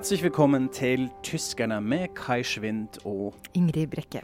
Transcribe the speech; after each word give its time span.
Herzlich 0.00 0.22
willkommen 0.22 0.70
til 0.72 1.10
Tyskerne 1.22 1.76
med 1.80 2.14
Kai 2.16 2.40
Schwind 2.42 3.02
og 3.04 3.34
Ingrid 3.52 3.86
Brekke. 3.92 4.22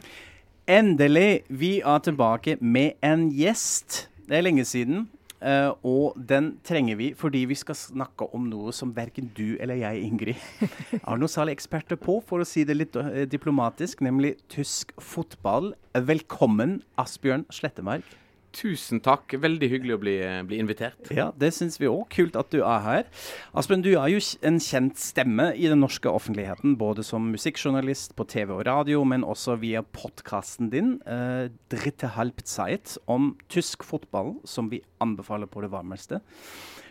Endelig, 0.67 1.43
vi 1.49 1.79
er 1.85 1.99
tilbake 2.01 2.55
med 2.59 2.97
en 3.05 3.27
gjest. 3.29 4.09
Det 4.25 4.39
er 4.39 4.41
lenge 4.41 4.65
siden. 4.65 5.05
Uh, 5.37 5.77
og 5.85 6.17
den 6.29 6.55
trenger 6.65 6.97
vi 6.97 7.11
fordi 7.13 7.45
vi 7.45 7.53
skal 7.53 7.77
snakke 7.77 8.25
om 8.33 8.49
noe 8.49 8.73
som 8.73 8.95
verken 8.95 9.29
du 9.37 9.53
eller 9.61 9.77
jeg, 9.77 10.01
Ingrid, 10.01 10.41
er 10.97 11.21
noe 11.21 11.29
særlig 11.29 11.59
eksperter 11.59 12.01
på, 12.01 12.23
for 12.25 12.41
å 12.41 12.49
si 12.49 12.65
det 12.65 12.79
litt 12.79 12.97
eh, 12.97 13.27
diplomatisk, 13.29 14.01
nemlig 14.01 14.33
tysk 14.49 14.97
fotball. 14.97 15.75
Velkommen, 15.93 16.79
Asbjørn 16.97 17.45
Slettemark. 17.53 18.17
Tusen 18.55 19.01
takk. 19.03 19.33
Veldig 19.41 19.69
hyggelig 19.69 19.95
å 19.97 19.99
bli, 20.01 20.15
bli 20.49 20.59
invitert. 20.61 21.09
Ja, 21.13 21.29
det 21.37 21.51
syns 21.55 21.77
vi 21.81 21.89
òg. 21.89 22.07
Kult 22.13 22.37
at 22.39 22.49
du 22.53 22.61
er 22.61 22.83
her. 22.85 23.09
Asbjørn, 23.57 23.83
du 23.85 23.91
er 23.93 24.11
jo 24.13 24.21
en 24.47 24.59
kjent 24.63 24.97
stemme 25.01 25.49
i 25.53 25.67
den 25.69 25.83
norske 25.83 26.09
offentligheten, 26.09 26.77
både 26.79 27.05
som 27.05 27.29
musikkjournalist 27.33 28.15
på 28.17 28.27
TV 28.31 28.55
og 28.55 28.65
radio, 28.69 29.03
men 29.07 29.27
også 29.27 29.59
via 29.61 29.83
podkasten 29.83 30.71
din, 30.73 30.95
eh, 31.05 31.49
Dritte 31.73 32.13
Halbzeit, 32.15 32.97
om 33.07 33.35
tysk 33.49 33.83
fotball, 33.85 34.37
som 34.47 34.71
vi 34.71 34.81
anbefaler 35.03 35.49
på 35.51 35.61
det 35.61 35.71
varmeste. 35.73 36.21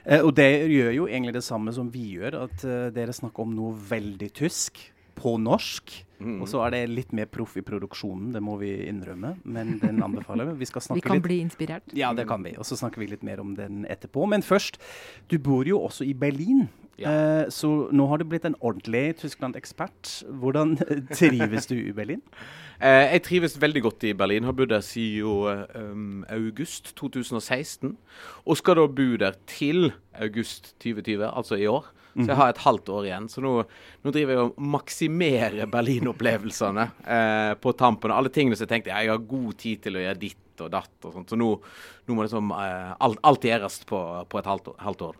Eh, 0.04 0.22
og 0.22 0.36
det 0.38 0.68
gjør 0.70 0.92
jo 1.00 1.08
egentlig 1.10 1.34
det 1.34 1.46
samme 1.46 1.72
som 1.74 1.90
vi 1.90 2.12
gjør, 2.16 2.44
at 2.46 2.64
eh, 2.64 2.90
dere 2.94 3.16
snakker 3.16 3.42
om 3.42 3.56
noe 3.56 3.74
veldig 3.74 4.30
tysk 4.38 4.78
på 5.16 5.36
norsk. 5.42 5.92
Mm. 6.16 6.38
Og 6.40 6.48
så 6.48 6.62
er 6.64 6.72
det 6.72 6.82
litt 6.88 7.12
mer 7.16 7.28
proff 7.28 7.58
i 7.60 7.64
produksjonen, 7.64 8.30
det 8.32 8.40
må 8.44 8.54
vi 8.60 8.70
innrømme, 8.88 9.34
men 9.44 9.76
den 9.82 10.00
anbefaler 10.04 10.48
vi. 10.48 10.56
Vi 10.62 10.68
skal 10.70 10.84
Vi 10.96 11.04
kan 11.04 11.18
litt 11.18 11.26
bli 11.26 11.40
inspirert. 11.44 11.92
ja, 11.92 12.12
det 12.16 12.26
kan 12.28 12.42
vi. 12.44 12.54
Og 12.56 12.64
så 12.64 12.78
snakker 12.78 13.02
vi 13.02 13.10
litt 13.12 13.22
mer 13.26 13.40
om 13.40 13.54
den 13.56 13.84
etterpå. 13.84 14.26
Men 14.28 14.42
først, 14.42 14.80
du 15.28 15.38
bor 15.38 15.68
jo 15.68 15.82
også 15.84 16.08
i 16.08 16.14
Berlin. 16.14 16.68
Ja. 16.96 17.10
Eh, 17.12 17.48
så 17.52 17.90
nå 17.92 18.06
har 18.08 18.18
du 18.18 18.24
blitt 18.24 18.46
en 18.48 18.56
ordentlig 18.60 19.18
Tyskland-ekspert. 19.20 20.22
Hvordan 20.40 20.78
trives 21.18 21.68
du 21.68 21.76
i 21.76 21.92
Berlin? 21.92 22.22
Eh, 22.80 23.12
jeg 23.12 23.22
trives 23.28 23.58
veldig 23.60 23.82
godt 23.82 24.04
i 24.08 24.14
Berlin. 24.16 24.44
Har 24.44 24.56
bodd 24.56 24.72
der 24.72 24.84
siden 24.84 25.66
um, 25.76 26.24
august 26.32 26.94
2016. 26.96 27.96
Og 28.46 28.56
skal 28.56 28.80
da 28.80 28.86
bo 28.88 29.16
der 29.20 29.36
til 29.46 29.92
august 30.14 30.74
2020, 30.80 31.28
altså 31.28 31.60
i 31.60 31.68
år. 31.68 31.92
Så 32.16 32.30
jeg 32.32 32.36
har 32.40 32.48
et 32.54 32.62
halvt 32.64 32.88
år 32.96 33.04
igjen. 33.10 33.28
Så 33.28 33.42
nå, 33.44 33.50
nå 34.04 34.12
driver 34.14 34.32
jeg 34.32 34.46
og 34.46 34.58
maksimerer 34.72 35.66
Berlin-opplevelsene 35.68 36.86
eh, 37.04 37.52
på 37.60 37.72
tampen. 37.76 38.14
Alle 38.14 38.30
tingene 38.32 38.56
som 38.56 38.64
jeg 38.66 38.72
tenkte 38.76 38.92
jeg 38.94 39.10
har 39.12 39.18
god 39.28 39.56
tid 39.60 39.82
til 39.84 39.98
å 39.98 40.04
gjøre 40.06 40.20
ditt 40.22 40.42
og 40.64 40.70
datt 40.72 41.04
og 41.04 41.12
sånt. 41.12 41.28
Så 41.28 41.36
nå, 41.36 41.50
nå 42.08 42.14
må 42.16 42.24
liksom 42.24 42.48
eh, 42.56 42.94
alt, 43.04 43.18
alt 43.28 43.44
gjøres 43.44 43.74
på, 43.90 43.98
på 44.32 44.38
et 44.40 44.46
halvt, 44.48 44.70
år- 44.72 44.78
halvt 44.86 45.02
år. 45.10 45.18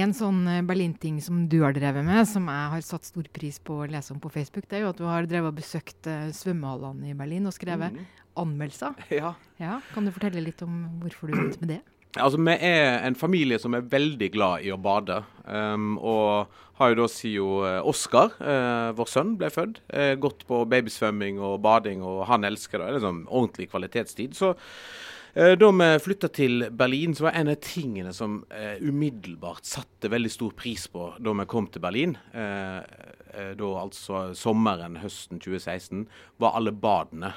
En 0.00 0.14
sånn 0.16 0.38
eh, 0.48 0.62
Berlin-ting 0.64 1.18
som 1.20 1.42
du 1.52 1.58
har 1.66 1.76
drevet 1.76 2.06
med, 2.06 2.24
som 2.30 2.48
jeg 2.48 2.70
har 2.72 2.86
satt 2.88 3.04
stor 3.10 3.28
pris 3.36 3.58
på 3.60 3.82
å 3.84 3.88
lese 3.92 4.14
om 4.16 4.22
på 4.24 4.32
Facebook, 4.32 4.64
det 4.70 4.78
er 4.80 4.86
jo 4.86 4.92
at 4.94 5.02
du 5.02 5.04
har 5.10 5.28
drevet 5.28 5.52
og 5.52 5.58
besøkt 5.60 6.08
eh, 6.08 6.30
svømmehallene 6.32 7.12
i 7.12 7.18
Berlin 7.18 7.44
og 7.50 7.52
skrevet 7.58 8.00
anmeldelser. 8.40 8.96
Ja. 9.20 9.34
Ja, 9.60 9.76
Kan 9.92 10.08
du 10.08 10.14
fortelle 10.16 10.40
litt 10.42 10.64
om 10.64 10.86
hvorfor 11.02 11.28
du 11.28 11.36
begynte 11.36 11.60
med 11.60 11.74
det? 11.76 11.82
Altså, 12.16 12.38
Vi 12.38 12.56
er 12.60 13.02
en 13.06 13.16
familie 13.18 13.58
som 13.58 13.74
er 13.74 13.88
veldig 13.90 14.30
glad 14.32 14.62
i 14.62 14.70
å 14.74 14.80
bade. 14.80 15.22
Um, 15.44 15.98
og 15.98 16.46
har 16.80 16.90
jo 16.90 16.98
da 16.98 17.08
siden 17.10 17.64
eh, 17.68 17.80
Oskar, 17.86 18.34
eh, 18.42 18.90
vår 18.98 19.10
sønn, 19.10 19.34
ble 19.38 19.50
født, 19.54 19.80
eh, 19.94 20.14
gått 20.18 20.42
på 20.48 20.64
babysvømming 20.70 21.38
og 21.38 21.60
bading, 21.62 22.02
og 22.02 22.24
han 22.30 22.46
elsker 22.46 22.80
det. 22.80 22.86
Det 22.86 22.90
er 22.90 22.98
liksom 22.98 23.20
ordentlig 23.28 23.68
kvalitetstid. 23.70 24.34
Så 24.34 24.50
eh, 25.38 25.54
da 25.60 25.70
vi 25.70 25.90
flytta 26.02 26.30
til 26.34 26.66
Berlin, 26.74 27.14
så 27.14 27.28
var 27.28 27.38
en 27.38 27.52
av 27.54 27.60
tingene 27.62 28.14
som 28.16 28.40
eh, 28.50 28.82
umiddelbart 28.82 29.70
satte 29.70 30.10
veldig 30.10 30.34
stor 30.34 30.58
pris 30.58 30.88
på 30.90 31.12
da 31.22 31.36
vi 31.38 31.48
kom 31.50 31.70
til 31.70 31.84
Berlin, 31.84 32.18
eh, 32.34 32.82
da 33.54 33.72
altså 33.78 34.28
sommeren, 34.38 34.98
høsten 35.02 35.42
2016, 35.42 36.08
var 36.42 36.58
alle 36.58 36.74
badene. 36.74 37.34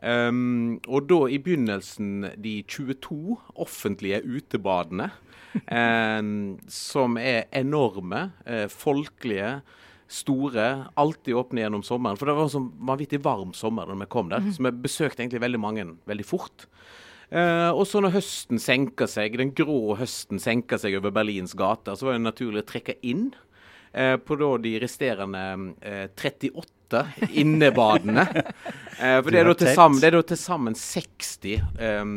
Um, 0.00 0.78
og 0.88 1.10
da 1.10 1.26
i 1.28 1.36
begynnelsen 1.44 2.30
de 2.40 2.54
22 2.64 3.36
offentlige 3.60 4.22
utebadene, 4.24 5.10
um, 5.68 6.56
som 6.72 7.18
er 7.20 7.50
enorme, 7.52 8.30
uh, 8.48 8.66
folkelige, 8.72 9.60
store. 10.10 10.64
Alltid 10.98 11.36
åpne 11.38 11.62
gjennom 11.62 11.84
sommeren. 11.86 12.18
For 12.18 12.26
det 12.26 12.34
var 12.34 12.48
en 12.48 12.54
sånn 12.56 12.72
vanvittig 12.88 13.20
varm 13.22 13.52
sommer 13.54 13.86
da 13.86 13.94
vi 14.00 14.08
kom 14.10 14.32
der, 14.32 14.42
mm. 14.42 14.48
så 14.56 14.64
vi 14.66 14.72
besøkte 14.88 15.22
egentlig 15.22 15.44
veldig 15.44 15.60
mange 15.62 15.84
veldig 16.10 16.26
fort. 16.26 16.66
Uh, 17.30 17.70
og 17.70 17.84
så 17.86 18.00
når 18.02 18.16
høsten 18.16 18.58
senker 18.58 19.06
seg, 19.06 19.36
den 19.38 19.52
grå 19.54 19.94
høsten 20.00 20.42
senker 20.42 20.80
seg 20.82 20.96
over 20.98 21.14
Berlins 21.14 21.54
gater, 21.54 21.94
så 21.94 22.08
var 22.08 22.18
det 22.18 22.24
naturlig 22.24 22.64
å 22.64 22.70
trekke 22.72 22.96
inn 23.06 23.28
uh, 23.94 24.16
på 24.18 24.40
da 24.40 24.50
de 24.64 24.74
resterende 24.82 25.44
38 26.18 26.79
minutter 26.90 27.06
innebadende. 27.32 28.26
Eh, 29.00 29.22
for 29.24 29.32
det 29.32 29.40
er, 29.40 29.72
sammen, 29.72 29.96
det 29.96 30.10
er, 30.10 30.12
da 30.18 30.26
til 30.28 30.36
sammen, 30.36 30.74
60 30.76 31.46
eh, 31.80 32.10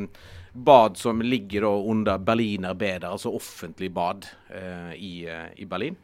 bad 0.51 0.97
som 0.99 1.21
ligger 1.23 1.63
under 1.63 2.17
Berliner 2.19 2.73
Beder, 2.73 3.07
altså 3.07 3.31
offentlig 3.31 3.87
bad 3.95 4.25
eh, 4.51 4.91
i, 4.99 5.11
eh, 5.23 5.45
i, 5.55 5.65
Berlin. 5.65 5.95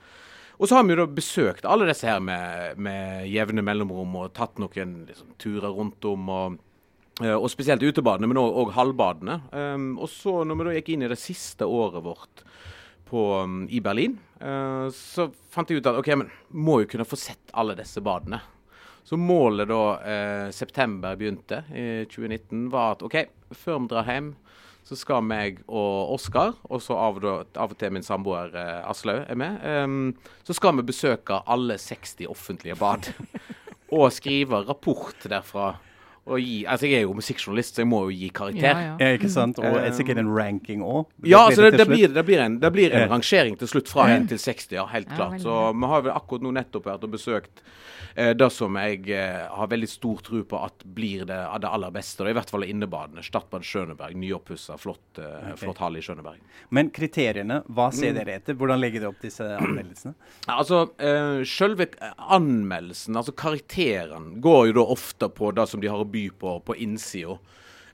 Og 0.56 0.69
så 0.69 0.78
har 0.78 0.85
vi 0.88 0.94
jo 0.94 1.02
da 1.02 1.07
besøkt 1.12 1.68
alle 1.68 1.90
disse 1.90 2.07
her 2.07 2.22
med, 2.24 2.80
med 2.80 3.28
jevne 3.28 3.59
mellomrom 3.59 4.16
og 4.22 4.31
tatt 4.38 4.56
noen 4.56 5.01
liksom, 5.09 5.34
turer 5.36 5.68
rundt 5.68 6.07
om. 6.07 6.30
og, 6.31 6.56
eh, 7.19 7.36
og 7.36 7.51
spesielt 7.51 7.84
utebadene, 7.84 8.30
men 8.31 8.40
òg 8.40 8.72
halvbadene. 8.78 9.36
Um, 9.51 9.90
og 10.00 10.07
så 10.13 10.46
når 10.47 10.62
vi 10.62 10.69
da 10.69 10.78
gikk 10.78 10.94
inn 10.94 11.03
i 11.03 11.12
det 11.12 11.19
siste 11.19 11.68
året 11.68 12.06
vårt 12.07 12.46
på, 13.12 13.25
um, 13.44 13.66
i 13.68 13.84
Berlin, 13.84 14.16
uh, 14.40 14.88
så 14.96 15.28
fant 15.51 15.68
jeg 15.68 15.84
ut 15.84 15.91
at 15.91 16.00
OK, 16.00 16.13
men 16.24 16.31
må 16.56 16.80
jo 16.86 16.90
kunne 16.96 17.09
få 17.09 17.19
sett 17.19 17.51
alle 17.51 17.75
disse 17.75 18.00
badene. 18.00 18.40
Så 19.09 19.18
målet 19.18 19.72
da 19.72 19.84
eh, 20.06 20.52
september 20.53 21.16
begynte 21.18 21.64
i 21.74 22.06
2019, 22.06 22.68
var 22.70 22.92
at 22.94 23.02
OK, 23.08 23.16
før 23.58 23.80
vi 23.81 23.90
drar 23.90 24.06
hjem, 24.06 24.28
så 24.86 24.97
skal 24.97 25.24
meg 25.25 25.64
og 25.66 26.12
Oskar, 26.14 26.53
og 26.70 26.84
så 26.86 26.94
av, 26.97 27.18
og 27.18 27.74
til 27.81 27.96
min 27.96 28.06
samboer 28.06 28.53
eh, 28.53 28.84
Aslaug 28.86 29.24
er 29.25 29.40
med, 29.42 29.58
em, 29.66 29.98
så 30.46 30.53
skal 30.53 30.78
vi 30.78 30.86
besøke 30.92 31.42
alle 31.50 31.80
60 31.81 32.30
offentlige 32.30 32.78
bad. 32.78 33.09
og 33.98 34.12
skrive 34.14 34.62
rapport 34.68 35.25
derfra. 35.25 35.72
Og 36.30 36.40
gi, 36.40 36.60
altså 36.70 36.86
Jeg 36.90 37.00
er 37.02 37.06
jo 37.08 37.14
musikkjournalist, 37.18 37.76
så 37.76 37.82
jeg 37.84 37.90
må 37.90 38.04
jo 38.06 38.14
gi 38.16 38.30
karakter. 38.30 38.70
Ja, 38.70 38.80
ja. 38.86 38.96
Ja, 39.02 39.18
ikke 39.18 39.30
sant? 39.34 39.60
Og 39.60 39.66
er 39.82 39.92
sikkert 39.98 40.22
en 40.22 40.30
ranking 40.36 40.84
òg. 40.86 41.08
Ja, 41.26 41.46
altså 41.50 41.66
det, 41.68 41.78
det, 41.82 41.88
blir, 41.90 42.08
det, 42.14 42.26
blir 42.28 42.40
en, 42.46 42.60
det 42.62 42.72
blir 42.76 42.94
en 42.94 43.08
Ja. 43.08 43.12
rangering 43.12 43.58
til 43.60 43.68
slutt, 43.68 43.90
fra 43.90 44.08
1 44.14 44.30
til 44.30 44.38
60, 44.38 44.72
ja, 44.78 44.86
helt 44.94 45.10
klart. 45.16 45.42
Så 45.42 45.60
vi 45.74 45.86
har 45.94 46.02
vel 46.06 46.14
akkurat 46.14 46.42
nå 46.46 46.52
nettopp 46.54 46.86
vært 46.86 47.04
og 47.08 47.12
besøkt 47.18 47.64
eh, 48.16 48.34
det 48.38 48.52
som 48.54 48.76
jeg 48.78 49.10
eh, 49.10 49.48
har 49.50 49.68
veldig 49.72 49.90
stor 49.90 50.22
tro 50.26 50.44
på 50.44 50.60
at 50.66 50.84
blir 50.86 51.26
det, 51.30 51.40
det 51.62 51.70
aller 51.70 51.92
beste. 51.96 52.24
Da, 52.24 52.30
I 52.30 52.38
hvert 52.38 52.50
fall 52.54 52.64
innebadene. 52.68 53.24
Stadbad 53.26 53.64
Skjøneberg, 53.66 54.16
nyoppussa, 54.20 54.78
flott, 54.78 55.18
eh, 55.18 55.26
okay. 55.54 55.58
flott 55.64 55.82
hall 55.82 55.98
i 55.98 56.04
Skjøneberg. 56.06 56.40
Men 56.70 56.90
kriteriene, 56.94 57.64
hva 57.70 57.90
ser 57.94 58.10
Mm. 58.14 58.16
dere 58.20 58.36
etter? 58.40 58.56
Hvordan 58.60 58.80
legger 58.82 59.02
dere 59.04 59.10
opp 59.14 59.22
disse 59.22 59.44
anmeldelsene? 59.46 60.14
Altså, 60.50 60.84
eh, 61.00 61.44
Selve 61.46 61.86
anmeldelsen, 62.34 63.16
altså 63.20 63.34
karakteren, 63.38 64.40
går 64.44 64.70
jo 64.70 64.74
da 64.80 64.86
ofte 64.94 65.30
på 65.34 65.52
det 65.56 65.66
som 65.70 65.82
de 65.82 65.90
har 65.92 66.02
å 66.04 66.08
by 66.10 66.19
på 66.30 66.57
på 66.66 66.75
innsida. 66.75 67.39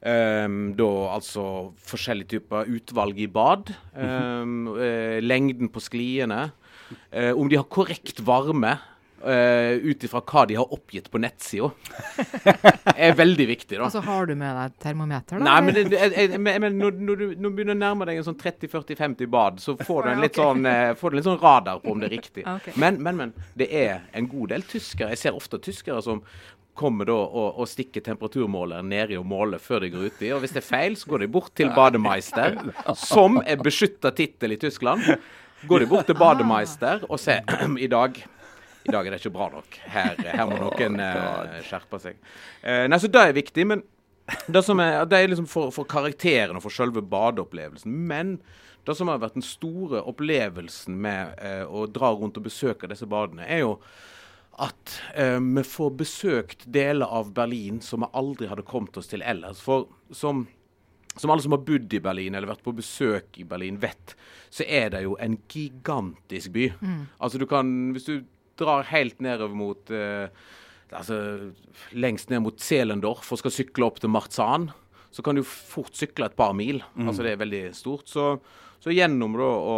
Um, 0.06 0.76
da 0.78 0.88
altså 1.16 1.44
forskjellige 1.90 2.36
typer 2.36 2.68
utvalg 2.70 3.18
i 3.24 3.30
bad. 3.32 3.72
Um, 3.98 4.68
uh, 4.76 5.18
lengden 5.24 5.72
på 5.74 5.82
skliene. 5.82 6.52
Uh, 7.10 7.32
om 7.34 7.50
de 7.50 7.58
har 7.58 7.66
korrekt 7.66 8.22
varme. 8.26 8.76
Uh, 9.26 9.82
Ut 9.82 10.04
ifra 10.06 10.20
hva 10.22 10.44
de 10.46 10.58
har 10.60 10.74
oppgitt 10.76 11.08
på 11.10 11.18
nettsida. 11.18 11.72
er 12.94 13.16
veldig 13.18 13.48
viktig, 13.50 13.80
da. 13.80 13.88
Altså, 13.88 14.04
har 14.06 14.28
du 14.30 14.36
med 14.38 14.54
deg 14.54 14.76
termometer, 14.84 15.40
da? 15.40 15.48
Nei, 15.48 15.56
men, 15.66 15.80
det, 15.90 16.02
jeg, 16.14 16.42
men 16.44 16.68
når, 16.78 17.00
når 17.00 17.22
du 17.22 17.26
når 17.32 17.48
du 17.48 17.56
begynner 17.58 17.74
å 17.74 17.80
nærme 17.80 18.06
deg 18.06 18.20
en 18.22 18.28
sånn 18.28 18.38
30-40-50 18.44 19.32
bad, 19.34 19.58
så 19.64 19.74
får 19.80 20.06
du 20.06 20.12
en 20.12 20.22
litt 20.22 20.36
okay. 20.36 20.44
sånn, 20.44 20.70
uh, 20.70 20.92
får 21.00 21.10
du 21.10 21.16
en 21.16 21.22
litt 21.24 21.30
sånn 21.32 21.42
radar 21.42 21.82
på 21.82 21.96
om 21.96 22.04
det 22.04 22.12
er 22.12 22.16
riktig. 22.20 22.46
okay. 22.60 22.78
Men, 22.78 23.02
men, 23.02 23.18
men. 23.24 23.34
Det 23.58 23.72
er 23.74 24.06
en 24.14 24.30
god 24.30 24.54
del 24.54 24.68
tyskere. 24.70 25.16
Jeg 25.16 25.24
ser 25.24 25.40
ofte 25.42 25.64
tyskere 25.64 26.06
som 26.06 26.22
kommer 26.76 27.08
da 27.08 27.16
og, 27.16 27.62
og 27.62 27.70
stikker 27.72 28.04
temperaturmåleren 28.06 28.90
nedi 28.92 29.18
og 29.20 29.26
måler 29.30 29.62
før 29.64 29.86
de 29.86 29.92
går 29.94 30.12
uti. 30.12 30.30
Og 30.36 30.44
hvis 30.44 30.54
det 30.56 30.62
er 30.62 30.68
feil, 30.68 30.98
så 31.00 31.10
går 31.12 31.26
de 31.26 31.32
bort 31.32 31.54
til 31.56 31.72
Bademeister, 31.76 32.60
som 33.00 33.40
er 33.46 33.64
beskytta 33.64 34.12
tittel 34.16 34.56
i 34.56 34.60
Tyskland. 34.62 35.04
Går 35.66 35.86
de 35.86 35.90
bort 35.90 36.10
til 36.10 36.20
Bademeister 36.20 37.06
og 37.10 37.20
ser 37.22 37.46
i 37.86 37.92
dag 37.92 38.22
i 38.86 38.94
dag 38.94 39.08
er 39.08 39.16
det 39.16 39.18
ikke 39.24 39.34
bra 39.34 39.48
nok. 39.50 39.78
Her, 39.90 40.20
her 40.30 40.46
må 40.46 40.60
noen 40.62 41.00
eh, 41.02 41.56
skjerpe 41.66 41.98
seg. 42.04 42.20
Eh, 42.62 42.84
nei, 42.86 43.00
så 43.02 43.10
Det 43.10 43.24
er 43.24 43.34
viktig. 43.34 43.66
men 43.66 43.82
det, 44.46 44.62
som 44.66 44.80
er, 44.82 45.00
det 45.10 45.18
er 45.18 45.32
liksom 45.32 45.48
for, 45.50 45.72
for 45.74 45.90
karakteren 45.90 46.58
og 46.58 46.62
for 46.66 46.74
selve 46.74 47.02
badeopplevelsen. 47.02 47.90
Men 48.10 48.36
det 48.86 48.96
som 48.98 49.10
har 49.10 49.22
vært 49.22 49.38
den 49.38 49.46
store 49.46 50.04
opplevelsen 50.06 50.98
med 51.02 51.34
eh, 51.42 51.64
å 51.66 51.88
dra 51.90 52.12
rundt 52.14 52.38
og 52.38 52.46
besøke 52.46 52.90
disse 52.90 53.08
badene, 53.10 53.48
er 53.50 53.64
jo 53.64 53.80
at 54.62 55.00
eh, 55.16 55.40
vi 55.40 55.64
får 55.68 55.96
besøkt 56.00 56.68
deler 56.72 57.12
av 57.12 57.34
Berlin 57.36 57.82
som 57.84 58.06
vi 58.06 58.12
aldri 58.16 58.48
hadde 58.48 58.68
kommet 58.68 58.96
oss 58.98 59.12
til 59.12 59.24
ellers. 59.26 59.60
For 59.64 59.90
som, 60.16 60.46
som 61.16 61.34
alle 61.34 61.44
som 61.44 61.56
har 61.56 61.66
bodd 61.68 61.92
i 61.94 62.02
Berlin 62.04 62.38
eller 62.38 62.54
vært 62.54 62.64
på 62.64 62.76
besøk 62.78 63.42
i 63.42 63.48
Berlin, 63.48 63.82
vet, 63.82 64.16
så 64.54 64.68
er 64.68 64.94
det 64.96 65.04
jo 65.04 65.18
en 65.20 65.38
gigantisk 65.52 66.56
by. 66.56 66.70
Altså 67.20 67.42
du 67.42 67.48
kan, 67.52 67.92
Hvis 67.96 68.08
du 68.08 68.24
drar 68.56 68.88
helt 68.88 69.20
nedover 69.20 69.56
mot 69.56 69.92
eh, 69.92 70.32
altså, 70.96 71.52
Lengst 71.92 72.32
ned 72.32 72.46
mot 72.46 72.60
Zelendorf 72.62 73.34
og 73.34 73.42
skal 73.42 73.52
sykle 73.52 73.90
opp 73.90 74.00
til 74.00 74.14
Marzahn, 74.14 74.70
så 75.12 75.24
kan 75.24 75.36
du 75.36 75.44
fort 75.48 75.96
sykle 75.96 76.28
et 76.30 76.36
par 76.36 76.56
mil. 76.56 76.82
Mm. 76.96 77.10
Altså 77.10 77.24
Det 77.24 77.34
er 77.34 77.44
veldig 77.44 77.66
stort. 77.76 78.08
Så, 78.12 78.38
så 78.80 78.96
gjennom 78.96 79.36
da 79.40 79.52
å 79.52 79.76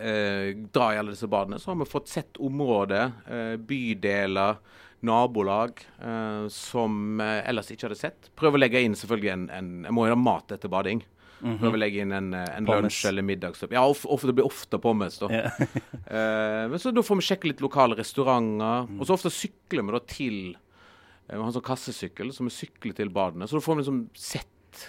dra 0.00 0.86
i 0.94 0.98
alle 1.00 1.12
disse 1.14 1.28
badene, 1.30 1.58
så 1.60 1.70
har 1.70 1.78
vi 1.80 1.86
fått 1.88 2.08
sett 2.08 2.38
områder, 2.40 3.12
eh, 3.28 3.54
bydeler, 3.56 4.60
nabolag 5.00 5.80
eh, 6.02 6.48
som 6.52 7.20
eh, 7.20 7.48
ellers 7.48 7.70
ikke 7.72 7.88
hadde 7.88 8.00
sett. 8.00 8.28
Prøve 8.36 8.58
å 8.58 8.60
legge 8.60 8.82
inn 8.84 8.96
selvfølgelig 8.98 9.32
en, 9.32 9.48
en 9.56 9.70
Jeg 9.88 9.96
må 9.96 10.06
jo 10.06 10.14
ha 10.14 10.20
mat 10.20 10.52
etter 10.56 10.72
bading. 10.72 11.02
Prøve 11.40 11.72
å 11.72 11.80
legge 11.80 12.02
inn 12.04 12.12
en, 12.12 12.32
eh, 12.36 12.48
en 12.58 12.68
lunsj 12.68 13.06
eller 13.08 13.24
middagstopp. 13.24 13.72
Ja, 13.72 13.86
of, 13.88 14.04
of, 14.04 14.24
det 14.28 14.34
blir 14.36 14.48
ofte 14.48 14.80
pommes, 14.82 15.20
da. 15.22 15.30
Yeah. 15.32 15.60
Eh, 16.10 16.64
men 16.66 16.80
så 16.82 16.90
Da 16.90 17.04
får 17.06 17.20
vi 17.20 17.22
sjekke 17.22 17.46
litt 17.52 17.60
lokale 17.62 17.94
restauranter. 17.94 18.88
Og 18.98 19.06
så 19.06 19.14
ofte 19.14 19.30
sykler 19.30 19.84
vi 19.86 19.94
da 19.94 20.00
til 20.10 20.38
eh, 20.50 21.36
Vi 21.36 21.38
har 21.38 21.46
en 21.46 21.54
sånn 21.54 21.66
kassesykkel 21.68 22.32
som 22.34 22.48
vi 22.48 22.54
sykler 22.54 22.96
til 22.98 23.12
badene. 23.14 23.46
Så 23.46 23.60
da 23.60 23.64
får 23.64 23.78
vi 23.78 23.84
liksom 23.84 24.00
sett, 24.18 24.86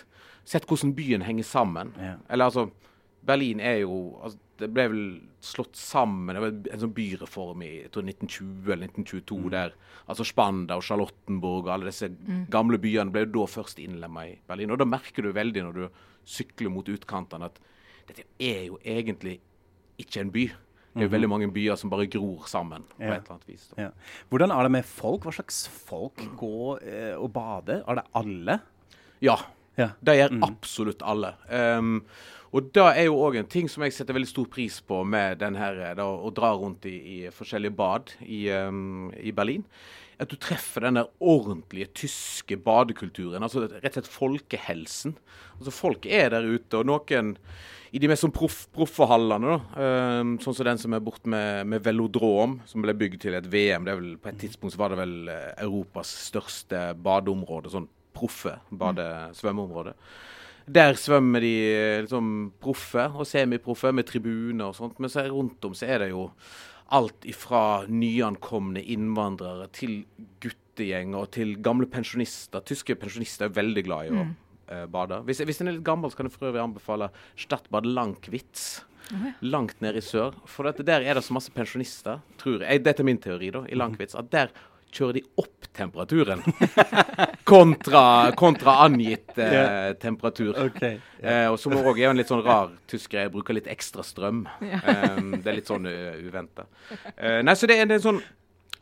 sett 0.50 0.66
hvordan 0.66 0.96
byen 0.98 1.26
henger 1.28 1.46
sammen. 1.46 1.94
Yeah. 2.00 2.18
Eller 2.28 2.50
altså 2.50 2.72
Berlin 3.26 3.60
er 3.62 3.82
jo 3.84 4.18
altså, 4.24 4.40
Det 4.62 4.68
ble 4.74 4.84
vel 4.90 5.04
slått 5.42 5.76
sammen 5.78 6.36
Det 6.36 6.42
var 6.42 6.52
en 6.74 6.82
sånn 6.84 6.94
byreform 6.94 7.62
i 7.66 7.70
jeg 7.84 7.92
tror 7.94 8.04
1920 8.10 8.72
eller 8.76 8.88
1922 8.92 9.50
der 9.54 9.76
altså 10.10 10.26
Spanda 10.26 10.76
og 10.78 10.84
Charlottenburg 10.86 11.66
og 11.68 11.72
alle 11.76 11.90
disse 11.92 12.10
gamle 12.54 12.78
byene 12.82 13.14
ble 13.14 13.24
jo 13.26 13.32
da 13.40 13.46
først 13.50 13.80
innlemma 13.82 14.26
i 14.30 14.36
Berlin. 14.50 14.72
Og 14.74 14.78
da 14.82 14.86
merker 14.90 15.24
du 15.26 15.32
veldig 15.34 15.64
når 15.68 15.78
du 15.80 15.86
sykler 16.28 16.70
mot 16.74 16.90
utkantene 16.94 17.48
at 17.50 17.62
dette 18.10 18.26
er 18.42 18.66
jo 18.68 18.78
egentlig 18.84 19.38
ikke 20.02 20.22
en 20.26 20.32
by. 20.34 20.46
Det 20.92 21.00
er 21.00 21.08
jo 21.08 21.14
veldig 21.14 21.30
mange 21.32 21.48
byer 21.56 21.78
som 21.80 21.90
bare 21.94 22.10
gror 22.12 22.44
sammen 22.52 22.84
på 22.92 23.00
Ja. 23.06 23.14
et 23.16 23.22
eller 23.24 23.38
annet 23.38 23.48
vis. 23.48 23.70
Ja. 23.78 23.90
Hvordan 24.30 24.52
er 24.52 24.64
det 24.68 24.72
med 24.76 24.86
folk? 24.86 25.24
Hva 25.24 25.32
slags 25.38 25.62
folk 25.70 26.20
går 26.38 26.82
eh, 26.84 27.16
og 27.16 27.32
bader? 27.34 27.84
Er 27.88 28.02
det 28.02 28.06
alle? 28.20 28.58
Ja, 29.24 29.38
Ja. 29.80 29.92
det 30.04 30.18
gjør 30.18 30.38
absolutt 30.46 31.04
alle. 31.08 31.36
Um, 31.48 32.02
og 32.52 32.68
det 32.76 32.84
er 32.84 33.06
jo 33.08 33.20
òg 33.24 33.38
en 33.40 33.48
ting 33.52 33.70
som 33.72 33.86
jeg 33.86 33.96
setter 33.96 34.16
veldig 34.18 34.28
stor 34.28 34.48
pris 34.52 34.82
på 34.84 35.00
med 35.08 35.40
den 35.40 35.56
her, 35.56 35.78
eh, 35.80 35.96
da, 35.96 36.04
å 36.04 36.32
dra 36.36 36.52
rundt 36.60 36.88
i, 36.90 36.98
i 37.00 37.18
forskjellige 37.32 37.78
bad 37.78 38.12
i, 38.28 38.44
um, 38.52 39.08
i 39.16 39.32
Berlin. 39.36 39.64
At 40.22 40.30
du 40.30 40.36
treffer 40.38 40.84
den 40.86 41.00
der 41.00 41.08
ordentlige 41.24 41.88
tyske 42.04 42.60
badekulturen. 42.62 43.42
altså 43.42 43.64
Rett 43.64 43.88
og 43.94 44.02
slett 44.02 44.12
folkehelsen. 44.12 45.16
Altså 45.58 45.74
Folk 45.74 46.06
er 46.06 46.36
der 46.36 46.46
ute, 46.46 46.82
og 46.82 46.92
noen 46.92 47.38
i 47.92 48.00
de 48.00 48.08
mest 48.08 48.24
sånn 48.24 48.36
proff, 48.36 48.66
proffe 48.72 49.08
hallene, 49.08 49.56
da, 49.56 49.88
um, 50.20 50.36
sånn 50.44 50.56
som 50.56 50.68
den 50.68 50.80
som 50.80 50.94
er 50.96 51.02
borte 51.04 51.32
med, 51.32 51.72
med 51.72 51.84
Velodrom, 51.84 52.60
som 52.68 52.84
ble 52.84 52.96
bygd 53.00 53.24
til 53.26 53.36
et 53.40 53.48
VM. 53.52 53.88
det 53.88 53.96
er 53.96 54.00
vel 54.00 54.14
På 54.20 54.32
et 54.32 54.40
tidspunkt 54.44 54.78
var 54.80 54.94
det 54.94 55.02
vel 55.02 55.18
eh, 55.32 55.50
Europas 55.64 56.12
største 56.28 56.92
badeområde. 57.00 57.72
sånn 57.72 57.90
proffe 58.16 58.58
bade-svømmeområde. 58.70 59.96
Der 60.72 60.96
svømmer 61.00 61.42
de 61.44 61.54
eh, 61.74 62.02
liksom 62.04 62.52
proffe 62.62 63.08
og 63.10 63.28
semiproffe 63.28 63.92
med 63.96 64.08
tribuner 64.08 64.70
og 64.70 64.78
sånt. 64.78 65.00
Men 65.02 65.12
så 65.12 65.26
rundt 65.28 65.66
om 65.68 65.74
så 65.78 65.90
er 65.90 66.06
det 66.06 66.12
jo 66.12 66.28
alt 66.92 67.26
ifra 67.28 67.88
nyankomne 67.88 68.84
innvandrere 68.94 69.70
til 69.76 70.02
guttegjenger 70.44 71.24
og 71.24 71.32
til 71.36 71.56
gamle 71.64 71.88
pensjonister. 71.92 72.64
Tyske 72.68 72.98
pensjonister 73.00 73.48
er 73.48 73.58
veldig 73.58 73.84
glad 73.88 74.08
i 74.08 74.14
å 74.14 74.24
eh, 74.28 74.86
bade. 74.92 75.22
Hvis, 75.28 75.44
hvis 75.48 75.64
en 75.64 75.72
er 75.72 75.78
litt 75.80 75.88
gammel, 75.88 76.12
så 76.12 76.20
kan 76.20 76.30
jeg 76.30 76.38
for 76.38 76.52
øvrig 76.52 76.64
anbefale 76.64 77.12
Stadbad 77.40 77.90
Lankwitz. 77.90 78.86
Langt 79.44 79.82
nede 79.84 80.00
i 80.00 80.06
sør. 80.06 80.38
For 80.48 80.68
dette, 80.68 80.86
der 80.88 81.04
er 81.04 81.18
det 81.18 81.26
så 81.26 81.36
masse 81.36 81.52
pensjonister, 81.52 82.22
tror 82.40 82.64
jeg. 82.64 82.84
Dette 82.86 83.04
er 83.04 83.08
min 83.10 83.20
teori, 83.20 83.50
da, 83.52 83.66
i 83.68 83.76
Lankwitz. 83.76 84.16
At 84.16 84.30
der 84.32 84.54
kjører 84.92 85.20
de 85.20 85.24
opp 85.40 85.68
temperaturen 85.72 86.42
kontra, 87.52 88.04
kontra 88.38 88.76
angitt 88.86 89.38
eh, 89.40 89.94
temperatur. 90.02 90.52
Ok. 90.68 90.82
Eh, 90.84 91.48
og 91.48 91.58
som 91.62 91.78
òg 91.80 92.02
er 92.02 92.12
en 92.12 92.20
litt 92.20 92.32
sånn 92.32 92.44
rar 92.46 92.74
tysker. 92.92 93.24
Jeg 93.24 93.34
bruker 93.34 93.56
litt 93.56 93.72
ekstra 93.72 94.04
strøm. 94.06 94.44
Eh, 94.60 95.18
det 95.40 95.48
er 95.48 95.58
litt 95.62 95.72
sånn 95.72 95.88
uh, 95.88 96.18
uventa. 96.20 96.68
Eh, 97.16 97.40
nei, 97.46 97.56
så 97.56 97.70
det 97.72 97.80
er, 97.80 97.88
det 97.90 98.00
er 98.00 98.06
sånn 98.06 98.22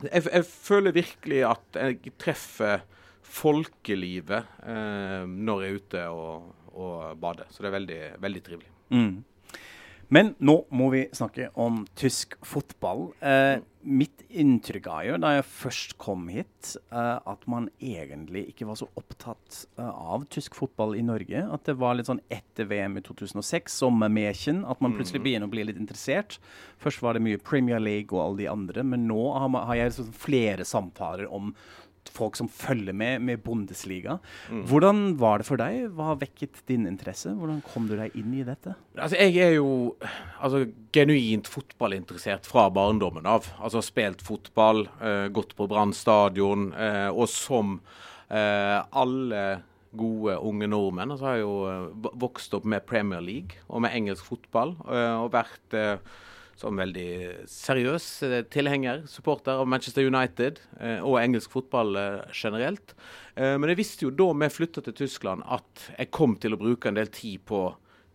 jeg, 0.00 0.24
jeg 0.24 0.46
føler 0.48 0.96
virkelig 0.96 1.42
at 1.44 1.78
jeg 1.78 2.14
treffer 2.20 2.82
folkelivet 3.30 4.62
eh, 4.66 5.24
når 5.28 5.64
jeg 5.64 5.70
er 5.70 5.80
ute 5.82 6.04
og, 6.14 6.48
og 6.74 7.18
bader. 7.20 7.50
Så 7.52 7.62
det 7.62 7.70
er 7.70 7.76
veldig, 7.76 8.00
veldig 8.22 8.42
trivelig. 8.46 8.72
Mm. 8.90 9.12
Men 10.10 10.32
nå 10.42 10.56
må 10.74 10.88
vi 10.90 11.04
snakke 11.14 11.52
om 11.54 11.84
tysk 11.98 12.34
fotball. 12.42 13.12
Eh, 13.22 13.60
mitt 13.86 14.24
inntrykk 14.28 14.88
er 14.90 15.04
jo 15.06 15.18
da 15.22 15.30
jeg 15.36 15.44
først 15.46 15.94
kom 16.02 16.24
hit, 16.34 16.72
eh, 16.90 17.18
at 17.30 17.46
man 17.50 17.68
egentlig 17.78 18.48
ikke 18.50 18.66
var 18.66 18.80
så 18.80 18.88
opptatt 18.98 19.60
eh, 19.78 19.86
av 19.86 20.26
tysk 20.34 20.58
fotball 20.58 20.96
i 20.98 21.04
Norge. 21.06 21.44
At 21.54 21.70
det 21.70 21.76
var 21.78 21.94
litt 21.94 22.10
sånn 22.10 22.22
etter 22.26 22.66
VM 22.72 22.98
i 22.98 23.04
2006, 23.06 23.78
sommermekjen, 23.84 24.64
at 24.66 24.82
man 24.82 24.96
plutselig 24.98 25.22
begynner 25.22 25.46
å 25.46 25.54
bli 25.54 25.68
litt 25.68 25.78
interessert. 25.78 26.40
Først 26.82 27.06
var 27.06 27.14
det 27.14 27.22
mye 27.28 27.38
Premier 27.38 27.78
League 27.78 28.10
og 28.10 28.24
alle 28.24 28.42
de 28.42 28.50
andre, 28.50 28.82
men 28.82 29.06
nå 29.06 29.20
har, 29.36 29.46
man, 29.46 29.68
har 29.70 29.78
jeg 29.78 29.92
liksom 29.92 30.10
flere 30.26 30.66
samtaler 30.66 31.30
om 31.30 31.54
folk 32.08 32.36
som 32.38 32.48
følger 32.48 32.94
med 32.96 33.22
med 33.22 33.42
Bundesliga. 33.44 34.18
Hvordan 34.48 35.18
var 35.20 35.40
det 35.40 35.48
for 35.48 35.60
deg? 35.60 35.90
Hva 35.94 36.10
har 36.10 36.20
vekket 36.22 36.62
din 36.70 36.86
interesse? 36.88 37.32
Hvordan 37.36 37.60
kom 37.66 37.88
du 37.90 37.96
deg 37.98 38.14
inn 38.18 38.32
i 38.38 38.44
dette? 38.46 38.74
Altså, 38.96 39.18
jeg 39.20 39.36
er 39.44 39.56
jo 39.58 39.94
altså, 40.40 40.64
genuint 40.94 41.50
fotballinteressert 41.50 42.48
fra 42.48 42.68
barndommen 42.72 43.28
av. 43.28 43.50
Altså 43.60 43.82
spilt 43.84 44.24
fotball, 44.24 44.86
uh, 45.02 45.26
gått 45.32 45.54
på 45.58 45.68
Brann 45.70 45.94
stadion, 45.96 46.70
uh, 46.72 47.10
og 47.10 47.28
som 47.30 47.78
uh, 48.30 48.78
alle 48.90 49.44
gode 49.90 50.36
unge 50.46 50.68
nordmenn, 50.70 51.16
så 51.18 51.26
har 51.26 51.38
jeg 51.40 51.46
jo 51.48 52.10
vokst 52.22 52.52
opp 52.54 52.66
med 52.68 52.86
Premier 52.86 53.22
League 53.24 53.58
og 53.66 53.82
med 53.82 53.96
engelsk 53.98 54.28
fotball, 54.28 54.76
og 54.86 55.32
vært 55.34 55.74
som 56.60 56.76
veldig 56.76 57.48
seriøs 57.48 58.06
eh, 58.26 58.40
tilhenger, 58.52 59.04
supporter 59.08 59.62
av 59.62 59.68
Manchester 59.70 60.04
United 60.06 60.60
eh, 60.80 60.98
og 61.00 61.20
engelsk 61.20 61.52
fotball 61.54 61.96
eh, 61.96 62.32
generelt. 62.36 62.94
Eh, 63.34 63.56
men 63.56 63.72
jeg 63.72 63.80
visste 63.80 64.06
jo 64.06 64.14
da 64.14 64.28
vi 64.42 64.50
flytta 64.52 64.84
til 64.84 64.98
Tyskland 64.98 65.46
at 65.48 65.86
jeg 65.94 66.12
kom 66.14 66.36
til 66.40 66.56
å 66.56 66.60
bruke 66.60 66.90
en 66.90 66.98
del 66.98 67.08
tid 67.14 67.40
på 67.48 67.64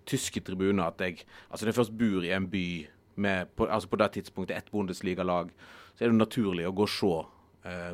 tyske 0.05 0.43
tribuner. 0.45 0.91
At 0.91 1.01
jeg 1.01 1.23
altså 1.49 1.65
når 1.65 1.73
jeg 1.73 1.79
først 1.79 1.95
bor 1.97 2.27
i 2.27 2.35
en 2.35 2.49
by 2.51 2.67
med 3.25 3.55
på, 3.55 3.65
altså 3.71 3.89
på 3.89 3.99
det 4.01 4.11
tidspunktet 4.17 4.57
ett 4.57 4.69
Bundesliga-lag, 4.73 5.49
så 5.95 6.05
er 6.05 6.11
det 6.11 6.19
naturlig 6.19 6.67
å 6.67 6.75
gå 6.75 6.85
og 6.85 6.91
se 6.91 7.15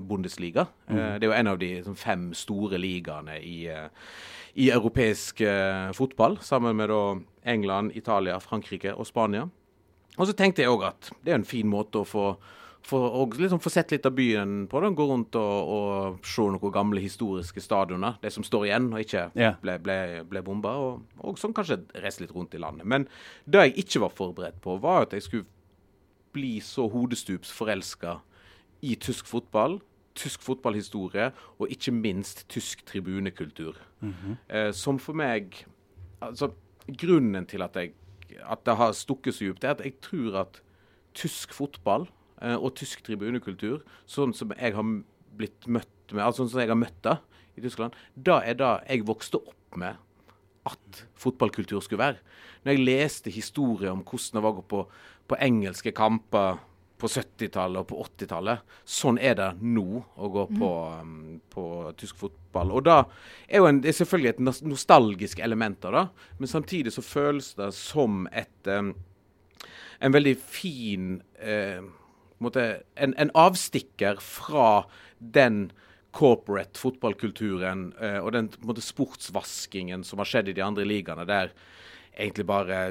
Bundesliga. 0.04 0.66
Mm. 0.90 0.98
det 1.22 1.24
er 1.24 1.30
jo 1.30 1.36
en 1.38 1.48
av 1.48 1.60
de 1.62 1.68
sånn, 1.86 1.96
fem 1.96 2.24
store 2.36 2.76
ligaene 2.82 3.38
i, 3.40 3.70
i 4.60 4.66
europeisk 4.68 5.40
fotball, 5.96 6.36
sammen 6.44 6.76
med 6.76 6.92
da 6.92 7.00
England, 7.54 7.94
Italia, 7.96 8.36
Frankrike 8.44 8.92
og 8.92 9.08
Spania. 9.08 9.46
Og 10.18 10.28
så 10.28 10.36
tenkte 10.38 10.64
jeg 10.64 10.72
òg 10.72 10.90
at 10.90 11.12
det 11.24 11.34
er 11.34 11.40
en 11.40 11.48
fin 11.48 11.70
måte 11.72 12.02
å 12.02 12.08
få, 12.08 12.26
få, 12.84 13.00
og 13.22 13.38
liksom 13.40 13.62
få 13.64 13.72
sett 13.72 13.94
litt 13.94 14.06
av 14.06 14.16
byen 14.18 14.66
på. 14.72 14.82
Da. 14.84 14.90
Gå 14.96 15.08
rundt 15.08 15.38
og, 15.40 15.72
og 15.76 16.28
se 16.28 16.48
noen 16.52 16.74
gamle 16.76 17.04
historiske 17.04 17.64
stadioner, 17.64 18.18
det 18.24 18.34
som 18.36 18.46
står 18.46 18.68
igjen 18.68 18.90
og 18.92 19.04
ikke 19.06 19.28
ble, 19.64 19.78
ble, 19.86 19.98
ble 20.28 20.44
bomba. 20.46 20.76
Og, 20.84 21.22
og 21.24 21.40
sånn 21.40 21.56
kanskje 21.58 21.80
reise 22.04 22.26
litt 22.26 22.36
rundt 22.36 22.58
i 22.58 22.62
landet. 22.62 22.88
Men 22.88 23.08
det 23.46 23.70
jeg 23.70 23.78
ikke 23.86 24.04
var 24.06 24.18
forberedt 24.18 24.60
på, 24.64 24.76
var 24.84 25.08
at 25.08 25.16
jeg 25.16 25.28
skulle 25.28 25.50
bli 26.36 26.58
så 26.64 26.86
hodestups 26.92 27.52
forelska 27.52 28.20
i 28.88 28.96
tysk 29.00 29.28
fotball, 29.30 29.80
tysk 30.18 30.44
fotballhistorie 30.44 31.30
og 31.60 31.72
ikke 31.72 31.94
minst 31.96 32.46
tysk 32.52 32.84
tribunekultur. 32.88 33.78
eh, 34.50 34.72
som 34.76 35.00
for 35.00 35.14
meg 35.16 35.66
altså, 36.20 36.52
Grunnen 36.98 37.46
til 37.46 37.62
at, 37.62 37.76
jeg, 37.78 37.94
at 38.42 38.64
det 38.68 38.78
har 38.80 38.94
stukket 38.98 39.38
så 39.38 39.48
djupt, 39.48 39.66
er 39.66 39.76
at 39.76 39.84
jeg 39.86 39.98
tror 40.04 40.38
at 40.46 40.62
tysk 41.18 41.56
fotball 41.56 42.08
eh, 42.42 42.56
og 42.56 42.76
tysk 42.80 43.04
tribunekultur, 43.08 43.82
sånn 44.10 44.36
som 44.38 44.54
jeg 44.58 44.76
har 44.78 44.88
blitt 45.38 45.68
møtt 45.68 46.14
med, 46.14 46.24
altså 46.24 46.44
sånn 46.44 46.54
som 46.54 46.64
jeg 46.64 46.72
har 46.72 46.80
møtt 46.80 47.04
det 47.08 47.18
i 47.60 47.66
Tyskland, 47.66 47.96
da 48.16 48.40
er 48.46 48.58
det 48.60 48.72
jeg 48.88 49.08
vokste 49.08 49.42
opp 49.42 49.80
med 49.80 50.00
at 50.68 51.06
fotballkultur 51.18 51.82
skulle 51.82 52.04
være. 52.04 52.20
Når 52.64 52.76
jeg 52.76 52.86
leste 52.86 53.34
historier 53.34 53.94
om 53.94 54.04
hvordan 54.06 54.38
det 54.38 54.44
var 54.46 54.54
å 54.54 54.60
gå 54.60 54.66
på, 54.70 54.82
på 55.32 55.40
engelske 55.42 55.94
kamper 55.98 56.60
på 57.02 57.10
70-tallet 57.10 57.82
og 57.82 57.90
på 57.90 58.00
80-tallet, 58.06 58.66
sånn 58.86 59.18
er 59.22 59.38
det 59.40 59.50
nå 59.62 60.02
å 60.02 60.32
gå 60.32 60.48
på, 60.54 60.72
um, 61.02 61.40
på 61.52 61.66
tysk 62.00 62.20
fotball. 62.22 62.74
Og 62.78 62.86
da 62.86 62.98
er 63.48 63.64
jo 63.64 63.70
en, 63.70 63.82
det 63.82 63.92
er 63.92 63.98
selvfølgelig 64.02 64.34
et 64.36 64.66
nostalgisk 64.70 65.42
element 65.42 65.88
av 65.90 65.98
det, 65.98 66.04
men 66.40 66.52
samtidig 66.52 66.94
så 66.94 67.06
føles 67.06 67.54
det 67.58 67.72
som 67.78 68.28
et 68.32 68.70
um, 68.70 68.94
en 70.02 70.16
veldig 70.16 70.34
fin 70.42 71.12
uh, 71.46 71.84
måte, 72.42 72.66
en, 72.96 73.14
en 73.22 73.34
avstikker 73.38 74.22
fra 74.24 74.84
den 75.20 75.70
corporate 76.12 76.80
fotballkulturen 76.82 77.92
uh, 78.02 78.20
og 78.24 78.34
den 78.36 78.50
måte, 78.66 78.84
sportsvaskingen 78.84 80.04
som 80.08 80.22
har 80.22 80.30
skjedd 80.30 80.52
i 80.52 80.58
de 80.58 80.66
andre 80.66 80.88
ligaene, 80.88 81.28
der 81.30 81.54
egentlig 82.18 82.48
bare 82.50 82.82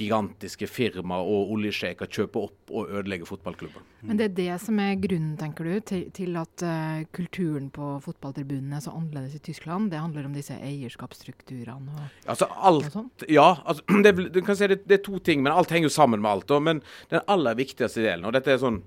gigantiske 0.00 0.66
firma 0.70 1.18
og 1.22 1.52
oljesjeiker 1.54 2.08
kjøpe 2.10 2.42
opp 2.46 2.72
og 2.74 2.90
ødelegge 2.90 3.28
fotballklubber. 3.28 3.84
Men 4.08 4.20
det 4.20 4.26
er 4.30 4.34
det 4.38 4.56
som 4.64 4.80
er 4.82 4.94
grunnen, 5.00 5.36
tenker 5.40 5.68
du, 5.68 5.74
til, 5.90 6.04
til 6.16 6.38
at 6.40 6.64
uh, 6.64 7.02
kulturen 7.16 7.68
på 7.74 7.92
fotballtribunene 8.04 8.78
er 8.78 8.84
så 8.84 8.94
annerledes 8.96 9.36
i 9.36 9.42
Tyskland? 9.50 9.90
Det 9.92 10.00
handler 10.00 10.28
om 10.28 10.36
disse 10.36 10.56
eierskapsstrukturene 10.56 11.96
og, 11.96 12.20
altså, 12.24 12.48
alt, 12.56 12.88
og 12.90 12.96
sånn? 12.96 13.10
Ja, 13.28 13.50
altså, 13.64 13.84
det, 14.06 14.14
du 14.34 14.40
kan 14.46 14.58
si 14.58 14.70
det, 14.72 14.82
det, 14.86 15.00
er 15.00 15.04
to 15.06 15.20
ting, 15.24 15.44
men 15.44 15.54
alt 15.54 15.72
henger 15.74 15.90
jo 15.90 15.96
sammen 15.96 16.24
med 16.24 16.32
alt. 16.32 16.54
Og, 16.56 16.64
Men 16.70 16.84
den 17.12 17.24
aller 17.30 17.58
viktigste 17.58 18.04
delen, 18.04 18.26
og 18.28 18.36
dette 18.36 18.54
er 18.54 18.62
sånn, 18.62 18.82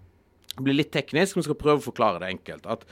blir 0.62 0.78
litt 0.78 0.94
teknisk, 0.94 1.38
men 1.38 1.46
skal 1.46 1.58
prøve 1.60 1.82
å 1.82 1.88
forklare 1.92 2.22
det 2.22 2.34
enkelt. 2.36 2.68
at 2.70 2.88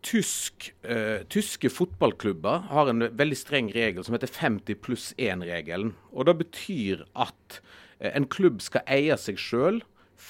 Tysk, 0.00 0.70
uh, 0.88 1.26
tyske 1.28 1.68
fotballklubber 1.68 2.62
har 2.70 2.88
en 2.88 3.04
veldig 3.18 3.36
streng 3.36 3.68
regel 3.74 4.04
som 4.06 4.14
heter 4.16 4.32
50 4.32 4.78
pluss 4.80 5.10
1-regelen. 5.20 5.92
Og 6.16 6.26
Det 6.26 6.36
betyr 6.38 7.02
at 7.12 7.60
uh, 8.00 8.08
en 8.14 8.24
klubb 8.24 8.62
skal 8.64 8.86
eie 8.88 9.16
seg 9.20 9.36
sjøl 9.40 9.82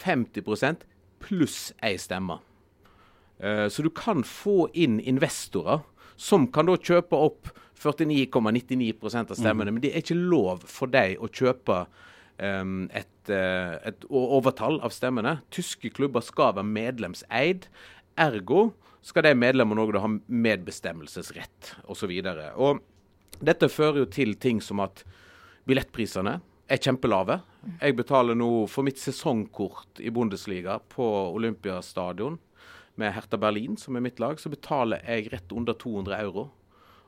50 0.02 0.42
pluss 1.22 1.60
ei 1.86 1.94
stemme. 2.02 2.40
Uh, 3.38 3.70
så 3.70 3.86
du 3.86 3.92
kan 3.94 4.24
få 4.26 4.66
inn 4.74 4.98
investorer 4.98 5.84
som 6.18 6.50
kan 6.50 6.66
da 6.66 6.74
kjøpe 6.74 7.16
opp 7.16 7.54
49,99% 7.80 9.30
av 9.30 9.38
stemmene. 9.38 9.70
Mm. 9.70 9.78
Men 9.78 9.84
det 9.86 9.94
er 9.94 10.02
ikke 10.02 10.18
lov 10.18 10.66
for 10.68 10.90
deg 10.90 11.14
å 11.22 11.30
kjøpe 11.30 11.84
um, 12.42 12.90
et, 12.92 13.30
et 13.32 14.04
overtall 14.10 14.82
av 14.84 14.92
stemmene. 14.92 15.38
Tyske 15.54 15.88
klubber 15.94 16.20
skal 16.26 16.58
være 16.58 16.68
medlemseid. 16.68 17.70
Ergo 18.20 18.72
skal 19.02 19.24
de 19.24 19.34
medlemmene 19.38 19.82
òg 19.82 19.96
ha 20.00 20.10
medbestemmelsesrett 20.10 21.74
osv. 21.90 22.12
Dette 23.40 23.70
fører 23.72 24.02
jo 24.02 24.10
til 24.12 24.36
ting 24.40 24.60
som 24.64 24.82
at 24.84 25.04
billettprisene 25.68 26.38
er 26.70 26.80
kjempelave. 26.82 27.40
Jeg 27.80 27.96
betaler 27.98 28.36
nå 28.38 28.50
for 28.70 28.86
mitt 28.86 29.00
sesongkort 29.00 30.00
i 30.00 30.12
Bundesliga 30.14 30.78
på 30.92 31.06
Olympiastadion 31.34 32.38
med 33.00 33.14
Hertha 33.16 33.38
Berlin, 33.40 33.76
som 33.80 33.96
er 33.96 34.04
mitt 34.04 34.20
lag, 34.20 34.40
så 34.40 34.52
betaler 34.52 35.02
jeg 35.06 35.30
rett 35.32 35.52
under 35.56 35.76
200 35.78 36.20
euro. 36.20 36.50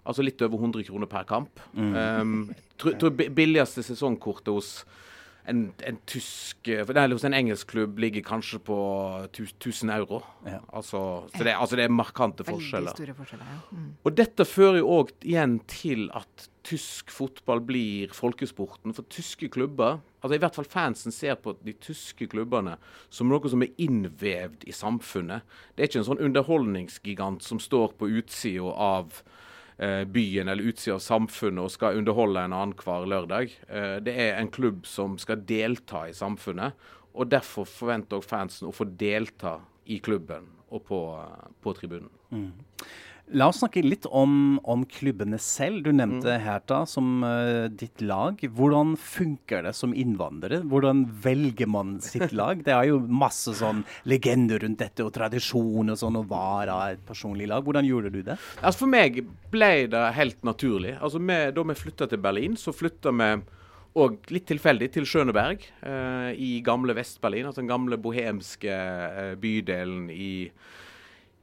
Altså 0.09 0.25
litt 0.25 0.41
over 0.43 0.59
100 0.59 0.87
kroner 0.89 1.11
per 1.11 1.27
kamp. 1.29 1.61
Mm. 1.77 1.93
Um, 1.95 2.55
tror, 2.81 2.97
tror 2.99 3.13
billigste 3.15 3.85
sesongkortet 3.87 4.51
hos 4.51 4.73
en, 5.45 5.73
en 5.83 5.99
tysk 6.07 6.69
Eller 6.69 7.13
hos 7.13 7.25
en 7.27 7.35
engelsk 7.35 7.73
klubb 7.75 7.99
ligger 7.99 8.23
kanskje 8.27 8.61
på 8.63 8.77
1000 9.33 9.91
euro. 9.91 10.23
Ja. 10.47 10.61
Altså, 10.73 11.01
så 11.35 11.45
det, 11.45 11.55
altså 11.57 11.77
det, 11.77 11.85
er 11.85 11.95
markante 11.95 12.47
forskjeller. 12.47 12.95
Store 12.95 13.17
forskjeller 13.19 13.51
ja. 13.51 13.59
mm. 13.71 13.91
Og 14.05 14.17
dette 14.17 14.47
fører 14.47 14.81
jo 14.81 14.95
òg 15.01 15.13
igjen 15.27 15.59
til 15.71 16.09
at 16.15 16.49
tysk 16.63 17.11
fotball 17.11 17.63
blir 17.67 18.15
folkesporten. 18.15 18.95
For 18.95 19.07
tyske 19.11 19.51
klubber, 19.51 19.99
altså 20.23 20.39
i 20.39 20.43
hvert 20.43 20.59
fall 20.59 20.71
fansen 20.71 21.15
ser 21.15 21.35
på 21.43 21.57
de 21.65 21.75
tyske 21.83 22.29
klubbene 22.31 22.77
som 23.11 23.31
noe 23.31 23.51
som 23.51 23.67
er 23.67 23.75
innvevd 23.83 24.69
i 24.71 24.75
samfunnet. 24.77 25.43
Det 25.75 25.83
er 25.83 25.91
ikke 25.91 26.05
en 26.05 26.11
sånn 26.13 26.27
underholdningsgigant 26.29 27.43
som 27.43 27.59
står 27.63 27.97
på 27.99 28.13
utsida 28.21 28.77
av 28.79 29.23
Eh, 29.23 29.41
byen 30.07 30.49
eller 30.49 30.71
utsida 30.71 30.97
av 30.97 31.03
samfunnet 31.05 31.65
og 31.65 31.73
skal 31.75 31.99
underholde 32.01 32.45
en 32.47 32.57
annen 32.57 32.75
hver 32.79 33.07
lørdag. 33.11 33.55
Eh, 33.69 33.97
det 34.05 34.15
er 34.15 34.37
en 34.39 34.51
klubb 34.53 34.87
som 34.89 35.19
skal 35.21 35.45
delta 35.49 36.05
i 36.09 36.17
samfunnet, 36.17 36.77
og 37.13 37.31
derfor 37.33 37.69
forventer 37.69 38.21
også 38.21 38.33
fansen 38.33 38.71
å 38.71 38.75
få 38.77 38.87
delta 38.89 39.59
i 39.91 39.99
klubben 40.05 40.47
og 40.73 40.85
på, 40.89 41.01
på 41.61 41.75
tribunen. 41.77 42.13
Mm. 42.33 42.53
La 43.33 43.47
oss 43.49 43.61
snakke 43.63 43.81
litt 43.85 44.05
om, 44.11 44.59
om 44.69 44.83
klubbene 44.91 45.39
selv. 45.41 45.85
Du 45.87 45.93
nevnte 45.95 46.35
mm. 46.35 46.43
Herta 46.43 46.83
som 46.91 47.23
uh, 47.25 47.71
ditt 47.71 48.03
lag. 48.05 48.43
Hvordan 48.43 48.97
funker 49.01 49.65
det 49.65 49.73
som 49.79 49.95
innvandrer? 49.97 50.67
Hvordan 50.69 51.07
velger 51.25 51.71
man 51.71 51.95
sitt 52.05 52.35
lag? 52.41 52.61
Det 52.67 52.75
er 52.75 52.91
jo 52.91 52.99
masse 53.07 53.55
sånn 53.57 53.85
legender 54.11 54.61
rundt 54.67 54.83
dette, 54.83 55.07
og 55.07 55.15
tradisjon 55.17 55.95
og 55.95 56.01
sånn, 56.03 56.21
og 56.21 56.29
var 56.35 56.75
av 56.75 56.85
et 56.97 57.07
personlig 57.09 57.49
lag. 57.49 57.65
Hvordan 57.65 57.89
gjorde 57.89 58.13
du 58.13 58.21
det? 58.27 58.37
Altså 58.61 58.85
For 58.85 58.93
meg 58.93 59.23
ble 59.55 59.73
det 59.93 60.05
helt 60.19 60.45
naturlig. 60.45 60.99
Altså 61.01 61.23
med, 61.23 61.55
Da 61.57 61.65
vi 61.71 61.79
flytta 61.79 62.11
til 62.11 62.21
Berlin, 62.21 62.59
så 62.61 62.75
flytta 62.75 63.15
vi 63.17 63.33
og 64.01 64.31
litt 64.33 64.47
tilfeldig 64.49 64.89
til 64.95 65.05
Schøneberg 65.09 65.67
eh, 65.85 66.31
i 66.41 66.53
gamle 66.65 66.95
Vest-Berlin. 66.97 67.49
Altså 67.49 67.61
den 67.61 67.69
gamle 67.69 67.99
bohemske 68.01 68.73
eh, 68.73 69.35
bydelen 69.41 70.07
i 70.13 70.33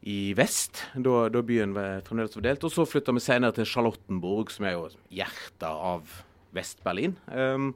i 0.07 0.33
vest, 0.37 0.85
da, 0.95 1.25
da 1.31 1.41
byen 1.43 1.73
var 1.75 2.03
fremdeles 2.07 2.35
fordelt. 2.35 2.63
Og 2.63 2.71
så 2.71 2.85
flytta 2.87 3.15
vi 3.15 3.23
senere 3.23 3.55
til 3.57 3.67
Charlottenburg, 3.67 4.53
som 4.53 4.67
er 4.67 4.77
jo 4.77 4.87
hjertet 5.11 5.67
av 5.67 6.13
Vest-Berlin. 6.55 7.17
Um, 7.27 7.73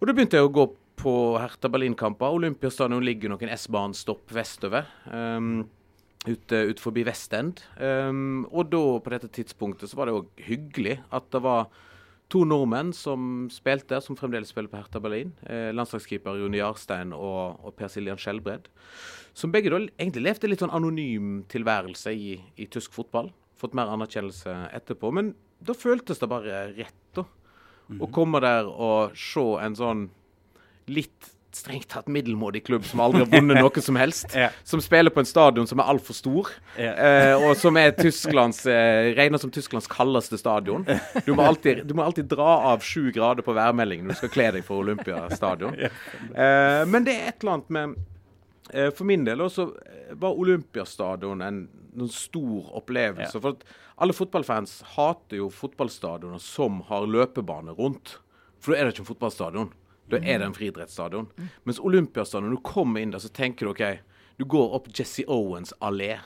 og 0.00 0.08
da 0.08 0.16
begynte 0.16 0.40
jeg 0.40 0.48
å 0.48 0.52
gå 0.52 0.66
på 0.98 1.14
Hertha 1.38 1.70
Berlin-kamper. 1.70 2.34
Olympiastadion 2.34 3.04
ligger 3.04 3.32
noen 3.32 3.52
S-banestopp 3.54 4.32
vestover. 4.34 4.88
Um, 5.06 5.66
ute 6.26 6.62
ut 6.72 6.82
forbi 6.82 7.04
Vestend. 7.06 7.62
Um, 7.78 8.44
og 8.50 8.72
da, 8.72 8.82
på 9.02 9.12
dette 9.14 9.30
tidspunktet, 9.30 9.90
så 9.90 10.00
var 10.00 10.10
det 10.10 10.16
òg 10.18 10.46
hyggelig 10.48 10.98
at 11.14 11.30
det 11.32 11.42
var 11.46 11.68
to 12.32 12.42
nordmenn 12.48 12.90
som 12.96 13.46
spilte, 13.54 14.00
som 14.02 14.18
fremdeles 14.18 14.50
spiller 14.50 14.70
på 14.72 14.80
Hertha 14.80 15.00
Berlin. 15.02 15.32
Eh, 15.46 15.70
landslagskeeper 15.76 16.40
Jone 16.40 16.58
Jarstein 16.58 17.14
og, 17.14 17.60
og 17.62 17.76
Per 17.78 17.90
Siljan 17.92 18.18
Skjelbred. 18.18 18.66
Som 19.36 19.52
begge 19.54 19.70
da 19.70 19.78
egentlig 19.84 20.24
levde 20.24 20.50
litt 20.50 20.64
sånn 20.64 20.74
anonym 20.74 21.44
tilværelse 21.52 22.14
i, 22.16 22.36
i, 22.56 22.66
tysk 22.72 22.96
fotball. 22.96 23.30
Fått 23.60 23.76
mer 23.78 23.92
anerkjennelse 23.92 24.56
etterpå. 24.74 25.12
Men 25.14 25.34
da 25.62 25.76
føltes 25.76 26.22
det 26.22 26.30
bare 26.32 26.64
rett, 26.74 27.02
da. 27.14 27.22
Mm 27.86 27.98
-hmm. 27.98 28.02
Å 28.02 28.12
komme 28.12 28.40
der 28.40 28.66
og 28.66 29.16
se 29.16 29.46
en 29.62 29.76
sånn 29.76 30.10
litt 30.88 31.35
strengt 31.56 31.88
tatt 31.92 32.10
middelmådig 32.12 32.62
klubb 32.66 32.86
som 32.86 33.02
aldri 33.04 33.24
har 33.24 33.30
vunnet 33.32 33.60
noe 33.64 33.84
som 33.84 33.98
helst. 34.00 34.28
ja. 34.36 34.50
Som 34.64 34.82
spiller 34.84 35.14
på 35.14 35.22
en 35.22 35.28
stadion 35.28 35.68
som 35.68 35.82
er 35.82 35.92
altfor 35.92 36.16
stor, 36.16 36.50
ja. 36.78 36.92
eh, 36.94 37.34
og 37.36 37.56
som 37.60 37.76
er 37.80 37.94
Tysklands, 37.96 38.64
eh, 38.70 39.12
regner 39.16 39.42
som 39.42 39.52
Tysklands 39.54 39.88
kaldeste 39.90 40.38
stadion. 40.40 40.86
Du 41.26 41.32
må, 41.34 41.42
alltid, 41.46 41.84
du 41.88 41.94
må 41.96 42.04
alltid 42.04 42.28
dra 42.30 42.58
av 42.72 42.84
sju 42.84 43.10
grader 43.14 43.46
på 43.46 43.56
værmeldingen 43.56 44.08
når 44.08 44.18
du 44.18 44.22
skal 44.24 44.34
kle 44.36 44.50
deg 44.58 44.66
for 44.66 44.84
Olympiastadion. 44.84 45.78
Eh, 45.86 46.82
men 46.90 47.06
det 47.06 47.16
er 47.16 47.32
et 47.32 47.42
eller 47.42 47.58
annet 47.58 47.74
med 47.74 47.96
Eh, 48.70 48.90
for 48.90 49.04
min 49.04 49.24
del 49.24 49.40
også 49.44 49.68
eh, 49.86 50.14
var 50.18 50.38
Olympiastadion 50.38 51.42
en, 51.42 51.66
en 51.96 52.10
stor 52.10 52.72
opplevelse. 52.80 53.38
Ja. 53.38 53.42
For 53.42 54.02
alle 54.02 54.16
fotballfans 54.16 54.80
hater 54.96 55.40
jo 55.40 55.50
fotballstadioner 55.52 56.42
som 56.42 56.82
har 56.90 57.06
løpebane 57.10 57.76
rundt. 57.78 58.18
For 58.60 58.72
da 58.72 58.80
er 58.80 58.88
det 58.88 58.96
ikke 58.96 59.06
en 59.06 59.12
fotballstadion. 59.12 59.70
Da 60.10 60.20
er 60.20 60.38
det 60.38 60.46
en 60.46 60.54
friidrettsstadion. 60.54 61.28
Mens 61.64 61.80
Olympiastadion, 61.82 62.50
når 62.50 62.60
du 62.60 62.68
kommer 62.68 63.02
inn 63.02 63.14
der, 63.14 63.22
så 63.22 63.32
tenker 63.32 63.66
du 63.66 63.72
OK, 63.72 63.84
du 64.36 64.44
går 64.44 64.74
opp 64.78 64.90
Jesse 64.94 65.24
Owens 65.26 65.74
allé. 65.80 66.18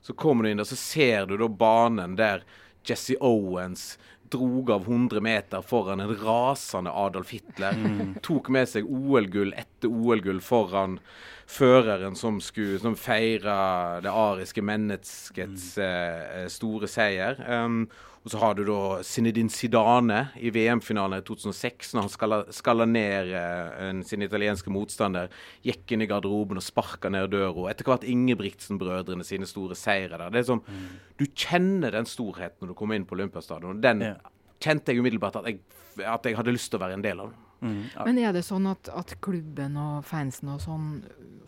Så 0.00 0.16
kommer 0.18 0.44
du 0.44 0.50
inn 0.50 0.62
der, 0.62 0.68
så 0.68 0.78
ser 0.78 1.30
du 1.30 1.36
da 1.38 1.48
banen 1.48 2.16
der 2.18 2.42
Jesse 2.84 3.16
Owens 3.20 3.94
drog 4.34 4.70
av 4.70 4.82
100 4.82 5.20
meter 5.20 5.62
foran 5.62 6.00
en 6.00 6.16
rasende 6.16 6.90
Adolf 6.90 7.30
Hitler. 7.30 7.72
Mm. 7.72 8.14
Tok 8.22 8.48
med 8.48 8.68
seg 8.68 8.88
OL-gull 8.88 9.54
etter 9.56 9.92
OL-gull 9.92 10.40
foran 10.42 10.98
føreren 11.46 12.16
som 12.16 12.40
skulle 12.42 12.80
som 12.82 12.96
feira 12.98 14.00
det 14.02 14.10
ariske 14.10 14.64
menneskets 14.64 15.68
mm. 15.76 15.84
eh, 15.84 16.48
store 16.50 16.90
seier. 16.90 17.38
Um, 17.46 17.84
og 18.24 18.32
så 18.32 18.38
har 18.40 18.54
du 18.56 18.62
da 18.64 19.02
Zinedine 19.04 19.52
Zidane 19.52 20.20
i 20.40 20.48
VM-finalen 20.54 21.20
i 21.20 21.24
2006, 21.28 21.90
når 21.92 22.06
han 22.06 22.44
skalla, 22.56 22.86
ned 22.88 23.32
eh, 23.36 23.98
sin 24.08 24.24
italienske 24.24 24.72
motstander. 24.72 25.28
Gikk 25.66 25.92
inn 25.92 26.06
i 26.06 26.08
garderoben 26.08 26.56
og 26.56 26.64
sparka 26.64 27.12
ned 27.12 27.28
døra. 27.34 27.66
Etter 27.68 27.90
hvert 27.90 28.06
Ingebrigtsen-brødrene 28.08 29.28
sine 29.28 29.48
store 29.48 29.76
seire 29.76 30.16
der. 30.16 30.32
Det 30.32 30.40
er 30.40 30.48
sånn, 30.48 30.64
mm. 30.64 30.86
Du 31.20 31.26
kjenner 31.28 31.92
den 31.92 32.08
storheten 32.08 32.64
når 32.64 32.72
du 32.72 32.78
kommer 32.78 32.96
inn 32.96 33.04
på 33.04 33.18
Olympiastadion. 33.18 33.84
Den 33.84 34.00
ja. 34.08 34.16
kjente 34.64 34.94
jeg 34.94 35.04
umiddelbart 35.04 35.42
at 35.42 35.50
jeg, 35.52 35.60
at 36.00 36.24
jeg 36.24 36.40
hadde 36.40 36.56
lyst 36.56 36.72
til 36.72 36.80
å 36.80 36.84
være 36.86 36.96
en 36.96 37.04
del 37.04 37.20
av. 37.26 37.36
Mm, 37.64 37.82
ja. 37.94 38.04
Men 38.04 38.18
er 38.20 38.34
det 38.36 38.44
sånn 38.44 38.66
at, 38.68 38.90
at, 38.92 39.14
klubben 39.24 39.78
og 39.80 40.04
fansen 40.04 40.50
og 40.52 40.60
sånn 40.60 40.88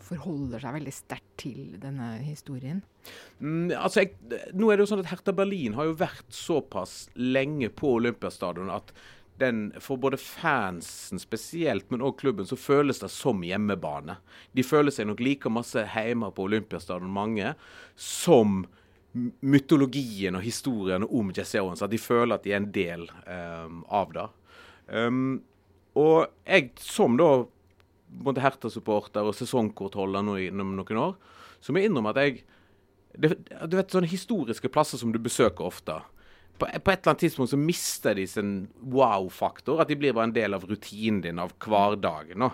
forholder 0.03 0.63
seg 0.63 0.77
veldig 0.79 0.93
sterkt 0.95 1.33
til 1.43 1.75
denne 1.81 2.15
historien? 2.23 2.81
Mm, 3.37 3.69
altså, 3.77 4.03
jeg, 4.03 4.41
nå 4.57 4.71
er 4.71 4.79
det 4.79 4.87
jo 4.87 4.91
sånn 4.93 5.03
at 5.03 5.11
Hertha 5.11 5.35
Berlin 5.37 5.77
har 5.77 5.91
jo 5.91 5.99
vært 5.99 6.25
såpass 6.33 7.05
lenge 7.13 7.69
på 7.69 7.97
Olympiastadion 7.99 8.73
at 8.73 8.95
den, 9.37 9.67
for 9.77 10.01
både 10.01 10.17
fansen 10.17 11.21
spesielt, 11.21 11.91
men 11.93 12.01
òg 12.01 12.15
klubben, 12.17 12.47
så 12.49 12.57
føles 12.57 13.03
det 13.03 13.11
som 13.13 13.43
hjemmebane. 13.45 14.17
De 14.57 14.65
føler 14.65 14.93
seg 14.93 15.05
nok 15.11 15.21
like 15.21 15.51
masse 15.53 15.83
hjemme 15.93 16.31
på 16.33 16.47
Olympiastadion, 16.49 17.13
mange, 17.13 17.53
som 17.93 18.63
mytologien 19.41 20.37
og 20.37 20.45
historiene 20.45 21.05
om 21.05 21.29
Jesse 21.35 21.61
Owens. 21.61 21.83
At 21.85 21.93
de 21.93 22.01
føler 22.01 22.37
at 22.37 22.47
de 22.47 22.55
er 22.55 22.61
en 22.63 22.71
del 22.73 23.05
um, 23.25 23.83
av 23.93 24.17
det. 24.17 24.25
Um, 24.89 25.21
og 25.97 26.27
jeg 26.45 26.71
som 26.81 27.17
da 27.19 27.31
måtte 28.23 28.43
Herta-supporter 28.43 29.27
og 29.27 29.35
sesongkortholder 29.35 30.23
nå 30.25 30.37
i 30.45 30.51
noen 30.53 31.01
år, 31.01 31.17
så 31.59 31.73
må 31.73 31.81
jeg 31.81 31.91
innrømme 31.91 32.13
at 32.13 32.21
jeg 32.21 32.43
det, 33.17 33.33
Du 33.65 33.73
vet 33.79 33.91
sånne 33.91 34.09
historiske 34.09 34.69
plasser 34.69 34.99
som 35.01 35.11
du 35.11 35.17
besøker 35.19 35.65
ofte. 35.65 35.95
på, 36.57 36.65
på, 36.65 36.91
et 36.91 36.99
eller 36.99 37.11
annet 37.11 37.23
tidspunkt 37.25 37.49
så 37.49 37.57
mister 37.57 38.13
de 38.17 38.27
sin 38.27 38.67
wow-faktor. 38.81 39.81
At 39.81 39.89
de 39.89 39.97
blir 39.97 40.13
bare 40.13 40.29
en 40.29 40.35
del 40.35 40.53
av 40.53 40.65
rutinen 40.69 41.21
din, 41.21 41.39
av 41.39 41.53
hverdagen. 41.57 42.37
nå. 42.37 42.51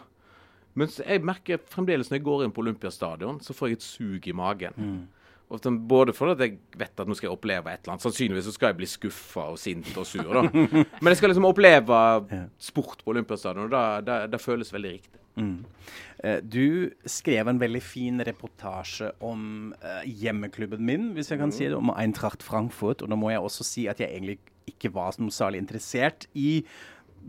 Men 0.74 0.90
jeg 0.90 1.22
merker 1.24 1.62
fremdeles 1.70 2.10
når 2.10 2.18
jeg 2.18 2.26
går 2.26 2.46
inn 2.46 2.54
på 2.56 2.64
Olympiastadion, 2.64 3.40
så 3.44 3.54
får 3.54 3.70
jeg 3.70 3.78
et 3.78 3.86
sug 3.86 4.28
i 4.28 4.34
magen. 4.34 4.74
Mm. 4.78 5.02
Både 5.54 6.16
fordi 6.18 6.48
jeg 6.48 6.60
vet 6.80 7.04
at 7.04 7.10
nå 7.10 7.18
skal 7.18 7.30
jeg 7.30 7.38
oppleve 7.38 7.72
et 7.72 7.84
eller 7.84 7.96
annet. 7.96 8.06
Sannsynligvis 8.08 8.48
så 8.50 8.56
skal 8.56 8.72
jeg 8.72 8.80
bli 8.82 8.90
skuffa 8.90 9.50
og 9.54 9.60
sint 9.62 9.92
og 9.94 10.08
sur. 10.10 10.30
da. 10.34 10.48
Men 11.02 11.12
jeg 11.12 11.20
skal 11.20 11.34
liksom 11.34 11.50
oppleve 11.50 12.00
sport 12.58 13.04
på 13.04 13.14
Olympiastadion, 13.14 13.70
og 13.70 14.08
det 14.32 14.42
føles 14.42 14.74
veldig 14.74 14.94
riktig. 14.96 15.20
Mm. 15.36 15.66
Uh, 16.24 16.40
du 16.46 16.94
skrev 17.10 17.50
en 17.50 17.60
veldig 17.62 17.82
fin 17.82 18.22
reportasje 18.26 19.10
om 19.26 19.74
uh, 19.82 20.02
hjemmeklubben 20.06 20.84
min, 20.86 21.12
hvis 21.18 21.32
jeg 21.32 21.42
kan 21.42 21.50
mm. 21.50 21.56
si 21.58 21.68
det, 21.68 21.78
om 21.78 21.94
Eintracht 21.96 22.46
Frankfurt. 22.46 23.02
Og 23.02 23.10
da 23.10 23.18
må 23.20 23.32
jeg 23.34 23.42
også 23.42 23.66
si 23.68 23.88
at 23.92 24.02
jeg 24.02 24.12
egentlig 24.14 24.40
ikke 24.70 24.94
var 24.96 25.16
noe 25.20 25.34
særlig 25.34 25.64
interessert 25.64 26.28
i 26.38 26.62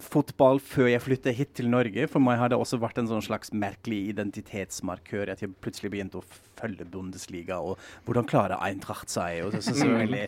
fotball 0.02 0.60
før 0.62 0.88
jeg 0.90 1.02
flyttet 1.04 1.38
hit 1.38 1.52
til 1.58 1.70
Norge. 1.72 2.06
For 2.10 2.22
meg 2.22 2.40
har 2.40 2.52
det 2.52 2.58
også 2.58 2.80
vært 2.82 2.98
en 3.00 3.10
sånn 3.10 3.24
slags 3.24 3.52
merkelig 3.54 4.00
identitetsmarkør 4.14 5.32
at 5.34 5.44
jeg 5.44 5.54
plutselig 5.64 5.92
begynte 5.94 6.20
å 6.20 6.26
følge 6.54 6.84
Bundesliga, 6.88 7.58
og 7.60 7.78
hvordan 8.06 8.26
klarer 8.30 8.62
Eintracht 8.64 9.10
seg? 9.12 9.44
Og 9.46 9.52
så, 9.56 9.74
så, 9.74 9.86
veldig, 9.90 10.24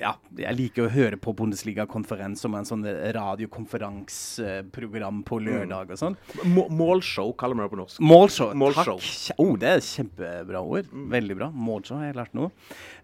ja, 0.00 0.12
jeg 0.40 0.54
liker 0.58 0.82
å 0.86 0.92
høre 0.92 1.16
på 1.20 1.30
Bundesliga-konferanse 1.38 2.40
som 2.44 2.52
en 2.56 2.68
sånn 2.68 2.84
radiokonferanseprogram 3.16 5.16
på 5.28 5.34
lørdag 5.44 5.86
og 5.94 5.98
sånn. 6.00 6.16
Målshow 6.50 7.28
kaller 7.38 7.56
vi 7.58 7.62
det 7.64 7.72
på 7.74 7.80
norsk. 7.82 7.96
Målshow, 8.02 8.48
Målshow. 8.58 8.98
takk. 9.00 9.38
Oh, 9.42 9.54
det 9.60 9.68
er 9.68 9.76
et 9.80 9.90
kjempebra 9.90 10.60
ord. 10.62 10.86
Mm. 10.90 11.08
Veldig 11.14 11.36
bra. 11.38 11.48
Målshow 11.54 11.96
har 12.00 12.06
jeg 12.10 12.18
lært 12.18 12.34
nå. 12.36 12.44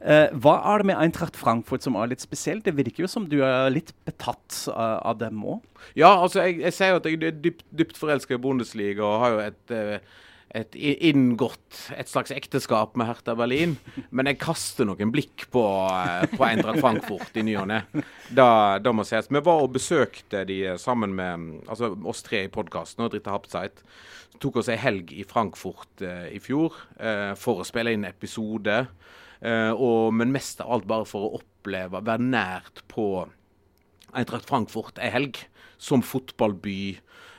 Uh, 0.01 0.29
hva 0.43 0.55
er 0.73 0.77
det 0.83 0.87
med 0.93 1.01
Eintracht 1.01 1.37
Frankfurt 1.39 1.83
som 1.87 1.95
er 2.01 2.07
litt 2.13 2.25
spesielt? 2.25 2.65
Det 2.67 2.75
virker 2.77 3.01
jo 3.05 3.09
som 3.11 3.25
du 3.31 3.39
er 3.45 3.73
litt 3.73 3.93
betatt 4.09 4.53
av, 4.73 4.95
av 5.13 5.17
dem 5.23 5.37
òg? 5.47 5.61
Ja, 5.99 6.13
altså 6.15 6.45
jeg, 6.47 6.61
jeg 6.65 6.77
sier 6.77 6.95
jo 6.95 7.03
at 7.03 7.11
jeg 7.11 7.21
er 7.23 7.43
dypt, 7.43 7.67
dypt 7.71 7.99
forelska 8.01 8.37
i 8.37 8.43
Bundesliga 8.43 9.05
og 9.07 9.21
har 9.25 9.35
jo 9.35 9.43
et 9.47 9.77
uh, 9.77 10.15
et 10.57 10.77
inngått 10.79 11.79
et 11.99 12.09
slags 12.09 12.31
ekteskap 12.33 12.95
med 12.97 13.09
Hertha 13.09 13.35
Berlin. 13.37 13.75
Men 14.15 14.31
jeg 14.31 14.41
kaster 14.41 14.89
noen 14.89 15.13
blikk 15.13 15.49
på, 15.53 15.65
eh, 15.91 16.27
på 16.33 16.47
Eintracht 16.47 16.81
Frankfurt 16.81 17.37
i 17.37 17.45
ny 17.47 17.57
og 17.61 17.69
ne. 17.71 17.81
Da, 18.31 18.79
da, 18.81 18.93
må 18.95 19.05
sies. 19.07 19.29
Vi 19.29 19.43
var 19.45 19.65
og 19.65 19.75
besøkte 19.75 20.45
de 20.49 20.61
sammen 20.81 21.17
med 21.19 21.67
altså 21.67 21.93
oss 22.07 22.25
tre 22.27 22.47
i 22.47 22.53
podkasten 22.53 23.05
og 23.05 23.13
Dritte 23.13 23.35
Hapzeit. 23.35 23.83
Tok 24.41 24.61
oss 24.61 24.71
ei 24.73 24.79
helg 24.81 25.13
i 25.17 25.27
Frankfurt 25.29 26.05
eh, 26.05 26.31
i 26.37 26.41
fjor 26.43 26.77
eh, 27.01 27.33
for 27.41 27.61
å 27.61 27.67
spille 27.67 27.97
inn 27.97 28.07
episode. 28.09 28.85
Eh, 29.41 29.73
og, 29.73 30.15
men 30.17 30.33
mest 30.35 30.63
av 30.65 30.77
alt 30.77 30.89
bare 30.89 31.09
for 31.09 31.27
å 31.27 31.41
oppleve, 31.41 32.05
være 32.05 32.31
nært 32.31 32.85
på 32.93 33.27
Eintracht 34.17 34.49
Frankfurt 34.49 35.01
ei 35.03 35.11
helg. 35.13 35.43
Som 35.79 36.03
fotballby 36.03 36.97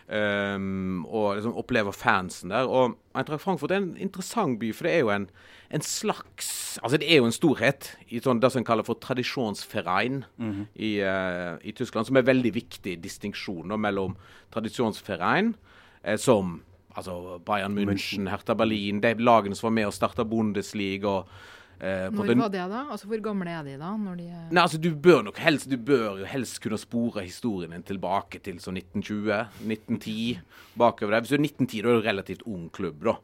Um, 0.08 1.04
og 1.12 1.34
liksom 1.36 1.56
opplever 1.60 1.92
fansen 1.92 2.54
der. 2.54 2.64
Og 2.64 2.94
Eintracht 3.12 3.42
Frankfurt 3.44 3.74
er 3.76 3.82
en 3.82 3.98
interessant 4.00 4.56
by, 4.60 4.70
for 4.72 4.88
det 4.88 4.94
er 4.94 5.02
jo 5.04 5.10
en, 5.12 5.26
en 5.68 5.84
slags 5.84 6.80
Altså 6.80 6.98
det 7.02 7.10
er 7.12 7.20
jo 7.20 7.26
en 7.28 7.36
storhet 7.36 7.90
i 8.08 8.22
sånn, 8.24 8.40
det 8.40 8.54
som 8.54 8.62
en 8.62 8.68
kaller 8.70 8.88
for 8.88 8.96
tradisjonsverein 9.04 10.24
mm 10.38 10.52
-hmm. 10.54 10.66
i, 10.76 10.92
uh, 11.04 11.58
i, 11.60 11.72
Tyskland, 11.72 12.08
som 12.08 12.16
er 12.16 12.22
veldig 12.22 12.54
viktig 12.56 13.04
distinksjon 13.04 13.82
mellom 13.82 14.16
tradisjonsverein, 14.52 15.56
eh, 16.04 16.18
som 16.18 16.62
altså 16.96 17.40
Bayern 17.46 17.76
München, 17.76 18.30
Hertha 18.30 18.54
Berlin, 18.54 19.02
de 19.02 19.14
lagene 19.14 19.56
som 19.56 19.68
var 19.68 19.74
med 19.74 19.86
og 19.86 19.94
starta 19.94 20.24
Bundesliga. 20.24 21.08
og 21.08 21.28
Eh, 21.78 22.08
når 22.10 22.34
var 22.40 22.50
det, 22.50 22.64
da? 22.72 22.86
Altså, 22.90 23.08
Hvor 23.08 23.22
gamle 23.22 23.52
er 23.54 23.64
de 23.64 23.76
da? 23.78 23.92
de 24.18 24.26
er... 24.26 24.48
Nei, 24.50 24.62
altså, 24.62 24.78
Du 24.82 24.96
bør 24.96 25.22
nok 25.28 25.38
helst, 25.38 25.70
du 25.70 25.78
bør 25.78 26.24
helst 26.26 26.62
kunne 26.64 26.78
spore 26.78 27.22
historien 27.22 27.72
din 27.72 27.84
tilbake 27.84 28.40
til 28.40 28.58
så 28.60 28.72
1920, 28.72 29.46
1910. 29.62 30.40
bakover 30.78 31.12
der. 31.12 31.22
Hvis 31.22 31.30
du 31.30 31.36
er 31.36 31.46
1910, 31.46 31.82
da 31.82 31.90
er 31.90 32.02
du 32.02 32.08
relativt 32.08 32.42
ung 32.48 32.70
klubb. 32.74 33.04
da. 33.06 33.18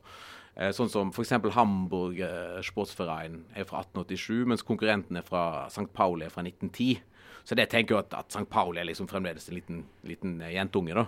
Eh, 0.56 0.70
sånn 0.70 0.90
som 0.90 1.10
f.eks. 1.10 1.34
Hamburg 1.56 2.20
eh, 2.22 2.60
Sportsverein 2.62 3.42
er 3.58 3.66
fra 3.66 3.82
1887, 3.82 4.46
mens 4.46 4.62
konkurrenten 4.62 5.18
er 5.18 5.26
fra 5.26 5.66
St. 5.68 5.90
Pauli 5.94 6.28
er 6.28 6.34
fra 6.34 6.46
1910. 6.46 7.02
Så 7.44 7.58
det 7.60 7.66
tenker 7.74 7.98
jeg 7.98 8.06
at, 8.06 8.14
at 8.22 8.30
St. 8.32 8.46
Pauli 8.52 8.80
er 8.80 8.88
liksom 8.88 9.10
fremdeles 9.10 9.50
en 9.50 9.58
liten, 9.58 9.82
liten 10.08 10.38
uh, 10.40 10.48
jentunge, 10.48 10.96
da. 10.96 11.04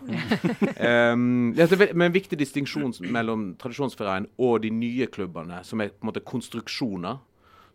um, 1.13 1.53
det 1.55 1.69
er 1.69 1.93
en 1.93 2.11
viktig 2.11 2.39
distinksjon 2.41 2.91
mellom 3.07 3.53
tradisjonsferien 3.61 4.27
og 4.35 4.57
de 4.65 4.73
nye 4.73 5.07
klubbene, 5.07 5.61
som 5.63 5.79
er 5.79 5.93
på 5.93 6.03
en 6.03 6.09
måte 6.11 6.25
konstruksjoner 6.27 7.21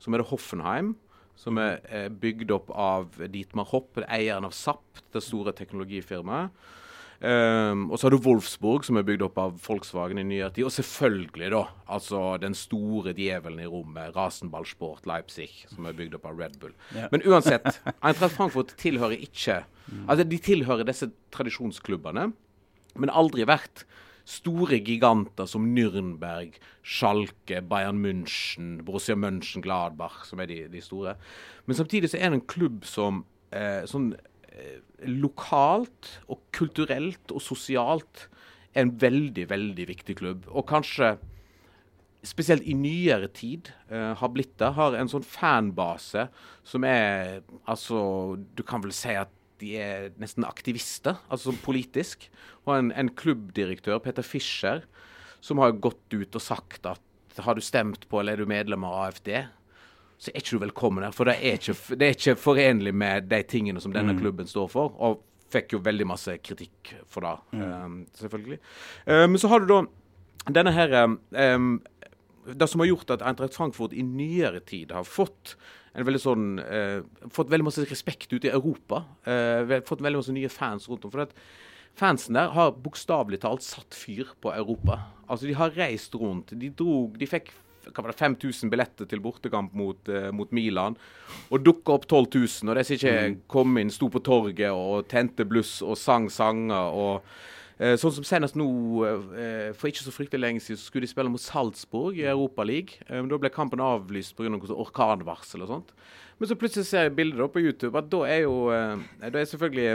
som 0.00 0.14
er 0.14 0.22
det 0.22 0.30
Hoffenheim, 0.32 0.94
som 1.38 1.56
er 1.60 2.10
bygd 2.20 2.52
opp 2.52 2.72
av 2.74 3.16
Dietmar 3.32 3.68
Hopp, 3.70 4.00
eieren 4.06 4.48
av 4.48 4.52
SAP, 4.56 5.04
det 5.14 5.24
store 5.24 5.54
teknologifirmaet. 5.56 6.52
Um, 7.20 7.90
og 7.92 7.98
så 8.00 8.06
har 8.06 8.14
du 8.14 8.22
Wolfsburg, 8.24 8.84
som 8.86 8.96
er 8.96 9.04
bygd 9.04 9.26
opp 9.26 9.36
av 9.42 9.56
Volkswagen 9.60 10.22
i 10.22 10.24
nyere 10.24 10.48
tid. 10.56 10.64
Og 10.64 10.72
selvfølgelig, 10.72 11.50
da, 11.52 11.62
altså 11.92 12.22
den 12.40 12.56
store 12.56 13.12
djevelen 13.16 13.60
i 13.60 13.68
rommet, 13.68 14.14
Rasenballsport 14.16 15.04
Leipzig, 15.08 15.50
som 15.68 15.88
er 15.88 15.98
bygd 15.98 16.16
opp 16.16 16.30
av 16.30 16.40
Red 16.40 16.56
Bull. 16.62 16.72
Ja. 16.96 17.10
Men 17.12 17.24
uansett, 17.28 17.68
Eintracht 18.06 18.38
Frankfurt 18.38 18.76
tilhører 18.80 19.20
ikke 19.20 19.62
Altså, 20.06 20.22
de 20.22 20.36
tilhører 20.38 20.86
disse 20.86 21.08
tradisjonsklubbene, 21.34 22.28
men 23.02 23.10
aldri 23.10 23.42
vært 23.48 23.82
store 24.30 24.78
giganter 24.86 25.48
som 25.50 25.66
Nürnberg, 25.74 26.56
Schalke, 26.82 27.60
Bayern 27.66 28.00
München, 28.02 28.78
Borussia 28.86 29.16
München, 29.18 29.64
Gladbach, 29.64 30.24
som 30.28 30.42
er 30.42 30.50
de, 30.50 30.60
de 30.70 30.82
store. 30.84 31.16
Men 31.66 31.78
samtidig 31.78 32.12
så 32.12 32.20
er 32.20 32.30
det 32.30 32.40
en 32.40 32.50
klubb 32.50 32.86
som 32.88 33.24
eh, 33.50 33.82
sånn 33.90 34.12
eh, 34.52 34.78
lokalt 35.10 36.14
og 36.30 36.44
kulturelt 36.54 37.34
og 37.34 37.42
sosialt 37.42 38.28
er 38.74 38.84
en 38.84 38.94
veldig, 39.02 39.48
veldig 39.50 39.88
viktig 39.90 40.16
klubb. 40.20 40.46
Og 40.54 40.68
kanskje 40.70 41.16
spesielt 42.26 42.66
i 42.68 42.74
nyere 42.76 43.30
tid 43.32 43.70
uh, 43.90 44.12
har 44.20 44.32
blitt 44.34 44.52
det. 44.60 44.72
Har 44.76 44.96
en 44.96 45.10
sånn 45.10 45.24
fanbase 45.24 46.28
som 46.66 46.84
er 46.84 47.40
Altså, 47.64 48.36
du 48.36 48.62
kan 48.66 48.84
vel 48.84 48.92
si 48.94 49.14
at 49.16 49.32
de 49.60 49.74
er 49.80 50.10
nesten 50.20 50.46
aktivister, 50.48 51.20
altså 51.32 51.54
politisk. 51.64 52.26
Og 52.66 52.74
en, 52.76 52.90
en 52.96 53.12
klubbdirektør, 53.12 54.00
Peter 54.04 54.26
Fischer, 54.26 54.84
som 55.44 55.60
har 55.62 55.78
gått 55.80 56.16
ut 56.16 56.36
og 56.36 56.44
sagt 56.44 56.88
at 56.88 57.06
har 57.40 57.56
du 57.56 57.62
stemt 57.64 58.08
på 58.10 58.20
eller 58.20 58.34
er 58.34 58.44
du 58.44 58.50
medlem 58.50 58.84
av 58.84 58.96
AFD, 59.06 59.30
så 60.20 60.32
er 60.32 60.42
ikke 60.42 60.58
du 60.58 60.64
velkommen 60.66 61.06
her. 61.06 61.14
For 61.16 61.28
det 61.28 61.38
er 61.38 61.56
ikke, 61.56 61.76
det 61.96 62.06
er 62.06 62.16
ikke 62.16 62.36
forenlig 62.40 62.92
med 62.92 63.30
de 63.30 63.40
tingene 63.48 63.80
som 63.80 63.94
denne 63.94 64.12
mm. 64.16 64.20
klubben 64.20 64.50
står 64.50 64.68
for. 64.72 64.92
Og 65.00 65.22
fikk 65.50 65.74
jo 65.74 65.82
veldig 65.84 66.06
masse 66.06 66.36
kritikk 66.44 66.92
for 67.10 67.26
det, 67.26 67.36
mm. 67.56 67.62
um, 67.64 67.96
selvfølgelig. 68.18 68.60
Men 69.08 69.32
um, 69.32 69.40
så 69.40 69.50
har 69.50 69.62
du 69.62 69.72
da 69.72 69.80
denne 70.60 70.72
her 70.72 70.94
um, 71.04 71.72
Det 72.46 72.68
som 72.70 72.80
har 72.80 72.88
gjort 72.88 73.10
at 73.12 73.24
Eintracht 73.26 73.56
Frankfurt 73.56 73.92
i 73.92 74.04
nyere 74.06 74.62
tid 74.64 74.92
har 74.96 75.04
fått 75.04 75.56
en 75.94 76.06
veldig 76.06 76.22
sånn, 76.22 76.46
eh, 76.62 77.00
fått 77.34 77.50
veldig 77.50 77.66
masse 77.66 77.86
respekt 77.90 78.30
ute 78.32 78.46
i 78.48 78.54
Europa. 78.54 79.04
Eh, 79.24 79.80
fått 79.86 80.04
veldig 80.04 80.20
masse 80.22 80.34
nye 80.36 80.48
fans 80.48 80.88
rundt 80.88 81.04
om. 81.04 81.10
for 81.10 81.22
at 81.22 81.34
Fansen 81.98 82.34
der 82.34 82.48
har 82.54 82.70
bokstavelig 82.72 83.40
talt 83.40 83.62
satt 83.62 83.90
fyr 83.90 84.28
på 84.40 84.54
Europa. 84.54 85.00
Altså 85.28 85.46
De 85.46 85.52
har 85.54 85.70
reist 85.70 86.14
rundt. 86.14 86.58
De 86.58 86.70
drog, 86.70 87.18
de 87.18 87.26
fikk 87.26 87.50
hva 87.90 88.04
var 88.04 88.12
5000 88.12 88.70
billetter 88.70 89.08
til 89.08 89.20
bortekamp 89.20 89.72
mot, 89.74 90.08
eh, 90.08 90.30
mot 90.30 90.50
Milan. 90.52 90.96
Og 91.50 91.64
dukka 91.64 91.94
opp 91.96 92.06
12 92.06 92.26
000. 92.34 92.70
Og 92.70 92.76
de 92.76 92.84
som 92.84 92.96
ikke 92.96 93.14
mm. 93.28 93.38
kom 93.48 93.78
inn, 93.78 93.90
sto 93.90 94.08
på 94.08 94.22
torget 94.22 94.70
og 94.70 95.08
tente 95.08 95.44
bluss 95.48 95.80
og 95.82 95.98
sang 95.98 96.28
sanger. 96.30 96.74
og 96.94 97.22
sånn 97.80 98.12
som 98.12 98.24
senest 98.28 98.58
nå, 98.60 98.66
eh, 99.08 99.70
for 99.72 99.88
ikke 99.88 100.04
så 100.04 100.12
fryktelig 100.12 100.42
lenge 100.42 100.60
siden, 100.60 100.76
så 100.76 100.90
skulle 100.90 101.06
de 101.06 101.12
spille 101.14 101.32
mot 101.32 101.40
Salzburg 101.40 102.18
i 102.20 102.26
Europaligaen. 102.28 103.06
Eh, 103.08 103.22
da 103.30 103.38
ble 103.40 103.48
kampen 103.54 103.80
avlyst 103.80 104.36
pga. 104.36 104.52
orkanvarsel 104.52 105.64
og 105.64 105.68
sånt. 105.68 105.94
Men 106.38 106.48
så 106.48 106.56
plutselig 106.56 106.86
ser 106.88 107.02
jeg 107.04 107.16
bilder 107.16 107.48
på 107.48 107.60
YouTube 107.60 107.96
at 107.96 108.08
da 108.08 108.22
er 108.24 108.38
jo 108.46 108.68
da 108.72 109.28
er 109.28 109.44
selvfølgelig 109.44 109.90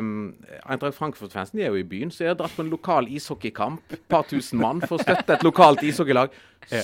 Eintracht 0.62 0.94
Frankfurt-fansen 0.94 1.58
er 1.58 1.72
jo 1.74 1.80
i 1.80 1.84
byen. 1.84 2.12
Så 2.14 2.22
jeg 2.22 2.30
har 2.30 2.38
dratt 2.38 2.54
på 2.54 2.62
en 2.62 2.70
lokal 2.70 3.08
ishockeykamp, 3.10 3.82
et 3.92 4.04
par 4.08 4.28
tusen 4.30 4.62
mann, 4.62 4.82
for 4.86 5.00
å 5.00 5.02
støtte 5.02 5.34
et 5.34 5.44
lokalt 5.44 5.82
ishockeylag 5.82 6.30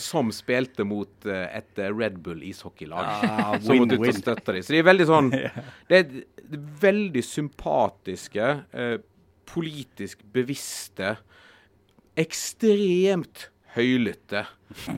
som 0.01 0.31
spilte 0.33 0.81
mot 0.81 1.29
et 1.29 1.77
Red 1.77 2.17
Bull 2.25 2.41
ishockeylag. 2.41 3.05
Ah, 3.05 3.53
som 3.61 3.77
måtte 3.77 4.01
ut 4.01 4.07
og 4.07 4.17
støtte 4.17 4.57
dem. 4.57 4.65
Så 4.65 4.73
de 4.73 4.81
er 4.81 4.89
veldig 4.89 5.09
sånn 5.09 5.29
Det 5.89 6.01
er 6.01 6.09
veldig 6.81 7.21
sympatiske 7.21 8.49
politisk 9.51 10.23
bevisste, 10.33 11.17
ekstremt 12.19 13.49
høylytte 13.75 14.45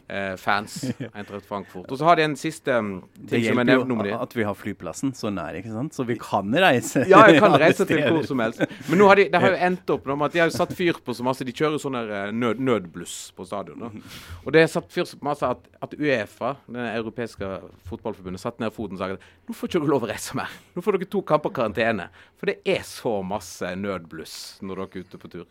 eh, 0.08 0.36
fans. 0.40 0.80
Eintracht 1.18 1.46
Frankfurt. 1.46 1.90
Og 1.92 2.00
så 2.00 2.08
har 2.08 2.20
de 2.20 2.26
en 2.28 2.36
siste 2.40 2.76
um, 2.78 2.96
ting 3.30 3.46
som 3.46 3.62
jeg 3.62 3.70
nevnt 3.70 3.94
om 3.94 4.04
jo 4.08 4.18
at 4.18 4.36
vi 4.36 4.46
har 4.48 4.58
flyplassen 4.58 5.14
så 5.18 5.32
nær, 5.34 5.58
ikke 5.60 5.74
sant? 5.74 5.96
så 5.96 6.06
vi 6.08 6.18
kan 6.22 6.54
reise. 6.64 7.06
Ja, 7.10 7.24
jeg 7.30 7.42
kan 7.44 7.56
reise 7.64 7.88
til 7.90 8.04
hvor 8.06 8.26
som 8.28 8.44
helst. 8.44 8.64
Men 8.90 9.02
nå 9.02 9.10
har 9.10 9.22
de, 9.22 9.28
det 9.34 9.42
har 9.44 9.56
jo 9.56 9.62
endt 9.70 9.94
opp 9.96 10.10
med 10.10 10.28
at 10.28 10.36
de 10.36 10.44
har 10.44 10.54
satt 10.54 10.74
fyr 10.78 11.00
på 11.04 11.16
så 11.16 11.26
masse 11.26 11.48
De 11.48 11.56
kjører 11.56 11.82
sånn 11.82 12.00
eh, 12.02 12.30
nød, 12.36 12.62
nødbluss 12.64 13.18
på 13.38 13.48
stadion. 13.48 13.88
Da. 13.88 14.14
Og 14.44 14.54
det 14.56 14.64
er 14.64 14.72
satt 14.72 14.92
fyr 14.94 15.08
på 15.10 15.30
masse 15.30 15.48
at, 15.48 15.66
at 15.84 15.96
Uefa, 15.98 16.56
det 16.68 16.90
europeiske 17.00 17.50
fotballforbundet, 17.90 18.44
satt 18.44 18.62
ned 18.64 18.74
foten 18.76 19.00
og 19.00 19.04
sa 19.04 19.12
at 19.16 19.32
nå 19.48 19.56
får 19.58 19.70
ikke 19.70 19.82
dere 19.82 19.92
lov 19.92 20.06
å 20.06 20.12
reise 20.12 20.38
mer. 20.40 20.52
Nå 20.76 20.84
får 20.84 20.98
dere 20.98 21.12
to 21.12 21.24
kamper 21.28 21.52
karantene. 21.56 22.08
For 22.40 22.52
det 22.52 22.60
er 22.68 22.86
så 22.88 23.18
masse 23.26 23.74
nødbluss 23.80 24.38
når 24.64 24.84
dere 24.84 25.02
er 25.02 25.08
ute 25.08 25.20
på 25.20 25.32
tur. 25.32 25.50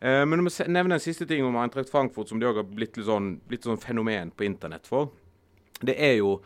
Eh, 0.00 0.22
men 0.26 0.40
om 0.40 0.48
jeg 0.50 0.72
nevne 0.72 0.98
en 0.98 1.02
siste 1.02 1.26
ting 1.28 1.44
om 1.46 1.56
Eintracht 1.60 1.92
Frankfurt, 1.92 2.30
som 2.30 2.40
de 2.40 2.48
òg 2.48 2.60
har 2.60 2.66
blitt 2.68 2.98
litt 2.98 3.08
sånn, 3.08 3.34
blitt 3.48 3.66
sånn 3.66 3.80
fenomen 3.80 4.30
på 4.34 4.46
internett 4.46 4.86
for. 4.88 5.10
Det 5.84 5.96
er 6.00 6.18
jo 6.20 6.38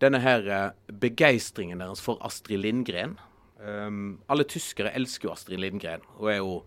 denne 0.00 0.20
her 0.24 0.46
eh, 0.48 0.94
begeistringen 1.02 1.82
deres 1.82 2.00
for 2.02 2.20
Astrid 2.26 2.62
Lindgren. 2.64 3.18
Um, 3.60 4.20
alle 4.32 4.46
tyskere 4.48 4.94
elsker 4.96 5.28
jo 5.28 5.34
Astrid 5.34 5.60
Lindgren. 5.60 6.00
og 6.16 6.30
er 6.32 6.38
jo 6.38 6.62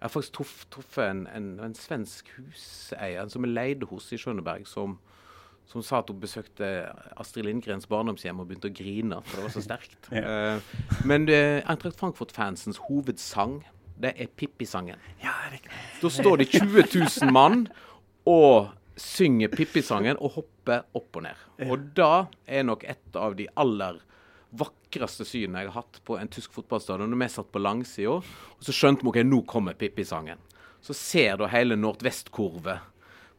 Jeg 0.00 0.08
har 0.08 0.10
faktisk 0.10 0.34
truff- 0.34 0.64
truffet 0.74 1.10
en, 1.10 1.26
en, 1.30 1.60
en 1.62 1.74
svensk 1.78 2.26
huseier 2.34 3.28
som 3.30 3.44
er 3.46 3.52
leide 3.52 3.86
hos 3.86 4.08
i 4.10 4.18
Skjønneberg, 4.18 4.66
som, 4.66 4.96
som 5.70 5.84
sa 5.86 6.00
at 6.02 6.10
hun 6.10 6.18
besøkte 6.18 6.90
Astrid 7.22 7.46
Lindgrens 7.46 7.86
barndomshjem 7.86 8.40
og 8.42 8.48
begynte 8.50 8.66
å 8.66 8.74
grine, 8.74 9.20
for 9.22 9.38
det 9.38 9.44
var 9.46 9.54
så 9.54 9.62
sterkt. 9.62 10.10
Eh, 10.18 10.58
men 11.06 11.28
uh, 11.30 11.62
Eintracht 11.70 12.02
Frankfurt-fansens 12.02 12.82
hovedsang, 12.88 13.60
det 14.02 14.16
er 14.18 14.26
Pippi-sangen. 14.34 14.98
Ja. 15.22 15.36
Da 16.02 16.10
står 16.10 16.42
det 16.42 16.50
20 16.50 16.82
000 17.22 17.30
mann 17.30 17.68
og 18.26 18.72
synger 18.98 19.52
Pippi-sangen 19.52 20.18
og 20.20 20.36
hopper 20.36 20.84
opp 20.96 21.18
og 21.18 21.26
ned. 21.26 21.44
Og 21.68 21.90
da 21.96 22.26
er 22.46 22.66
nok 22.68 22.84
et 22.88 23.18
av 23.18 23.36
de 23.38 23.48
aller 23.58 24.00
vakreste 24.52 25.24
synene 25.24 25.62
jeg 25.62 25.72
har 25.72 25.82
hatt 25.82 26.00
på 26.04 26.18
en 26.20 26.30
tysk 26.32 26.52
fotballstadion. 26.56 27.10
Når 27.12 27.22
vi 27.22 27.28
satt 27.32 27.52
på 27.52 27.62
langsida, 27.62 28.18
og 28.20 28.64
så 28.64 28.74
skjønte 28.76 29.06
vi 29.06 29.12
ok, 29.12 29.20
nå 29.26 29.42
kommer 29.48 29.78
Pippi-sangen. 29.78 30.40
Så 30.82 30.96
ser 30.98 31.38
du 31.38 31.46
hele 31.48 31.78
nordvestkurvet 31.78 32.88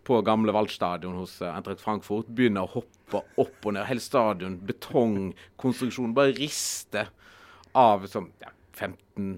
på 0.03 0.19
gamle 0.25 0.51
Waldstadion 0.55 1.15
hos 1.21 1.37
eh, 1.41 1.51
Eintracht 1.51 1.83
Frankfurt 1.83 2.27
begynner 2.27 2.65
å 2.65 2.79
hoppe 2.79 3.23
opp 3.39 3.67
og 3.67 3.75
ned. 3.75 3.85
Hele 3.87 4.03
stadion, 4.03 4.57
betongkonstruksjonen, 4.67 6.15
bare 6.17 6.35
rister 6.35 7.11
av 7.77 8.07
sånn 8.11 8.29
ja, 8.43 8.51
15 8.75 9.37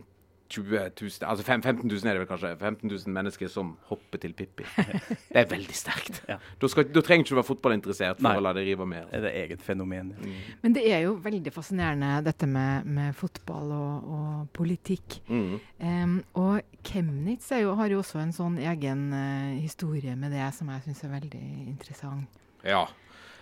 20 0.55 0.79
000, 1.01 1.11
altså 1.29 1.45
5, 1.45 1.63
15 1.63 1.89
000 1.91 2.09
er 2.09 2.17
det 2.17 2.21
vel 2.23 2.29
kanskje. 2.29 2.51
15 2.55 2.91
000 2.91 3.13
mennesker 3.15 3.51
som 3.51 3.73
hopper 3.89 4.21
til 4.23 4.33
Pippi. 4.37 4.65
Det 5.35 5.41
er 5.41 5.49
veldig 5.51 5.75
sterkt. 5.75 6.21
Ja. 6.29 6.37
Da, 6.61 6.69
skal, 6.71 6.87
da 6.95 7.03
trenger 7.03 7.25
ikke 7.25 7.35
du 7.35 7.39
være 7.39 7.49
fotballinteressert 7.49 8.21
for 8.21 8.29
Nei. 8.29 8.37
å 8.39 8.45
la 8.45 8.53
det 8.55 8.63
rive 8.67 8.87
med. 8.89 9.09
Det 9.11 9.19
er 9.19 9.25
det 9.27 9.33
eget 9.41 9.65
fenomen. 9.65 10.13
Men 10.61 10.75
det 10.77 10.85
er 10.87 11.03
jo 11.05 11.15
veldig 11.23 11.53
fascinerende 11.53 12.11
dette 12.25 12.47
med, 12.49 12.87
med 12.87 13.15
fotball 13.17 13.73
og, 13.75 14.09
og 14.17 14.49
politikk. 14.55 15.19
Mm. 15.27 15.59
Um, 15.83 16.17
og 16.39 16.79
Chemnitz 16.87 17.51
er 17.51 17.65
jo, 17.65 17.75
har 17.79 17.91
jo 17.91 17.99
også 18.03 18.21
en 18.23 18.33
sånn 18.35 18.59
egen 18.63 19.07
uh, 19.11 19.55
historie 19.59 20.15
med 20.19 20.35
det 20.35 20.47
som 20.55 20.71
jeg 20.71 20.87
syns 20.87 21.03
er 21.05 21.15
veldig 21.17 21.45
interessant. 21.67 22.41
Ja. 22.65 22.85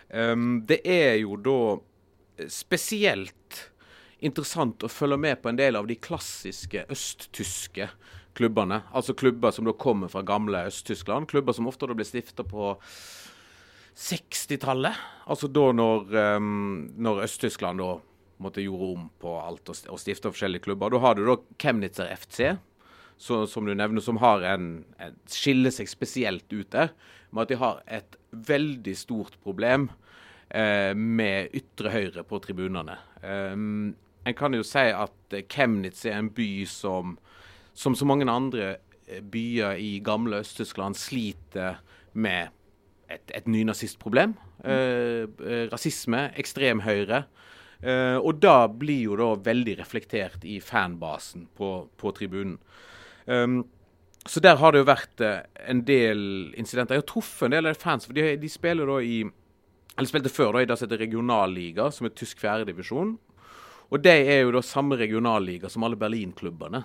Um, 0.10 0.64
det 0.68 0.82
er 0.90 1.20
jo 1.22 1.38
da 1.42 1.60
spesielt 2.50 3.70
interessant 4.24 4.84
å 4.84 4.92
følge 4.92 5.20
med 5.20 5.42
på 5.44 5.52
en 5.52 5.60
del 5.60 5.78
av 5.80 5.88
de 5.90 5.98
klassiske 6.00 6.86
østtyske 6.94 7.90
klubbene. 8.38 8.82
Altså 8.96 9.16
klubber 9.18 9.54
som 9.54 9.68
da 9.68 9.76
kommer 9.78 10.12
fra 10.12 10.24
gamle 10.26 10.66
Øst-Tyskland. 10.70 11.30
Klubber 11.30 11.54
som 11.54 11.70
ofte 11.70 11.90
da 11.90 11.98
ble 11.98 12.08
stifta 12.08 12.46
på 12.48 12.74
60-tallet. 13.94 14.98
Altså 15.30 15.50
da 15.52 15.70
når, 15.76 16.10
um, 16.38 16.90
når 16.98 17.26
Øst-Tyskland 17.28 17.84
da 17.84 17.94
måtte 18.44 18.64
gjorde 18.64 18.92
om 18.96 19.10
på 19.22 19.34
alt 19.40 19.70
og, 19.72 19.82
og 19.94 20.00
stifta 20.02 20.32
forskjellige 20.34 20.68
klubber. 20.68 20.94
Da 20.94 21.02
har 21.04 21.18
du 21.18 21.26
da 21.28 21.38
Chemnitzer 21.62 22.10
FC, 22.18 22.56
så, 23.18 23.44
som 23.48 23.68
du 23.68 23.76
nevner, 23.78 24.02
som 24.04 24.20
har 24.24 24.44
en, 24.50 24.70
en, 25.00 25.20
skiller 25.30 25.72
seg 25.74 25.92
spesielt 25.92 26.48
ut 26.52 26.72
der, 26.74 26.92
med 27.32 27.46
at 27.46 27.54
de 27.54 27.60
har 27.62 27.84
et 27.88 28.18
veldig 28.34 28.96
stort 28.98 29.38
problem 29.46 29.88
eh, 30.50 30.92
med 30.98 31.54
ytre 31.56 31.94
høyre 31.94 32.26
på 32.28 32.42
tribunene. 32.44 32.98
Um, 33.22 33.94
en 34.26 34.38
kan 34.38 34.56
jo 34.56 34.64
si 34.64 34.88
at 34.92 35.38
Kemnitz 35.50 35.50
Chemnitz 35.52 36.06
er 36.06 36.18
en 36.20 36.32
by 36.34 36.66
som, 36.70 37.18
som 37.74 37.96
så 37.96 38.08
mange 38.08 38.30
andre 38.32 38.78
eh, 39.08 39.22
byer 39.22 39.80
i 39.82 40.00
gamle 40.06 40.44
Øst-Tyskland 40.44 40.96
sliter 41.00 41.82
med 42.14 42.54
et, 43.10 43.32
et 43.36 43.48
nynazistproblem. 43.48 44.38
Mm. 44.64 44.70
eh, 45.44 45.68
rasisme, 45.74 46.30
ekstremhøyre. 46.40 47.26
Eh, 47.84 48.18
og 48.18 48.40
da 48.40 48.68
blir 48.72 49.10
jo 49.10 49.20
da 49.20 49.34
veldig 49.44 49.78
reflektert 49.82 50.46
i 50.48 50.60
fanbasen 50.64 51.50
på, 51.58 51.76
på 52.00 52.14
tribunen. 52.16 52.58
Um, 53.26 53.64
så 54.28 54.40
der 54.40 54.56
har 54.60 54.72
det 54.72 54.84
jo 54.84 54.88
vært 54.88 55.24
eh, 55.24 55.44
en 55.68 55.84
del 55.84 56.54
incidenter. 56.60 56.96
Jeg 56.96 57.04
har 57.04 57.12
truffet 57.12 57.50
en 57.50 57.58
del 57.58 57.68
av 57.68 57.80
fans, 57.80 58.08
for 58.08 58.16
de, 58.16 58.38
de 58.40 58.52
spiller 58.52 58.88
da 58.88 59.02
i 59.04 59.24
eller 59.94 60.10
spilte 60.10 60.32
før 60.34 60.56
da, 60.56 60.64
i 60.64 60.66
det 60.70 60.78
som 60.80 60.88
heter 60.88 61.04
regionalliga, 61.04 61.90
som 61.94 62.08
er 62.08 62.16
tysk 62.18 62.40
fjerdedivisjon. 62.42 63.12
Og 63.94 64.02
de 64.02 64.12
er 64.12 64.42
jo 64.42 64.54
da 64.56 64.64
samme 64.66 64.98
regionalliga 64.98 65.70
som 65.70 65.86
alle 65.86 66.00
Berlin-klubbene. 66.00 66.82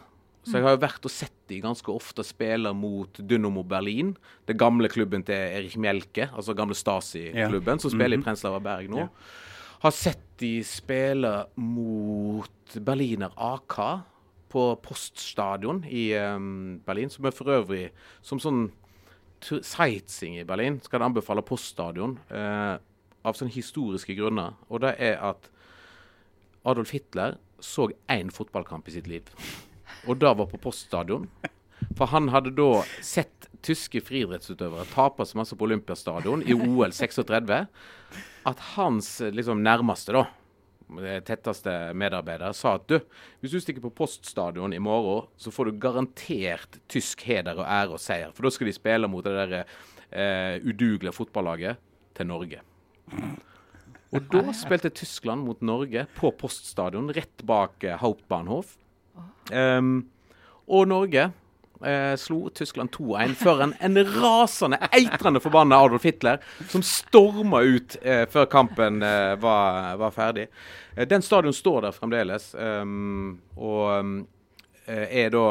Så 0.48 0.56
jeg 0.56 0.64
har 0.64 0.76
jo 0.76 0.80
vært 0.80 1.04
og 1.04 1.12
sett 1.12 1.34
de 1.50 1.58
ganske 1.60 1.92
ofte 1.92 2.24
spille 2.24 2.70
mot 2.76 3.20
Dynamo 3.20 3.64
Berlin. 3.68 4.14
Det 4.48 4.56
gamle 4.60 4.88
klubben 4.92 5.24
til 5.26 5.36
Erich 5.36 5.76
Mjelke, 5.80 6.28
altså 6.32 6.56
gamle 6.56 6.76
Stasi-klubben, 6.76 7.80
som 7.82 7.92
spiller 7.92 8.16
i 8.16 8.24
Prenzlauer 8.24 8.62
Berg 8.64 8.88
nå. 8.92 9.08
Har 9.82 9.94
sett 9.94 10.24
de 10.40 10.58
spille 10.66 11.32
mot 11.60 12.78
Berliner 12.84 13.34
AK 13.34 13.76
på 14.52 14.64
Poststadion 14.84 15.82
i 15.84 16.10
um, 16.16 16.78
Berlin, 16.86 17.12
som 17.12 17.28
er 17.28 17.36
for 17.36 17.52
øvrig 17.52 17.88
som 18.24 18.40
sånn 18.40 18.68
sightseeing 19.44 20.40
i 20.40 20.46
Berlin, 20.48 20.80
skal 20.82 20.98
jeg 20.98 21.12
anbefale 21.12 21.44
Poststadion 21.46 22.16
Uh, 22.32 22.76
av 23.26 23.36
sånne 23.36 23.52
historiske 23.52 24.14
grunner. 24.16 24.54
Og 24.70 24.82
det 24.84 24.94
er 25.02 25.18
at 25.30 25.48
Adolf 26.62 26.92
Hitler 26.94 27.38
så 27.60 27.90
én 28.10 28.30
fotballkamp 28.34 28.88
i 28.88 28.96
sitt 28.98 29.06
liv. 29.10 29.28
Og 30.06 30.18
det 30.18 30.34
var 30.38 30.46
på 30.50 30.60
Poststadion. 30.62 31.28
For 31.98 32.10
han 32.10 32.30
hadde 32.32 32.54
da 32.58 32.82
sett 33.04 33.48
tyske 33.64 34.00
friidrettsutøvere 34.06 34.86
tape 34.92 35.26
så 35.26 35.38
masse 35.38 35.56
på 35.58 35.66
Olympiastadion 35.66 36.42
i 36.46 36.54
OL 36.54 36.92
36 36.94 37.64
at 38.48 38.60
hans 38.74 39.08
eh, 39.20 39.32
liksom 39.34 39.62
nærmeste, 39.64 40.14
da, 40.14 40.26
tetteste 41.26 41.72
medarbeider, 41.98 42.54
sa 42.56 42.76
at 42.78 42.86
du, 42.88 42.96
hvis 43.42 43.52
du 43.52 43.60
stikker 43.60 43.84
på 43.84 43.92
Poststadion 44.02 44.72
i 44.72 44.80
morgen, 44.80 45.28
så 45.36 45.52
får 45.52 45.68
du 45.68 45.82
garantert 45.82 46.78
tysk 46.88 47.26
heder 47.28 47.60
og 47.60 47.66
ære 47.66 47.98
og 47.98 48.02
seier. 48.02 48.32
For 48.32 48.46
da 48.46 48.54
skal 48.54 48.70
de 48.70 48.76
spille 48.76 49.10
mot 49.10 49.26
det 49.26 49.34
der 49.36 49.58
eh, 49.58 50.64
udugelige 50.64 51.14
fotballaget 51.14 51.82
til 52.16 52.30
Norge. 52.30 52.62
Og 54.14 54.30
da 54.32 54.54
spilte 54.56 54.92
Tyskland 54.94 55.44
mot 55.44 55.60
Norge 55.60 56.06
på 56.16 56.30
Poststadion, 56.40 57.10
rett 57.12 57.44
bak 57.46 57.84
eh, 57.84 57.98
Hauptbahnhof. 58.00 58.76
Um, 59.52 60.08
og 60.68 60.88
Norge 60.88 61.30
eh, 61.84 62.14
slo 62.20 62.48
Tyskland 62.54 62.90
2-1 62.94 63.34
før 63.38 63.62
en, 63.66 63.74
en 63.84 64.00
rasende, 64.18 64.78
eitrende 64.94 65.40
forbanna 65.42 65.78
Adolf 65.84 66.06
Hitler, 66.08 66.42
som 66.70 66.84
storma 66.84 67.62
ut 67.64 67.98
eh, 68.02 68.24
før 68.30 68.48
kampen 68.50 69.02
eh, 69.04 69.34
var, 69.42 69.96
var 70.00 70.14
ferdig. 70.14 70.48
Eh, 70.96 71.06
den 71.08 71.24
stadion 71.24 71.56
står 71.56 71.86
der 71.86 71.96
fremdeles, 71.96 72.50
um, 72.58 73.38
og 73.56 74.24
eh, 74.86 75.24
er 75.24 75.32
da 75.34 75.46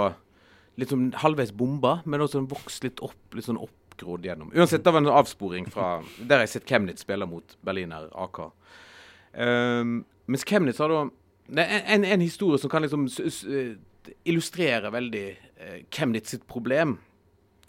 litt 0.77 0.93
sånn 0.93 1.09
halvveis 1.17 1.53
bomba, 1.57 1.99
men 2.05 2.21
også 2.21 2.45
vokst 2.49 2.85
litt 2.85 3.01
opp, 3.05 3.17
litt 3.33 3.47
sånn 3.47 3.61
oppgrodd 3.97 4.25
gjennom. 4.25 4.51
Uansett, 4.55 4.83
det 4.83 4.91
var 4.91 5.01
en 5.01 5.07
avsporing 5.07 5.65
fra 5.71 5.97
der 6.17 6.43
jeg 6.43 6.47
har 6.47 6.53
sett 6.53 6.69
Kemnitz 6.69 7.01
spille 7.05 7.25
mot 7.25 7.57
Berliner 7.65 8.09
AK. 8.13 8.39
Um, 9.33 10.05
mens 10.25 10.45
Kemnitz 10.45 10.79
har 10.79 10.93
da 10.93 11.07
en, 11.63 12.05
en 12.05 12.21
historie 12.21 12.59
som 12.59 12.69
kan 12.69 12.83
liksom 12.83 13.07
s 13.09 13.43
illustrere 14.23 14.91
veldig 14.91 15.27
Kemnitz 15.27 15.95
Chemnitz 15.95 16.29
sitt 16.31 16.47
problem. 16.47 16.97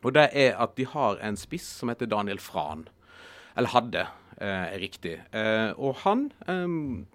Og 0.05 0.15
det 0.15 0.29
er 0.33 0.55
at 0.61 0.77
de 0.79 0.87
har 0.87 1.19
en 1.25 1.37
spiss 1.37 1.67
som 1.81 1.91
heter 1.91 2.07
Daniel 2.07 2.39
Fran. 2.39 2.87
Eller 3.59 3.73
hadde, 3.73 4.05
eh, 4.39 4.75
er 4.75 4.79
riktig. 4.79 5.17
Eh, 5.33 5.73
og 5.75 5.97
han 6.05 6.29
eh, 6.47 6.69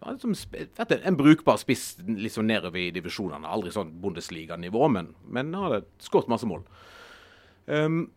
har 0.03 0.17
liksom 0.17 0.33
vært 0.51 1.05
en, 1.05 1.15
brukbar 1.15 1.57
spiss 1.61 1.97
liksom 2.03 2.47
nedover 2.47 2.81
i 2.81 2.91
divisjonene. 2.91 3.47
Aldri 3.47 3.71
sånn 3.71 3.93
Bundesliga-nivå, 4.03 4.89
men, 4.91 5.13
men 5.23 5.53
har 5.55 5.83
skåret 6.03 6.27
masse 6.27 6.49
mål. 6.49 6.65
Um, 7.65 8.09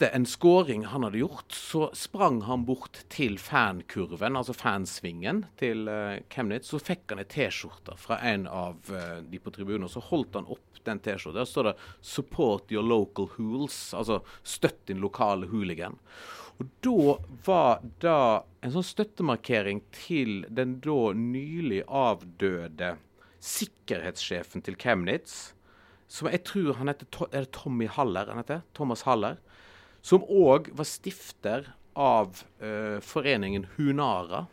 etter 0.00 0.16
en 0.16 0.26
scoring 0.26 0.84
han 0.84 1.02
hadde 1.02 1.18
gjort, 1.18 1.52
så 1.52 1.90
sprang 1.92 2.40
han 2.42 2.64
bort 2.64 3.02
til 3.12 3.36
fankurven, 3.38 4.36
altså 4.38 4.54
fansvingen 4.56 5.42
til 5.60 5.88
uh, 5.92 6.16
Chemnitz. 6.32 6.70
Så 6.72 6.80
fikk 6.80 7.12
han 7.12 7.20
ei 7.20 7.28
T-skjorte 7.28 7.98
fra 8.00 8.16
en 8.24 8.46
av 8.48 8.78
uh, 8.88 9.20
de 9.20 9.40
på 9.42 9.52
tribunen. 9.52 9.90
Så 9.92 10.00
holdt 10.08 10.38
han 10.38 10.48
opp 10.48 10.80
den 10.86 11.02
T-skjorta. 11.04 11.42
Der 11.42 11.50
står 11.50 11.68
det 11.68 11.74
'Support 12.00 12.72
your 12.72 12.86
local 12.86 13.28
hools', 13.36 13.92
altså 13.92 14.22
støtt 14.42 14.86
din 14.88 15.04
lokale 15.04 15.50
hooligan. 15.52 15.98
Og 16.60 16.66
da 16.80 17.18
var 17.44 17.84
det 18.00 18.18
en 18.64 18.72
sånn 18.72 18.84
støttemarkering 18.84 19.84
til 19.92 20.46
den 20.48 20.78
da 20.80 21.12
nylig 21.12 21.84
avdøde 21.84 22.96
sikkerhetssjefen 23.40 24.64
til 24.64 24.76
Chemnitz 24.80 25.54
som 26.10 26.26
jeg 26.26 26.42
tror 26.42 26.74
han 26.80 26.90
heter 26.90 27.06
er 27.30 27.44
det 27.44 27.52
Tommy 27.54 27.86
Haller, 27.86 28.26
han 28.26 28.40
heter? 28.42 28.64
Thomas 28.74 29.04
Haller. 29.06 29.38
Som 30.02 30.24
òg 30.24 30.70
var 30.76 30.88
stifter 30.88 31.72
av 31.98 32.42
eh, 32.60 33.00
foreningen 33.04 33.66
Hunara. 33.76 34.46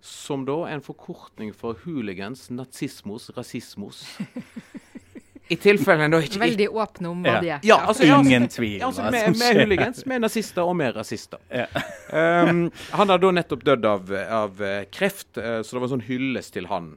Som 0.00 0.44
da 0.46 0.60
er 0.68 0.78
en 0.78 0.84
forkortning 0.84 1.50
for 1.56 1.78
hooligans, 1.84 2.46
nazismos, 2.54 3.30
rasismos. 3.36 4.04
I 5.48 5.56
tilfelle 5.56 6.10
da 6.12 6.20
ikke 6.20 6.40
Veldig 6.42 6.68
åpne 6.76 7.08
om 7.08 7.24
hva 7.24 7.38
ja. 7.38 7.40
de 7.40 7.50
er. 7.54 7.60
Ja, 7.64 7.78
altså, 7.88 8.04
ja, 8.04 8.18
Ingen 8.20 8.48
tvil. 8.52 8.82
Altså, 8.84 9.08
med, 9.08 9.36
med 9.38 9.60
hooligans, 9.62 10.04
med 10.06 10.22
nazister 10.22 10.68
og 10.68 10.76
med 10.76 10.96
rasister. 10.96 11.40
Ja. 11.48 11.66
Um, 12.12 12.68
han 12.92 13.12
har 13.12 13.20
da 13.20 13.30
nettopp 13.32 13.64
dødd 13.64 13.88
av, 13.88 14.12
av 14.12 14.62
eh, 14.64 14.82
kreft, 14.92 15.30
eh, 15.40 15.60
så 15.64 15.76
det 15.76 15.80
var 15.80 15.88
en 15.88 15.94
sånn 15.96 16.08
hyllest 16.08 16.54
til 16.56 16.68
han 16.68 16.92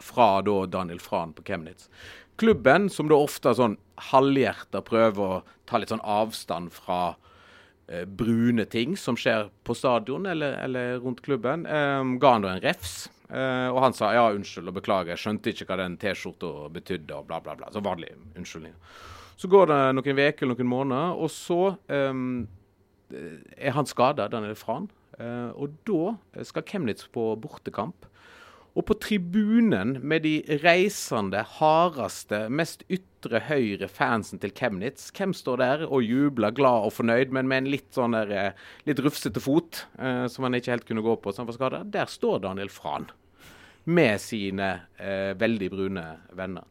fra 0.00 0.40
da 0.42 0.64
Daniel 0.66 1.00
Fran 1.00 1.36
på 1.36 1.44
Chemnitz. 1.46 1.90
Klubben, 2.40 2.88
som 2.90 3.10
da 3.10 3.18
ofte 3.18 3.52
sånn 3.54 3.76
halvhjerta 4.10 4.82
prøver 4.84 5.22
å 5.22 5.42
ta 5.68 5.78
litt 5.78 5.92
sånn 5.92 6.02
avstand 6.02 6.72
fra 6.74 7.14
eh, 7.86 8.04
brune 8.04 8.66
ting 8.70 8.96
som 8.98 9.18
skjer 9.18 9.52
på 9.64 9.76
stadion 9.78 10.26
eller, 10.26 10.58
eller 10.64 10.98
rundt 11.04 11.22
klubben, 11.24 11.66
eh, 11.66 12.00
ga 12.18 12.32
han 12.34 12.46
da 12.46 12.56
en 12.56 12.64
refs. 12.64 13.04
Eh, 13.30 13.68
og 13.70 13.80
han 13.82 13.94
sa 13.96 14.10
ja, 14.14 14.26
unnskyld 14.34 14.68
og 14.70 14.76
beklager, 14.80 15.14
jeg 15.14 15.22
skjønte 15.22 15.54
ikke 15.54 15.68
hva 15.70 15.78
den 15.80 15.96
T-skjorta 16.00 16.68
betydde, 16.74 17.16
og 17.16 17.28
bla, 17.30 17.40
bla, 17.44 17.56
bla. 17.58 17.70
Så 17.72 17.82
vanlige 17.84 18.18
unnskyldninger. 18.34 18.98
Så 19.40 19.50
går 19.50 19.70
det 19.70 19.78
noen 19.96 20.20
uker 20.20 20.50
noen 20.50 20.68
måneder, 20.70 21.16
og 21.18 21.32
så 21.32 21.60
eh, 21.90 22.12
er 23.56 23.78
han 23.78 23.88
skada, 23.90 24.28
Daniel 24.30 24.58
Fran. 24.58 24.90
Eh, 25.18 25.50
og 25.54 25.78
da 25.86 26.42
skal 26.46 26.66
Kemnitz 26.66 27.08
på 27.14 27.32
bortekamp. 27.40 28.06
Og 28.74 28.82
på 28.88 28.96
tribunen 28.98 30.00
med 30.02 30.24
de 30.26 30.40
reisende, 30.64 31.44
hardeste, 31.60 32.48
mest 32.50 32.82
ytre 32.90 33.44
høyre 33.46 33.86
fansen 33.86 34.40
til 34.42 34.50
Chemnitz, 34.56 35.12
hvem 35.14 35.30
står 35.36 35.60
der 35.62 35.84
og 35.86 36.02
jubler, 36.02 36.54
glad 36.54 36.88
og 36.88 36.96
fornøyd, 36.96 37.30
men 37.36 37.46
med 37.50 37.62
en 37.62 37.70
litt 37.76 37.94
sånn 37.94 38.16
der, 38.18 38.32
eh, 38.34 38.64
litt 38.90 38.98
rufsete 38.98 39.42
fot, 39.42 39.84
eh, 39.98 40.26
som 40.26 40.48
han 40.48 40.58
ikke 40.58 40.74
helt 40.74 40.88
kunne 40.88 41.06
gå 41.06 41.14
på, 41.22 41.36
han 41.36 41.46
var 41.46 41.58
skadet? 41.58 41.92
Der 41.94 42.10
står 42.10 42.42
Daniel 42.42 42.68
Fran. 42.68 43.06
Med 43.86 44.18
sine 44.18 44.88
eh, 44.98 45.34
veldig 45.38 45.70
brune 45.70 46.04
venner. 46.32 46.64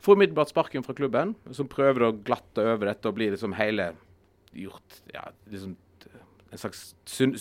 Får 0.00 0.16
umiddelbart 0.16 0.48
sparken 0.48 0.86
fra 0.86 0.94
klubben, 0.96 1.34
som 1.52 1.68
prøver 1.68 2.06
å 2.06 2.14
glatte 2.24 2.64
over 2.64 2.88
dette 2.88 3.10
og 3.10 3.18
bli 3.18 3.28
liksom 3.34 3.52
hele 3.58 3.92
gjort 4.56 5.02
ja, 5.12 5.28
liksom 5.50 5.76
en 6.50 6.58
slags 6.58 6.94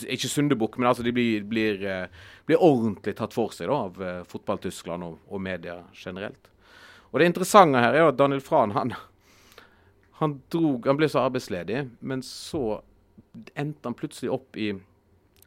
Ikke 0.05 0.29
syndebukk, 0.29 0.77
men 0.77 0.89
altså 0.89 1.03
de 1.03 1.13
blir, 1.13 1.43
blir, 1.49 1.81
eh, 1.85 2.07
blir 2.45 2.61
ordentlig 2.63 3.15
tatt 3.17 3.33
for 3.33 3.53
seg 3.55 3.69
da, 3.71 3.79
av 3.87 4.01
eh, 4.01 4.21
fotball-Tyskland 4.29 5.05
og, 5.05 5.17
og 5.27 5.41
media 5.41 5.79
generelt. 5.93 6.49
Og 7.09 7.19
Det 7.19 7.29
interessante 7.29 7.81
her 7.81 7.95
er 7.95 8.05
jo 8.05 8.11
at 8.11 8.19
Daniel 8.19 8.43
Fran 8.45 8.75
han, 8.75 8.93
han, 10.21 10.37
drog, 10.53 10.85
han 10.85 10.99
ble 10.99 11.09
så 11.09 11.25
arbeidsledig, 11.25 11.87
men 12.01 12.21
så 12.25 12.81
endte 13.57 13.87
han 13.89 13.97
plutselig 13.97 14.31
opp 14.35 14.57
i 14.57 14.71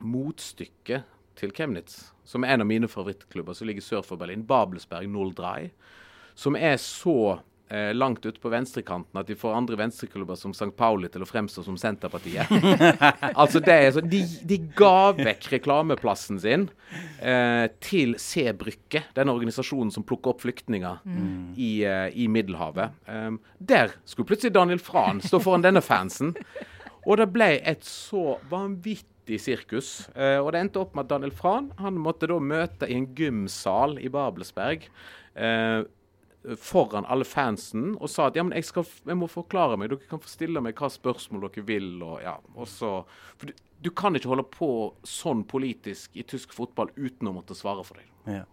motstykket 0.02 1.06
til 1.38 1.54
Chemnitz, 1.54 2.10
som 2.26 2.44
er 2.44 2.54
en 2.54 2.64
av 2.64 2.68
mine 2.68 2.90
favorittklubber 2.90 3.54
som 3.56 3.68
ligger 3.68 3.84
sør 3.84 4.02
for 4.06 4.20
Berlin, 4.20 4.46
Babelsberg 4.46 5.06
03, 5.06 5.70
som 6.34 6.56
er 6.58 6.76
så 6.82 7.38
eh, 7.72 7.90
langt 7.96 8.26
ute 8.26 8.40
på 8.40 8.50
venstrekanten 8.52 9.18
at 9.20 9.28
de 9.28 9.36
får 9.38 9.56
andre 9.56 9.78
venstreklubber 9.80 10.36
som 10.38 10.52
St. 10.54 10.70
Pauli 10.76 11.08
til 11.12 11.24
å 11.24 11.28
fremstå 11.28 11.64
som 11.66 11.78
Senterpartiet. 11.80 12.50
altså 13.40 13.62
det 13.64 13.76
er 13.76 13.94
så, 13.96 14.02
de, 14.04 14.22
de 14.48 14.58
ga 14.76 15.12
vekk 15.16 15.48
reklameplassen 15.56 16.40
sin 16.42 16.68
eh, 17.20 17.68
til 17.82 18.16
C-Brygge, 18.20 19.06
den 19.16 19.32
organisasjonen 19.32 19.92
som 19.94 20.06
plukker 20.06 20.34
opp 20.34 20.44
flyktninger 20.44 21.00
i, 21.56 21.72
eh, 21.88 22.08
i 22.12 22.28
Middelhavet. 22.30 22.98
Um, 23.08 23.40
der 23.58 23.96
skulle 24.04 24.28
plutselig 24.28 24.54
Daniel 24.54 24.82
Fran 24.82 25.22
stå 25.24 25.40
foran 25.42 25.64
denne 25.64 25.82
fansen. 25.84 26.36
Og 27.02 27.18
det 27.18 27.32
ble 27.34 27.56
et 27.66 27.82
så 27.86 28.36
vanvittig 28.50 29.40
sirkus. 29.42 30.04
Uh, 30.14 30.38
og 30.42 30.52
det 30.54 30.62
endte 30.62 30.82
opp 30.82 30.94
med 30.94 31.06
at 31.06 31.14
Daniel 31.16 31.34
Fran 31.34 31.72
han 31.82 31.98
måtte 31.98 32.30
da 32.30 32.38
møte 32.38 32.86
i 32.86 32.98
en 32.98 33.08
gymsal 33.18 33.98
i 34.02 34.10
Babelsberg. 34.12 34.86
Eh, 35.32 35.80
foran 36.58 37.06
alle 37.06 37.24
fansen 37.28 37.92
og 38.00 38.10
sa 38.10 38.26
at 38.30 38.36
ja, 38.38 38.42
men 38.42 38.56
jeg, 38.58 38.66
skal, 38.66 38.86
jeg 39.06 39.18
må 39.18 39.28
forklare 39.30 39.76
meg, 39.78 39.92
dere 39.92 40.08
kan 40.10 40.22
få 40.22 40.30
stille 40.32 40.62
meg 40.64 40.74
hva 40.78 40.88
spørsmål 40.90 41.48
dere 41.48 41.66
vil. 41.68 41.92
og 42.02 42.22
ja, 42.24 42.36
og 42.56 42.66
så, 42.70 42.94
for 43.38 43.50
du, 43.52 43.54
du 43.82 43.90
kan 43.98 44.14
ikke 44.18 44.30
holde 44.30 44.44
på 44.50 44.70
sånn 45.06 45.44
politisk 45.50 46.14
i 46.18 46.24
tysk 46.26 46.52
fotball 46.54 46.90
uten 46.96 47.30
å 47.30 47.36
måtte 47.36 47.54
svare 47.58 47.82
for 47.86 47.98
deg. 47.98 48.08
Ja. 48.22 48.44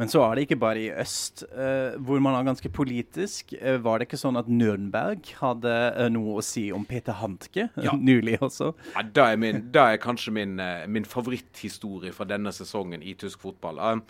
Men 0.00 0.08
så 0.08 0.22
er 0.24 0.38
det 0.38 0.46
ikke 0.46 0.56
bare 0.62 0.80
i 0.80 0.92
øst 1.02 1.42
eh, 1.52 1.98
hvor 2.00 2.20
man 2.24 2.32
er 2.38 2.46
ganske 2.46 2.70
politisk. 2.72 3.52
Eh, 3.60 3.76
var 3.84 4.00
det 4.00 4.06
ikke 4.08 4.20
sånn 4.22 4.38
at 4.40 4.48
Nürnberg 4.48 5.28
hadde 5.42 5.74
eh, 5.90 6.08
noe 6.14 6.38
å 6.40 6.44
si 6.44 6.70
om 6.72 6.86
Peter 6.88 7.12
Handke 7.20 7.66
Ja. 7.84 7.92
nylig 7.92 8.38
også? 8.40 8.70
Ja, 8.94 9.04
Det 9.04 9.26
er, 9.26 9.36
min, 9.40 9.66
det 9.74 9.84
er 9.84 10.00
kanskje 10.00 10.32
min, 10.32 10.56
eh, 10.64 10.86
min 10.88 11.04
favoritthistorie 11.04 12.14
fra 12.16 12.24
denne 12.28 12.52
sesongen 12.56 13.04
i 13.04 13.12
tysk 13.20 13.44
fotball. 13.44 13.76
Um, 13.84 14.02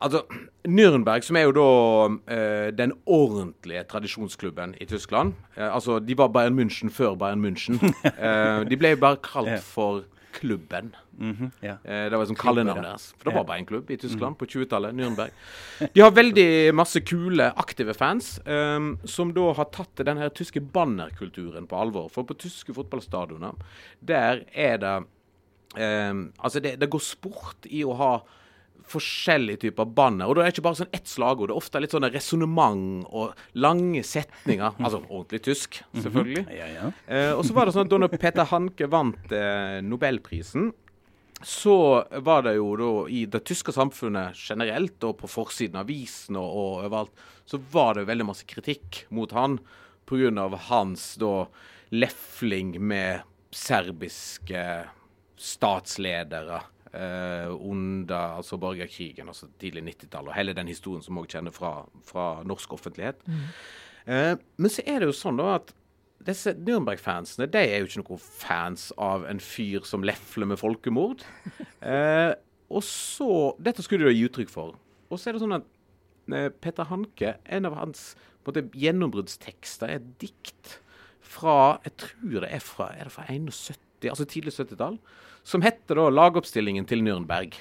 altså, 0.00 0.22
Nürnberg, 0.68 1.24
som 1.24 1.36
er 1.36 1.48
jo 1.48 1.52
da 1.56 1.66
eh, 2.34 2.70
den 2.76 2.92
ordentlige 3.06 3.84
tradisjonsklubben 3.90 4.74
i 4.80 4.86
Tyskland 4.88 5.34
eh, 5.56 5.74
altså, 5.74 5.98
De 5.98 6.18
var 6.18 6.28
Bayern 6.28 6.58
München 6.58 6.90
før 6.90 7.14
Bayern 7.14 7.44
München. 7.44 7.80
Eh, 8.20 8.64
de 8.68 8.76
ble 8.76 8.94
jo 8.94 9.00
bare 9.00 9.20
kalt 9.22 9.62
for 9.64 10.02
Klubben. 10.32 10.94
Mm 11.18 11.32
-hmm, 11.32 11.66
yeah. 11.66 11.78
det 11.84 12.12
var 12.12 12.18
liksom 12.18 12.36
kallenavn 12.36 12.82
ja. 12.82 12.88
deres. 12.88 13.14
For 13.18 13.30
det 13.30 13.34
var 13.34 13.44
bare 13.44 13.58
en 13.58 13.66
klubb 13.66 13.90
i 13.90 13.96
Tyskland 13.96 14.36
på 14.38 14.44
20-tallet. 14.44 14.94
Nürnberg. 14.94 15.30
De 15.94 16.00
har 16.00 16.10
veldig 16.10 16.74
masse 16.74 17.00
kule, 17.00 17.52
aktive 17.56 17.94
fans, 17.94 18.40
um, 18.46 18.98
som 19.04 19.34
da 19.34 19.52
har 19.52 19.64
tatt 19.64 20.06
den 20.06 20.16
her 20.16 20.28
tyske 20.28 20.60
bannerkulturen 20.60 21.66
på 21.66 21.76
alvor. 21.76 22.08
For 22.08 22.22
på 22.22 22.34
tyske 22.34 22.74
fotballstadioner, 22.74 23.52
der 24.08 24.40
er 24.54 24.76
det 24.76 24.96
um, 26.10 26.32
Altså, 26.38 26.60
det, 26.60 26.80
det 26.80 26.90
går 26.90 26.98
sport 26.98 27.66
i 27.66 27.84
å 27.84 27.92
ha 27.92 28.20
forskjellige 28.90 29.62
typer 29.66 29.88
banner. 29.96 30.28
Og 30.28 30.36
da 30.36 30.42
er 30.42 30.50
det 30.50 30.56
ikke 30.56 30.66
bare 30.66 30.80
sånn 30.82 30.92
ett 30.96 31.08
slagord. 31.10 31.50
Det 31.50 31.54
er 31.54 31.62
ofte 31.62 31.82
litt 31.82 31.94
sånne 31.94 32.10
resonnement 32.12 33.06
og 33.08 33.38
lange 33.58 34.02
setninger. 34.06 34.76
Altså 34.78 35.02
ordentlig 35.06 35.42
tysk, 35.46 35.80
selvfølgelig. 35.96 36.44
Ja, 36.60 36.68
ja. 36.74 36.92
Eh, 37.06 37.32
og 37.34 37.44
så 37.46 37.56
var 37.56 37.68
det 37.68 37.76
sånn 37.76 37.88
at 37.88 37.92
da 37.92 38.00
når 38.02 38.14
Peter 38.16 38.48
Hanke 38.50 38.88
vant 38.90 39.34
eh, 39.34 39.80
Nobelprisen, 39.86 40.70
så 41.42 42.04
var 42.20 42.44
det 42.44 42.58
jo 42.58 42.72
da 42.76 42.90
i 43.08 43.24
det 43.30 43.42
tyske 43.48 43.72
samfunnet 43.72 44.36
generelt, 44.36 44.98
og 45.08 45.22
på 45.22 45.30
forsiden 45.30 45.78
av 45.80 45.86
avisen 45.88 46.36
og, 46.40 46.48
og 46.50 46.72
overalt, 46.84 47.22
så 47.48 47.60
var 47.72 47.96
det 47.96 48.08
veldig 48.10 48.28
masse 48.28 48.48
kritikk 48.48 49.04
mot 49.08 49.32
han 49.32 49.58
pga. 50.10 50.48
hans 50.68 51.14
da 51.16 51.46
lefling 51.90 52.76
med 52.80 53.22
serbiske 53.50 54.64
statsledere 55.40 56.60
under 56.90 58.40
altså 58.40 58.58
borgerkrigen, 58.58 59.28
altså 59.30 59.46
tidlig 59.62 59.84
90-tall, 59.86 60.26
og 60.26 60.34
hele 60.34 60.56
den 60.56 60.66
historien 60.68 61.04
som 61.04 61.18
vi 61.20 61.28
kjenner 61.30 61.54
fra, 61.54 61.84
fra 62.06 62.24
norsk 62.42 62.72
offentlighet. 62.74 63.22
Eh, 64.10 64.34
men 64.56 64.72
så 64.72 64.84
er 64.86 65.00
det 65.00 65.10
jo 65.10 65.16
sånn 65.16 65.40
da 65.40 65.54
at 65.58 65.72
disse 66.26 66.52
Nürnberg-fansene 66.58 67.48
de 67.48 67.62
er 67.62 67.80
jo 67.80 67.88
ikke 67.88 68.02
noen 68.02 68.20
fans 68.20 68.90
av 69.00 69.24
en 69.28 69.40
fyr 69.40 69.86
som 69.88 70.04
lefler 70.06 70.50
med 70.50 70.60
folkemord. 70.60 71.26
Eh, 71.80 72.34
og 72.68 72.82
så 72.84 73.54
Dette 73.56 73.80
skulle 73.80 74.04
de 74.04 74.12
gi 74.12 74.26
uttrykk 74.28 74.50
for. 74.52 74.74
Og 75.08 75.16
så 75.16 75.30
er 75.30 75.32
det 75.32 75.40
sånn 75.40 75.56
at 75.56 75.64
eh, 76.28 76.50
Peter 76.52 76.84
Hanke, 76.90 77.30
en 77.48 77.64
av 77.70 77.78
hans 77.78 78.02
gjennombruddstekster, 78.44 79.88
er 79.88 80.02
et 80.02 80.10
dikt 80.20 80.74
fra 81.24 81.78
Jeg 81.86 81.94
tror 82.04 82.44
det 82.44 82.50
er 82.52 82.60
fra, 82.60 82.90
er 82.92 83.08
det 83.08 83.14
fra 83.14 83.24
71, 83.32 83.80
altså 84.08 84.24
tidlig 84.24 84.54
70-tall, 84.56 84.96
som 85.44 85.62
heter 85.62 85.94
da 85.94 86.08
'Lagoppstillingen 86.08 86.86
til 86.86 87.02
Nürnberg'. 87.04 87.58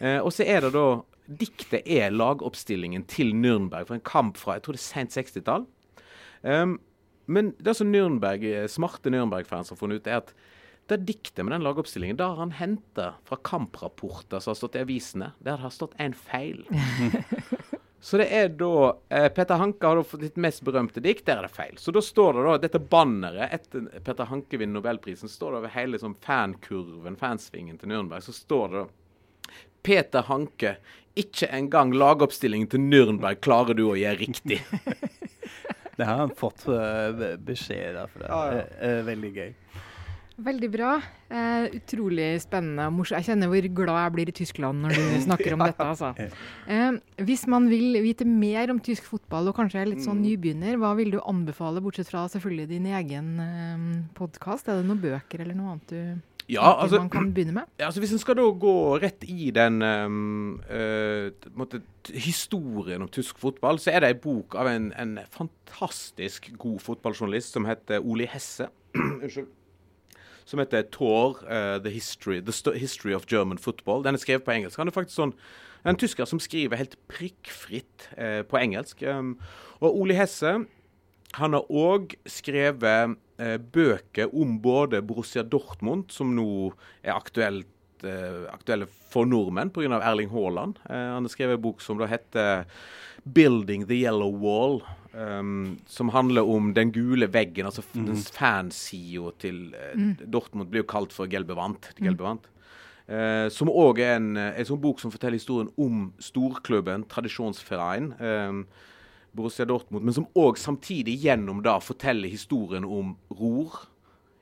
Eh, 0.00 0.20
og 0.20 0.32
så 0.32 0.44
er 0.46 0.60
det 0.60 0.72
da 0.72 1.02
Diktet 1.24 1.86
er 1.88 2.10
lagoppstillingen 2.12 3.06
til 3.08 3.32
Nürnberg 3.32 3.86
for 3.88 3.94
en 3.94 4.04
kamp 4.04 4.36
fra 4.36 4.58
jeg 4.58 4.62
tror 4.62 4.76
det 4.76 4.82
er 4.82 4.84
sent 4.84 5.14
60-tall. 5.16 5.62
Um, 6.42 6.74
men 7.24 7.54
det 7.56 7.72
som 7.78 7.88
Nürnberg, 7.88 8.44
eh, 8.44 8.66
smarte 8.68 9.08
Nürnberg-fans 9.08 9.72
har 9.72 9.78
funnet 9.80 10.02
ut, 10.02 10.06
er 10.06 10.20
at 10.20 10.34
det 10.92 11.06
diktet 11.08 11.40
med 11.44 11.54
den 11.54 11.64
lagoppstillingen, 11.64 12.18
det 12.18 12.26
har 12.26 12.36
han 12.36 12.52
henta 12.52 13.14
fra 13.24 13.38
kamprapporter 13.40 14.42
som 14.42 14.52
har 14.52 14.58
stått 14.60 14.76
i 14.76 14.82
avisene, 14.84 15.32
der 15.40 15.56
det 15.56 15.64
har 15.64 15.72
stått 15.72 15.96
en 15.96 16.12
feil. 16.12 16.66
Så 18.04 18.18
det 18.20 18.26
er 18.36 18.50
da 18.52 18.96
eh, 19.08 19.30
Peter 19.32 19.56
Hanke 19.56 19.88
har 19.88 19.96
da 19.96 20.02
fått 20.04 20.20
sitt 20.26 20.34
mest 20.36 20.60
berømte 20.66 21.00
dikt. 21.00 21.24
Der 21.24 21.38
er 21.40 21.46
det 21.46 21.54
feil. 21.56 21.78
Så 21.80 21.88
da 21.96 22.02
står 22.04 22.36
det 22.36 22.42
da 22.44 22.56
dette 22.66 22.80
banneret 22.92 23.54
etter 23.56 23.86
Peter 24.04 24.28
Hanke 24.28 24.60
vinner 24.60 24.76
nobelprisen, 24.76 25.30
står 25.32 25.54
det 25.54 25.60
over 25.62 25.72
hele 25.72 25.94
liksom, 25.94 26.12
fankurven, 26.20 27.16
fansvingen 27.16 27.78
til 27.80 27.88
Nürnberg, 27.94 28.20
så 28.26 28.36
står 28.36 28.74
det 28.74 28.82
da 28.82 29.54
Peter 29.88 30.28
Hanke, 30.28 30.74
ikke 31.16 31.48
engang 31.48 31.96
lagoppstillingen 31.96 32.68
til 32.74 32.84
Nürnberg 32.84 33.40
klarer 33.40 33.80
du 33.80 33.86
å 33.86 33.96
gjøre 33.96 34.20
riktig. 34.20 34.60
Det 35.96 36.04
har 36.04 36.20
han 36.26 36.36
fått 36.36 36.66
uh, 36.68 37.36
beskjed 37.40 37.94
derfra. 37.96 38.28
Ja, 38.28 38.44
ja. 38.58 38.64
Uh, 38.82 39.00
veldig 39.06 39.32
gøy. 39.32 39.52
Veldig 40.34 40.66
bra. 40.72 40.96
Eh, 41.30 41.76
utrolig 41.78 42.26
spennende 42.42 42.88
og 42.88 42.96
morsomt. 42.96 43.20
Jeg 43.20 43.28
kjenner 43.28 43.50
hvor 43.52 43.68
glad 43.78 44.00
jeg 44.00 44.14
blir 44.16 44.32
i 44.32 44.34
Tyskland 44.34 44.82
når 44.82 44.96
du 44.96 45.04
snakker 45.28 45.54
om 45.54 45.62
dette. 45.62 45.86
Altså. 45.86 46.10
Eh, 46.66 46.98
hvis 47.28 47.46
man 47.50 47.68
vil 47.70 48.00
vite 48.02 48.26
mer 48.26 48.72
om 48.74 48.82
tysk 48.82 49.06
fotball 49.06 49.52
og 49.52 49.56
kanskje 49.60 49.84
er 49.84 49.92
litt 49.92 50.02
sånn 50.02 50.24
nybegynner, 50.24 50.80
hva 50.82 50.90
vil 50.98 51.14
du 51.14 51.20
anbefale, 51.22 51.82
bortsett 51.84 52.10
fra 52.10 52.26
selvfølgelig 52.34 52.68
din 52.74 52.90
egen 52.90 53.32
eh, 53.46 53.88
podkast? 54.18 54.66
Er 54.66 54.82
det 54.82 54.90
noen 54.90 55.02
bøker 55.06 55.46
eller 55.46 55.58
noe 55.60 55.76
annet 55.76 55.94
du 55.94 56.02
Ja, 56.50 56.66
altså, 56.74 56.98
man 56.98 57.14
kan 57.14 57.30
begynne 57.32 57.54
med? 57.62 57.70
Ja, 57.78 57.86
altså 57.86 58.02
Hvis 58.02 58.18
en 58.18 58.26
skal 58.26 58.36
da 58.42 58.50
gå 58.50 58.76
rett 59.06 59.22
i 59.30 59.52
den 59.54 59.80
um, 59.86 60.60
uh, 60.66 61.80
historien 62.10 63.06
om 63.06 63.08
tysk 63.08 63.38
fotball, 63.38 63.78
så 63.78 63.94
er 63.94 64.02
det 64.02 64.16
ei 64.16 64.22
bok 64.26 64.58
av 64.58 64.68
en, 64.68 64.90
en 64.98 65.20
fantastisk 65.30 66.50
god 66.58 66.82
fotballjournalist 66.82 67.54
som 67.54 67.70
heter 67.70 68.02
Oli 68.02 68.26
Hesse. 68.26 68.66
Unnskyld. 68.98 69.54
Som 70.44 70.60
heter 70.60 70.84
Tor, 70.92 71.40
uh, 71.48 71.78
the, 71.82 71.90
history, 71.90 72.40
the 72.40 72.52
History 72.78 73.14
of 73.14 73.26
German 73.26 73.58
Football. 73.58 74.04
Den 74.04 74.14
er 74.14 74.22
skrevet 74.22 74.44
på 74.44 74.52
engelsk. 74.52 74.78
Han 74.80 74.90
er 74.90 74.96
faktisk 74.96 75.16
sånn 75.16 75.36
en 75.84 75.98
tysker 76.00 76.28
som 76.28 76.40
skriver 76.40 76.80
helt 76.80 76.96
prikkfritt 77.12 78.08
uh, 78.16 78.42
på 78.48 78.60
engelsk. 78.60 79.04
Um, 79.04 79.36
og 79.80 80.00
Oli 80.00 80.16
Hesse 80.16 80.56
han 81.34 81.56
har 81.56 81.70
òg 81.72 82.14
skrevet 82.30 83.16
uh, 83.16 83.56
bøker 83.58 84.32
om 84.36 84.58
både 84.62 85.02
Borussia 85.02 85.42
Dortmund, 85.42 86.12
som 86.14 86.34
nå 86.36 86.72
er 87.02 87.16
aktuelt, 87.16 87.70
aktuelle 88.52 88.84
for 89.08 89.24
nordmenn 89.24 89.70
pga. 89.72 89.96
Erling 90.04 90.28
Haaland. 90.28 90.76
Han 90.90 91.24
har 91.24 91.32
skrevet 91.32 91.56
en 91.56 91.62
bok 91.64 91.80
som 91.80 91.96
da 91.96 92.04
heter 92.04 92.66
'Building 93.24 93.86
the 93.88 93.96
Yellow 93.96 94.28
Wall'. 94.28 94.82
Um, 95.14 95.76
som 95.86 96.08
handler 96.10 96.42
om 96.42 96.72
den 96.74 96.90
gule 96.90 97.28
veggen, 97.30 97.68
altså 97.68 97.84
mm. 97.92 98.06
den 98.08 98.16
fansida 98.34 99.30
til 99.38 99.60
eh, 99.78 100.00
Dortmund 100.26 100.72
blir 100.72 100.82
jo 100.82 100.88
kalt 100.90 101.14
for 101.14 101.30
Gelbevant. 101.30 101.86
Wand. 101.86 102.02
Gelbe 102.02 102.26
Wand. 102.26 102.48
Eh, 103.04 103.50
som 103.52 103.68
òg 103.68 104.00
er 104.00 104.16
en, 104.16 104.36
eh, 104.36 104.54
en 104.58 104.64
sånn 104.64 104.80
bok 104.80 105.00
som 105.00 105.12
forteller 105.12 105.36
historien 105.36 105.68
om 105.76 106.12
storklubben, 106.18 107.04
tradisjonsverein. 107.04 108.12
Eh, 108.18 108.64
Borussia 109.34 109.66
Dortmund, 109.66 110.04
men 110.04 110.14
som 110.14 110.28
òg 110.34 110.56
samtidig 110.56 111.18
gjennom 111.20 111.62
da 111.62 111.78
forteller 111.80 112.28
historien 112.28 112.84
om 112.84 113.16
ror, 113.30 113.88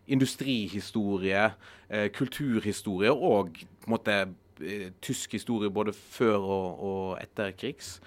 industrihistorie, 0.07 1.55
uh, 1.89 2.09
kulturhistorie 2.13 3.09
og 3.09 3.55
på 3.55 3.87
en 3.87 3.95
måte 3.95 4.35
tysk 5.01 5.33
historie 5.33 5.71
både 5.71 5.95
før 5.95 6.37
og, 6.43 6.83
og 6.83 7.23
etter 7.23 7.55
krigs. 7.57 8.01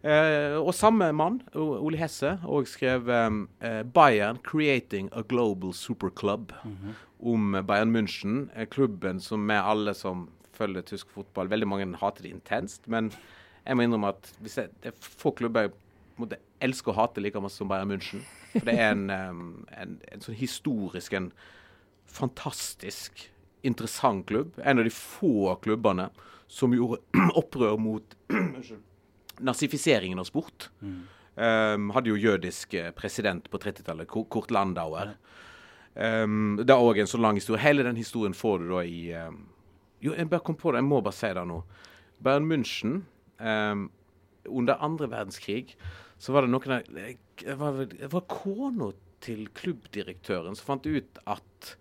Eh, 0.00 0.56
og 0.56 0.72
samme 0.74 1.10
mann, 1.12 1.42
Ole 1.54 1.98
Hesse, 2.00 2.38
òg 2.48 2.68
skrev 2.70 3.10
eh, 3.12 3.82
'Bayern 3.84 4.38
Creating 4.42 5.10
a 5.12 5.20
Global 5.20 5.74
Superclub' 5.76 6.54
om 7.20 7.52
Bayern 7.66 7.92
München. 7.92 8.48
eh, 8.54 8.66
klubben 8.66 9.20
som 9.20 9.46
vi 9.48 9.54
alle 9.54 9.94
som 9.94 10.28
følger 10.52 10.82
tysk 10.82 11.10
fotball 11.10 11.48
Veldig 11.48 11.68
mange 11.68 11.96
hater 11.96 12.22
det 12.22 12.30
intenst, 12.30 12.88
men 12.88 13.12
jeg 13.66 13.76
må 13.76 13.82
innrømme 13.82 14.08
at 14.08 14.32
hvis 14.40 14.56
jeg, 14.56 14.68
det 14.82 14.88
er 14.88 14.96
få 15.00 15.30
klubber 15.36 15.60
jeg 15.60 15.72
måte 16.16 16.36
elsker 16.60 16.92
å 16.92 16.96
hate 16.96 17.20
like 17.20 17.40
masse 17.40 17.56
som 17.56 17.68
Bayern 17.68 17.90
München. 17.90 18.24
For 18.52 18.66
det 18.66 18.76
er 18.78 18.92
en, 18.92 19.10
en, 19.10 20.00
en 20.12 20.20
sånn 20.20 20.36
historisk, 20.36 21.12
en 21.12 21.32
fantastisk 22.06 23.30
interessant 23.62 24.26
klubb. 24.26 24.56
En 24.64 24.80
av 24.80 24.84
de 24.84 24.92
få 24.92 25.54
klubbene 25.62 26.08
som 26.48 26.72
gjorde 26.74 27.00
opprør 27.40 27.78
mot 27.80 28.16
unnskyld, 28.32 28.82
nazifiseringen 29.44 30.20
av 30.20 30.28
sport. 30.28 30.68
Um, 31.40 31.90
hadde 31.94 32.10
jo 32.12 32.18
jødisk 32.20 32.74
eh, 32.76 32.90
president 32.96 33.46
på 33.50 33.60
30-tallet, 33.62 34.10
Kurt 34.10 34.50
Landauer. 34.52 35.14
Um, 35.94 36.58
det 36.60 36.74
er 36.74 36.82
òg 36.82 37.00
en 37.00 37.10
så 37.10 37.20
lang 37.20 37.38
historie. 37.38 37.62
Hele 37.62 37.86
den 37.86 37.98
historien 37.98 38.36
får 38.36 38.60
du 38.60 38.68
da 38.74 38.82
i 38.84 39.00
um, 39.16 39.46
Jo, 40.00 40.14
jeg 40.16 40.30
bare 40.32 40.44
kom 40.44 40.56
på 40.56 40.72
det, 40.72 40.80
jeg 40.80 40.88
må 40.88 41.00
bare 41.04 41.16
si 41.16 41.32
det 41.36 41.46
nå. 41.48 41.62
Bern 42.20 42.46
München 42.48 43.02
under 43.40 44.82
andre 44.84 45.08
verdenskrig 45.08 45.76
så 46.20 46.32
var 46.32 46.44
det 46.44 46.52
noen 46.52 46.74
av 46.76 46.88
Det 47.40 47.54
var, 47.56 47.78
var 48.12 48.26
kona 48.28 48.90
til 49.24 49.46
klubbdirektøren 49.56 50.56
som 50.56 50.74
fant 50.74 50.88
ut 50.88 51.20
at 51.28 51.74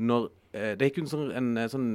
når 0.00 0.30
eh, 0.56 0.72
Det 0.76 0.88
gikk 0.88 1.02
en 1.02 1.10
sånn, 1.10 1.26
en, 1.36 1.50
eh, 1.60 1.68
sånn 1.68 1.90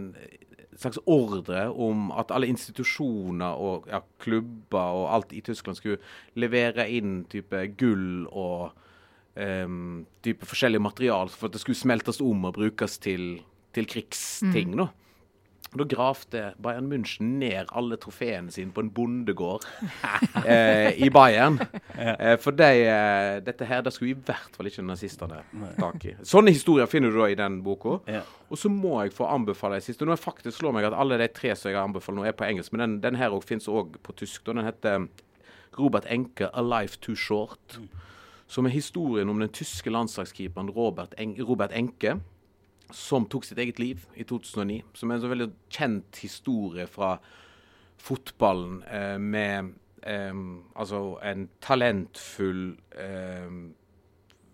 slags 0.81 0.99
ordre 1.09 1.67
om 1.73 2.11
at 2.13 2.31
alle 2.33 2.49
institusjoner 2.51 3.61
og 3.61 3.87
ja, 3.91 4.01
klubber 4.21 4.99
og 5.01 5.07
alt 5.15 5.33
i 5.33 5.41
Tyskland 5.45 5.79
skulle 5.79 6.01
levere 6.39 6.87
inn 6.93 7.23
type 7.31 7.63
gull 7.79 8.27
og 8.27 8.71
um, 9.37 10.05
type 10.25 10.47
forskjellig 10.47 10.81
material 10.83 11.31
for 11.33 11.49
at 11.49 11.57
det 11.57 11.63
skulle 11.63 11.79
smeltes 11.79 12.21
om 12.23 12.49
og 12.49 12.57
brukes 12.59 12.97
til, 13.03 13.39
til 13.73 13.89
krigsting. 13.89 14.77
da. 14.77 14.89
Da 15.75 15.83
gravde 15.83 16.53
Bayern 16.63 16.87
München 16.87 17.37
ned 17.39 17.67
alle 17.75 17.97
trofeene 17.99 18.51
sine 18.51 18.71
på 18.71 18.81
en 18.85 18.91
bondegård 18.93 19.65
eh, 20.45 20.95
i 21.03 21.09
Bayern. 21.13 21.59
Eh, 21.93 22.37
for 22.39 22.55
de, 22.55 22.69
eh, 22.87 23.39
dette 23.43 23.67
her 23.67 23.83
det 23.83 23.93
skulle 23.93 24.15
i 24.15 24.25
hvert 24.29 24.55
fall 24.55 24.69
ikke 24.71 24.85
nazistene 24.87 25.41
tak 25.77 26.07
i. 26.07 26.15
Sånne 26.27 26.53
historier 26.55 26.87
finner 26.89 27.11
du 27.11 27.19
da 27.19 27.27
i 27.31 27.37
den 27.39 27.59
boka. 27.65 27.97
Ja. 28.07 28.23
Og 28.47 28.59
så 28.61 28.71
må 28.71 28.95
jeg 29.03 29.15
få 29.17 29.27
anbefale 29.27 29.81
en 29.81 29.83
siste. 29.83 30.07
Nå 30.07 30.15
er 30.15 30.21
faktisk 30.21 30.61
slår 30.61 30.77
meg 30.77 30.87
at 30.87 30.95
alle 30.95 31.19
de 31.19 31.27
tre 31.35 31.53
som 31.55 31.69
jeg 31.69 31.77
har 31.77 31.87
anbefalt 31.89 32.17
nå, 32.17 32.25
er 32.25 32.37
på 32.37 32.47
engelsk. 32.47 32.73
Men 32.73 32.85
den, 32.85 32.99
den 33.03 33.19
her 33.19 33.35
fins 33.43 33.67
òg 33.67 33.99
på 34.03 34.15
tysk. 34.15 34.45
Da. 34.47 34.55
den 34.55 34.69
heter 34.69 35.07
Robert 35.77 36.07
Enke, 36.09 36.47
'A 36.47 36.63
Life 36.63 36.97
Too 37.01 37.15
Short'. 37.15 37.81
Som 38.47 38.65
er 38.65 38.71
historien 38.71 39.29
om 39.29 39.39
den 39.39 39.51
tyske 39.51 39.91
landslagskeeperen 39.91 40.69
Robert, 40.71 41.13
en 41.17 41.35
Robert 41.43 41.73
Enke 41.75 42.15
som 42.93 43.25
tok 43.29 43.45
sitt 43.45 43.59
eget 43.61 43.79
liv 43.79 44.05
i 44.15 44.25
2009. 44.27 44.81
Som 44.93 45.11
er 45.11 45.17
en 45.17 45.25
så 45.25 45.31
veldig 45.31 45.49
kjent 45.73 46.21
historie 46.23 46.87
fra 46.89 47.17
fotballen 47.97 48.83
eh, 48.83 49.17
med 49.17 49.73
eh, 50.05 50.43
altså 50.77 51.01
en 51.25 51.47
talentfull 51.63 52.77
eh, 52.99 53.57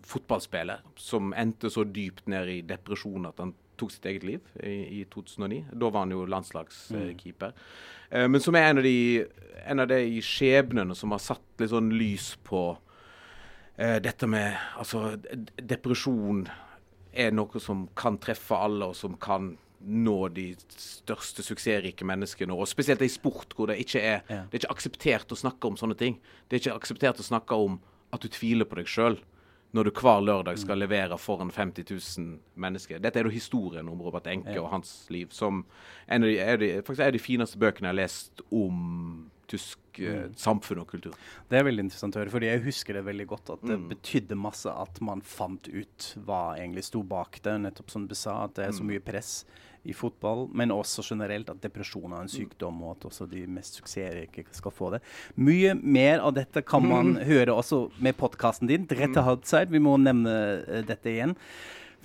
fotballspiller 0.04 0.82
som 1.00 1.32
endte 1.36 1.70
så 1.72 1.84
dypt 1.88 2.26
ned 2.28 2.50
i 2.52 2.62
depresjon 2.68 3.28
at 3.28 3.40
han 3.40 3.54
tok 3.80 3.92
sitt 3.92 4.06
eget 4.06 4.26
liv 4.26 4.52
i, 4.62 5.00
i 5.00 5.04
2009. 5.10 5.64
Da 5.72 5.90
var 5.90 6.04
han 6.04 6.14
jo 6.14 6.24
landslagskeeper. 6.30 7.54
Eh, 8.10 8.26
men 8.30 8.42
som 8.42 8.56
er 8.58 8.70
en 8.70 8.80
av 8.80 8.86
de, 8.86 8.96
en 9.64 9.84
av 9.84 9.90
de 9.90 10.00
skjebnene 10.24 10.96
som 10.98 11.14
har 11.14 11.22
satt 11.22 11.62
litt 11.62 11.72
sånn 11.72 11.92
lys 11.98 12.34
på 12.46 12.66
eh, 13.76 13.98
dette 14.04 14.28
med 14.30 14.54
altså 14.78 15.16
depresjon 15.56 16.46
er 17.14 17.30
noe 17.32 17.60
som 17.60 17.88
kan 17.96 18.18
treffe 18.18 18.56
alle, 18.56 18.86
og 18.92 18.96
som 18.96 19.16
kan 19.16 19.56
nå 19.84 20.28
de 20.32 20.54
største 20.80 21.42
suksessrike 21.44 22.06
menneskene. 22.08 22.54
Og 22.56 22.66
spesielt 22.70 23.02
i 23.04 23.08
sport, 23.12 23.52
hvor 23.54 23.66
det 23.68 23.78
ikke 23.84 24.00
er, 24.00 24.22
Ja. 24.30 24.44
det 24.50 24.54
er 24.54 24.66
ikke 24.66 24.76
akseptert 24.76 25.28
å 25.32 25.36
snakke 25.36 25.66
om 25.68 25.76
sånne 25.76 25.96
ting. 25.96 26.18
Det 26.48 26.56
er 26.56 26.70
ikke 26.70 26.80
akseptert 26.80 27.20
å 27.20 27.26
snakke 27.26 27.52
om 27.54 27.80
at 28.12 28.20
du 28.20 28.28
tviler 28.28 28.64
på 28.64 28.76
deg 28.76 28.86
sjøl 28.86 29.18
når 29.74 29.84
du 29.84 29.90
hver 29.90 30.20
lørdag 30.22 30.56
skal 30.58 30.78
levere 30.78 31.18
foran 31.18 31.50
50 31.50 31.84
000 31.90 32.38
mennesker. 32.56 33.00
Dette 33.02 33.18
er 33.18 33.24
jo 33.24 33.30
historien 33.34 33.88
om 33.90 34.00
Robert 34.00 34.24
Enke 34.30 34.54
Ja. 34.54 34.62
og 34.62 34.70
hans 34.70 35.06
liv, 35.10 35.28
som 35.32 35.64
en 36.08 36.22
av 36.22 36.28
de, 36.28 36.38
er 36.38 36.56
de, 36.56 36.82
faktisk 36.82 37.00
er 37.00 37.10
de 37.10 37.18
fineste 37.18 37.58
bøkene 37.58 37.88
jeg 37.90 37.96
har 37.96 38.02
lest 38.04 38.40
om 38.52 39.30
tysk 39.46 40.00
eh, 40.00 40.28
samfunn 40.36 40.80
og 40.80 40.88
kultur. 40.90 41.14
Det 41.48 41.58
er 41.58 41.64
veldig 41.64 41.84
interessant 41.86 42.16
å 42.16 42.22
høre, 42.22 42.30
fordi 42.34 42.48
jeg 42.50 42.62
husker 42.64 42.94
det 42.98 43.04
veldig 43.04 43.26
godt. 43.30 43.50
At 43.54 43.62
det 43.62 43.78
Mm. 43.78 43.88
betydde 43.92 44.36
masse 44.36 44.66
at 44.66 45.00
man 45.00 45.20
fant 45.20 45.68
ut 45.68 46.14
hva 46.26 46.56
egentlig 46.58 46.84
sto 46.84 47.02
bak 47.02 47.40
det. 47.42 47.60
Nettopp 47.60 47.90
som 47.90 48.06
du 48.08 48.14
sa, 48.14 48.44
at 48.44 48.54
det 48.54 48.66
er 48.66 48.72
så 48.72 48.82
Mm. 48.82 48.86
mye 48.94 49.00
press 49.04 49.44
i 49.86 49.92
fotball, 49.92 50.48
men 50.54 50.70
også 50.70 51.02
generelt 51.04 51.50
at 51.50 51.60
depresjon 51.60 52.10
er 52.12 52.22
en 52.22 52.26
Mm. 52.26 52.48
sykdom, 52.48 52.82
og 52.82 52.96
at 52.96 53.10
også 53.10 53.28
de 53.28 53.46
mest 53.46 53.74
suksessrike 53.82 54.46
skal 54.50 54.70
få 54.72 54.90
det. 54.92 55.02
Mye 55.36 55.74
mer 55.74 56.20
av 56.20 56.32
dette 56.34 56.64
kan 56.64 56.88
man 56.88 57.16
høre 57.16 57.48
også 57.52 57.90
med 58.00 58.16
podkasten 58.16 58.66
din, 58.66 58.86
Drette 58.86 59.22
Halbzeit. 59.22 59.68
Vi 59.68 59.78
må 59.78 59.98
nevne 60.00 60.64
eh, 60.66 60.82
dette 60.82 61.04
igjen. 61.12 61.36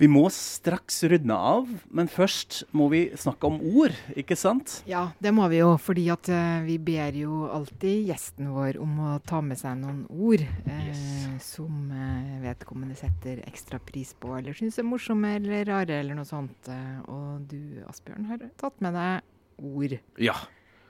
Vi 0.00 0.08
må 0.08 0.22
straks 0.32 1.02
runde 1.12 1.34
av, 1.36 1.66
men 1.92 2.06
først 2.08 2.62
må 2.72 2.86
vi 2.88 3.02
snakke 3.20 3.44
om 3.50 3.58
ord, 3.60 3.92
ikke 4.16 4.32
sant? 4.38 4.78
Ja, 4.88 5.10
det 5.20 5.28
må 5.36 5.44
vi 5.52 5.58
jo, 5.58 5.74
fordi 5.76 6.06
at 6.08 6.30
eh, 6.32 6.62
vi 6.64 6.78
ber 6.80 7.18
jo 7.20 7.42
alltid 7.52 8.06
gjesten 8.08 8.48
vår 8.54 8.78
om 8.80 8.94
å 9.04 9.10
ta 9.28 9.42
med 9.44 9.60
seg 9.60 9.74
noen 9.82 10.06
ord 10.08 10.40
eh, 10.40 11.02
som 11.44 11.90
eh, 11.92 12.38
vedkommende 12.46 12.96
setter 12.96 13.42
ekstra 13.44 13.76
pris 13.84 14.14
på, 14.16 14.30
eller 14.38 14.56
syns 14.56 14.80
er 14.80 14.86
morsomme 14.88 15.34
eller 15.36 15.68
rare, 15.68 15.98
eller 16.00 16.16
noe 16.16 16.28
sånt. 16.28 16.70
Og 17.12 17.42
du, 17.50 17.82
Asbjørn, 17.90 18.30
har 18.30 18.46
tatt 18.62 18.80
med 18.80 18.96
deg 18.96 19.68
ord. 19.68 19.98
Ja. 20.16 20.38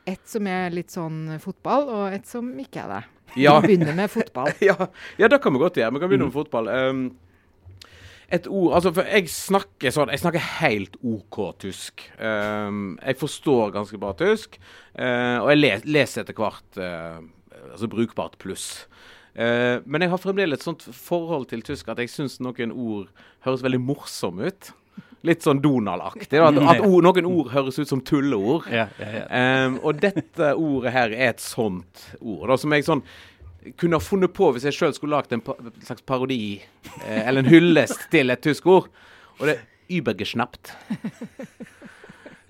et 0.06 0.22
som 0.30 0.46
er 0.46 0.70
litt 0.70 0.94
sånn 0.94 1.34
fotball, 1.42 1.90
og 1.96 2.14
et 2.14 2.30
som 2.30 2.52
ikke 2.62 2.84
er 2.84 2.94
det. 2.94 3.02
Ja. 3.42 3.56
Vi 3.58 3.72
begynner 3.72 3.98
med 4.04 4.14
fotball. 4.14 4.54
ja, 4.70 4.78
ja, 5.18 5.26
det 5.26 5.42
kan 5.42 5.58
vi 5.58 5.64
godt 5.64 5.82
gjøre. 5.82 5.96
Vi 5.98 6.04
kan 6.04 6.14
begynne 6.14 6.30
med 6.30 6.38
fotball. 6.38 6.70
Um, 6.70 7.02
et 8.30 8.46
ord 8.46 8.76
Altså, 8.78 8.92
for 8.94 9.10
jeg 9.10 9.30
snakker 9.32 9.94
sånn 9.94 10.12
Jeg 10.14 10.22
snakker 10.22 10.46
helt 10.60 10.96
OK 11.02 11.40
tysk. 11.62 12.06
Um, 12.18 12.96
jeg 13.02 13.18
forstår 13.20 13.74
ganske 13.74 14.00
bra 14.00 14.14
tysk, 14.18 14.58
uh, 14.94 15.42
og 15.42 15.50
jeg 15.52 15.60
les, 15.60 15.86
leser 15.88 16.24
etter 16.24 16.36
hvert 16.38 16.80
uh, 16.80 17.20
altså 17.72 17.90
brukbart 17.90 18.38
pluss. 18.42 18.68
Uh, 19.34 19.78
men 19.86 20.04
jeg 20.04 20.12
har 20.12 20.22
fremdeles 20.22 20.60
et 20.60 20.66
sånt 20.66 20.84
forhold 20.84 21.48
til 21.50 21.64
tysk 21.66 21.90
at 21.90 22.02
jeg 22.02 22.12
syns 22.12 22.38
noen 22.42 22.74
ord 22.74 23.10
høres 23.46 23.64
veldig 23.66 23.82
morsomme 23.82 24.50
ut. 24.50 24.72
Litt 25.26 25.44
sånn 25.44 25.60
Donald-aktig. 25.60 26.40
At, 26.40 26.56
at 26.72 26.84
ord, 26.86 27.02
noen 27.04 27.28
ord 27.28 27.50
høres 27.52 27.80
ut 27.80 27.90
som 27.90 28.00
tulleord. 28.04 28.70
Ja, 28.72 28.86
ja, 29.02 29.10
ja. 29.18 29.26
Um, 29.66 29.80
og 29.84 30.00
dette 30.00 30.54
ordet 30.54 30.94
her 30.96 31.12
er 31.12 31.34
et 31.34 31.44
sånt 31.44 32.06
ord. 32.20 32.46
Da, 32.48 32.56
som 32.60 32.76
jeg 32.76 32.86
sånn 32.86 33.04
kunne 33.76 33.98
ha 33.98 34.02
funnet 34.02 34.32
på 34.36 34.50
hvis 34.54 34.66
jeg 34.68 34.76
sjøl 34.76 34.94
skulle 34.96 35.18
lagd 35.18 35.34
en 35.36 35.42
pa 35.44 35.56
slags 35.84 36.04
parodi 36.08 36.60
eh, 37.04 37.22
eller 37.26 37.44
en 37.44 37.50
hyllest 37.52 38.08
til 38.12 38.32
et 38.32 38.42
tysk 38.44 38.68
ord. 38.70 38.88
Og 39.38 39.48
det 39.48 39.56
er 39.56 39.98
übergeschnappt. 40.00 40.72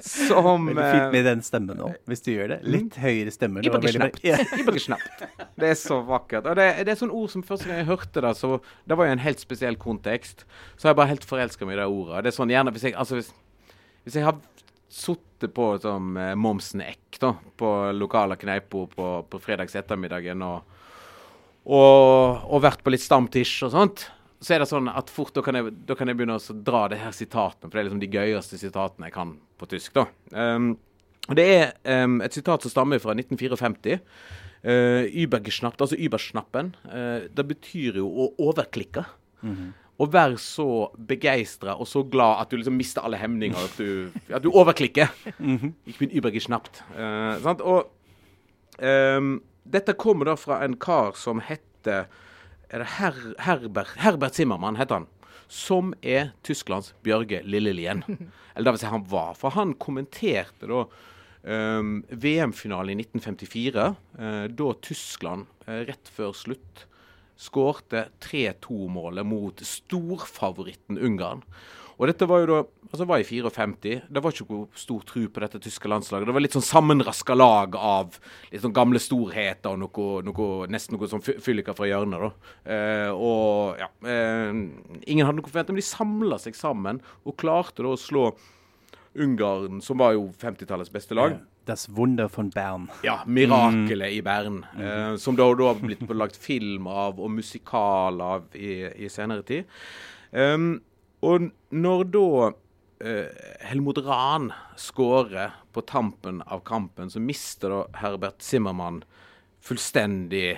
Som 0.00 0.70
Veldig 0.70 0.84
fint 0.86 1.02
eh, 1.02 1.10
med 1.12 1.26
den 1.28 1.42
stemmen 1.44 1.80
òg, 1.84 1.96
hvis 2.08 2.22
du 2.24 2.30
gjør 2.32 2.54
det. 2.54 2.58
Litt 2.64 2.96
høyere 3.00 3.32
stemme. 3.34 3.60
det 3.60 3.68
Übergeschnappt. 3.68 4.22
Ja. 4.24 4.38
Det 5.60 5.68
er 5.68 5.76
så 5.76 5.98
vakkert. 6.08 6.46
Og 6.48 6.56
det, 6.56 6.70
det 6.88 6.94
er 6.94 6.96
sånn 6.96 7.12
ord 7.12 7.28
som 7.28 7.42
første 7.44 7.68
gang 7.68 7.82
jeg 7.82 7.88
hørte 7.90 8.22
det, 8.24 8.30
så 8.38 8.54
det 8.88 8.96
var 8.96 9.10
jo 9.10 9.12
en 9.12 9.20
helt 9.20 9.42
spesiell 9.42 9.76
kontekst. 9.76 10.46
Så 10.78 10.88
har 10.88 10.94
jeg 10.94 11.00
bare 11.02 11.12
helt 11.12 11.26
forelska 11.28 11.68
meg 11.68 11.76
i 11.76 11.80
det 11.82 11.88
ordet. 11.92 12.22
Det 12.24 12.30
er 12.32 12.36
sånn 12.38 12.52
gjerne 12.54 12.72
hvis 12.72 12.86
jeg, 12.88 12.94
altså 12.96 13.18
hvis, 13.18 13.28
hvis 14.06 14.16
jeg 14.16 14.24
har 14.24 14.38
sittet 14.88 15.52
på 15.54 15.66
som 15.84 16.16
eh, 16.16 16.32
Momsen 16.34 16.80
Eck 16.86 17.20
da, 17.20 17.34
på 17.60 17.70
lokale 17.92 18.40
kneiper 18.40 18.88
på, 18.96 19.10
på 19.28 19.42
fredags 19.44 19.76
ettermiddagen 19.76 20.40
og, 20.48 20.79
og, 21.66 22.46
og 22.48 22.62
vært 22.64 22.82
på 22.84 22.92
litt 22.94 23.04
stamtisj 23.04 23.66
og 23.68 23.74
sånt, 23.74 24.06
så 24.40 24.54
er 24.54 24.62
det 24.62 24.70
sånn 24.70 24.88
at 24.88 25.10
fort 25.12 25.34
da 25.36 25.42
kan 25.44 25.58
jeg, 25.58 25.72
da 25.84 25.94
kan 25.98 26.08
jeg 26.08 26.16
begynne 26.16 26.38
å 26.40 26.54
dra 26.64 26.86
det 26.88 27.00
her 27.02 27.12
sitatene, 27.12 27.68
for 27.68 27.76
det 27.76 27.82
er 27.82 27.88
liksom 27.90 28.00
de 28.00 28.08
gøyeste 28.14 28.60
sitatene 28.60 29.10
jeg 29.10 29.16
kan 29.18 29.34
på 29.60 29.68
tysk. 29.68 29.98
da. 29.98 30.06
Um, 30.32 30.78
Det 31.30 31.44
er 31.44 32.04
um, 32.04 32.16
et 32.24 32.32
sitat 32.34 32.64
som 32.64 32.72
stammer 32.72 32.98
fra 32.98 33.12
1954. 33.12 34.00
Uh, 34.64 35.04
Übergeschnappt, 35.22 35.80
altså 35.84 35.98
Überschnappen. 36.00 36.72
Uh, 36.88 37.28
det 37.28 37.44
betyr 37.52 38.00
jo 38.00 38.08
å 38.08 38.30
overklikke. 38.48 39.04
Å 40.00 40.06
være 40.08 40.40
så 40.40 40.88
begeistra 40.96 41.74
og 41.76 41.86
så 41.88 42.00
glad 42.08 42.40
at 42.40 42.50
du 42.50 42.56
liksom 42.56 42.76
mister 42.80 43.04
alle 43.04 43.20
hemninger. 43.20 43.60
At 43.60 43.76
du, 43.76 44.08
at 44.32 44.42
du 44.42 44.48
overklikker. 44.48 45.12
Ich 45.84 46.00
bin 46.00 46.10
übergeschnappt. 46.16 46.80
Uh, 46.96 47.36
sant? 47.44 47.60
Og 47.60 47.92
um, 48.80 49.34
dette 49.72 49.94
kommer 49.98 50.30
da 50.30 50.36
fra 50.38 50.60
en 50.64 50.76
kar 50.80 51.16
som 51.18 51.42
heter 51.44 52.06
er 52.70 52.84
Her, 52.86 53.16
Herbert, 53.42 53.96
Herbert 53.98 54.36
Zimmermann 54.38 54.78
heter 54.78 55.00
han. 55.00 55.08
Som 55.50 55.94
er 56.02 56.30
Tysklands 56.46 56.92
Bjørge 57.02 57.40
Lillelien. 57.42 58.04
Eller 58.54 58.70
det 58.70 58.76
vil 58.76 58.82
si 58.84 58.92
han 58.92 59.06
var. 59.10 59.34
For 59.38 59.56
han 59.56 59.74
kommenterte 59.82 60.68
da 60.70 60.84
um, 61.42 61.96
VM-finalen 62.10 62.94
i 62.94 63.08
1954, 63.08 63.88
uh, 64.20 64.46
da 64.46 64.70
Tyskland 64.86 65.50
uh, 65.66 65.80
rett 65.88 66.12
før 66.14 66.36
slutt 66.36 66.86
skårte 67.40 68.04
3-2-målet 68.20 69.24
mot 69.26 69.62
storfavoritten 69.64 71.00
Ungarn. 71.00 71.40
Og 72.00 72.06
dette 72.08 72.24
var 72.24 72.40
jo 72.40 72.46
da, 72.48 72.58
altså 72.88 73.04
var 73.04 73.20
i 73.20 73.26
54. 73.28 74.06
Det 74.08 74.22
var 74.24 74.32
ikke 74.32 74.46
noe 74.48 74.68
stor 74.80 75.02
tro 75.04 75.26
på 75.28 75.42
dette 75.44 75.58
tyske 75.60 75.90
landslaget. 75.92 76.30
Det 76.30 76.32
var 76.32 76.40
litt 76.46 76.54
sånn 76.56 76.64
sammenraska 76.64 77.34
lag 77.36 77.76
av 77.76 78.16
litt 78.50 78.62
sånn 78.64 78.72
gamle 78.72 79.02
storheter 79.04 79.74
og 79.74 79.82
noe, 79.82 80.22
noe, 80.24 80.66
nesten 80.72 80.96
noe 80.96 81.10
sånn 81.12 81.20
fy- 81.26 81.36
fylliker 81.44 81.76
fra 81.76 81.90
hjørnet. 81.90 82.24
da. 82.24 82.30
Eh, 82.72 83.10
og 83.12 83.76
ja, 83.82 83.90
eh, 84.08 84.48
Ingen 85.12 85.26
hadde 85.28 85.36
noe 85.42 85.50
forventning, 85.52 85.76
men 85.76 85.84
de 85.84 85.90
samla 85.90 86.40
seg 86.40 86.56
sammen 86.56 87.02
og 87.26 87.36
klarte 87.36 87.84
da 87.84 87.92
å 87.92 88.00
slå 88.00 88.30
Ungarn, 89.20 89.80
som 89.82 89.98
var 89.98 90.12
jo 90.14 90.28
50-tallets 90.38 90.92
beste 90.94 91.14
lag. 91.18 91.32
Das 91.66 91.88
Wunder 91.90 92.28
von 92.28 92.48
Bern. 92.50 92.88
Ja, 93.04 93.18
'Mirakelet 93.26 94.12
i 94.16 94.22
Bern'. 94.22 94.62
Eh, 94.78 95.16
som 95.16 95.36
da, 95.36 95.52
da 95.54 95.66
har 95.74 95.74
blitt 95.82 96.00
lagt 96.16 96.36
film 96.36 96.86
av 96.86 97.18
og 97.20 97.30
musikal 97.30 98.20
av 98.22 98.44
i, 98.54 98.86
i 99.04 99.08
senere 99.08 99.42
tid. 99.42 99.64
Um, 100.32 100.80
og 101.20 101.50
når 101.70 102.04
da 102.14 102.26
eh, 103.04 103.42
Helmut 103.68 104.00
Rahn 104.06 104.50
skårer 104.80 105.54
på 105.74 105.84
tampen 105.88 106.40
av 106.46 106.64
kampen, 106.68 107.10
så 107.12 107.20
mister 107.22 107.72
da 107.72 107.82
Herbert 108.00 108.42
Zimmermann 108.44 109.02
fullstendig 109.64 110.56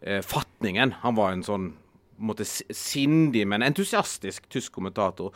eh, 0.00 0.22
fatningen. 0.24 0.96
Han 1.04 1.18
var 1.18 1.36
en 1.36 1.46
sånn 1.46 1.70
på 2.18 2.24
en 2.24 2.30
måte, 2.32 2.44
sindig, 2.74 3.44
men 3.46 3.62
entusiastisk 3.62 4.48
tysk 4.50 4.72
kommentator. 4.74 5.30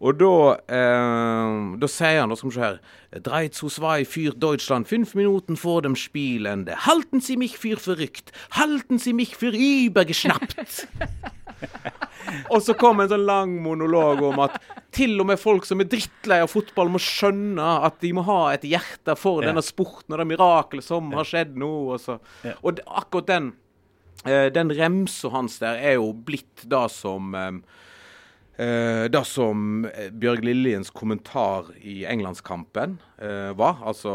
Og 0.00 0.16
da, 0.16 0.34
eh, 0.72 1.56
da 1.76 1.88
sier 1.90 2.22
han, 2.22 2.30
da 2.30 2.36
skal 2.38 2.50
vi 2.50 2.54
se 2.54 2.62
her 2.62 2.78
3 3.26 3.48
zu 3.52 3.68
2 3.68 4.04
für 4.06 4.32
Deutschland. 4.32 4.86
Fünf 4.86 5.14
Minuten 5.14 5.56
vor 5.56 5.82
dem 5.82 5.96
Spielende. 5.96 6.86
Halten 6.86 7.20
Sie 7.20 7.36
mich 7.36 7.58
für 7.58 7.76
verrückt. 7.76 8.32
Halten 8.52 8.98
Sie 8.98 9.12
mich 9.12 9.36
für 9.36 9.52
übergeschnappt. 9.52 10.88
og 12.52 12.60
så 12.62 12.74
kom 12.78 13.00
en 13.02 13.10
sånn 13.10 13.24
lang 13.26 13.54
monolog 13.64 14.22
om 14.30 14.40
at 14.44 14.58
til 14.94 15.14
og 15.22 15.28
med 15.30 15.40
folk 15.40 15.66
som 15.68 15.80
er 15.82 15.88
drittlei 15.90 16.40
av 16.44 16.50
fotball, 16.52 16.90
må 16.92 17.00
skjønne 17.02 17.66
at 17.86 18.00
de 18.02 18.12
må 18.16 18.24
ha 18.26 18.40
et 18.54 18.66
hjerte 18.66 19.16
for 19.18 19.42
Ja. 19.42 19.50
denne 19.50 19.62
sporten 19.64 20.14
og 20.16 20.22
det 20.22 20.28
mirakelet 20.32 20.86
som 20.86 21.12
har 21.16 21.28
skjedd 21.28 21.56
nå. 21.60 21.70
Og, 21.94 22.00
så. 22.02 22.18
Ja. 22.46 22.56
og 22.62 22.80
akkurat 22.86 23.28
den 23.30 23.52
eh, 24.26 24.48
den 24.52 24.70
remsa 24.76 25.30
hans 25.32 25.58
der 25.62 25.78
er 25.78 25.94
jo 26.00 26.12
blitt 26.12 26.66
det 26.68 26.86
som 26.92 27.34
eh, 28.60 29.04
det 29.08 29.24
som 29.26 29.84
eh, 29.88 30.10
Bjørg 30.12 30.44
Lilliens 30.44 30.90
kommentar 30.90 31.70
i 31.80 32.04
Englandskampen 32.04 32.98
eh, 33.18 33.50
var, 33.56 33.80
altså 33.86 34.12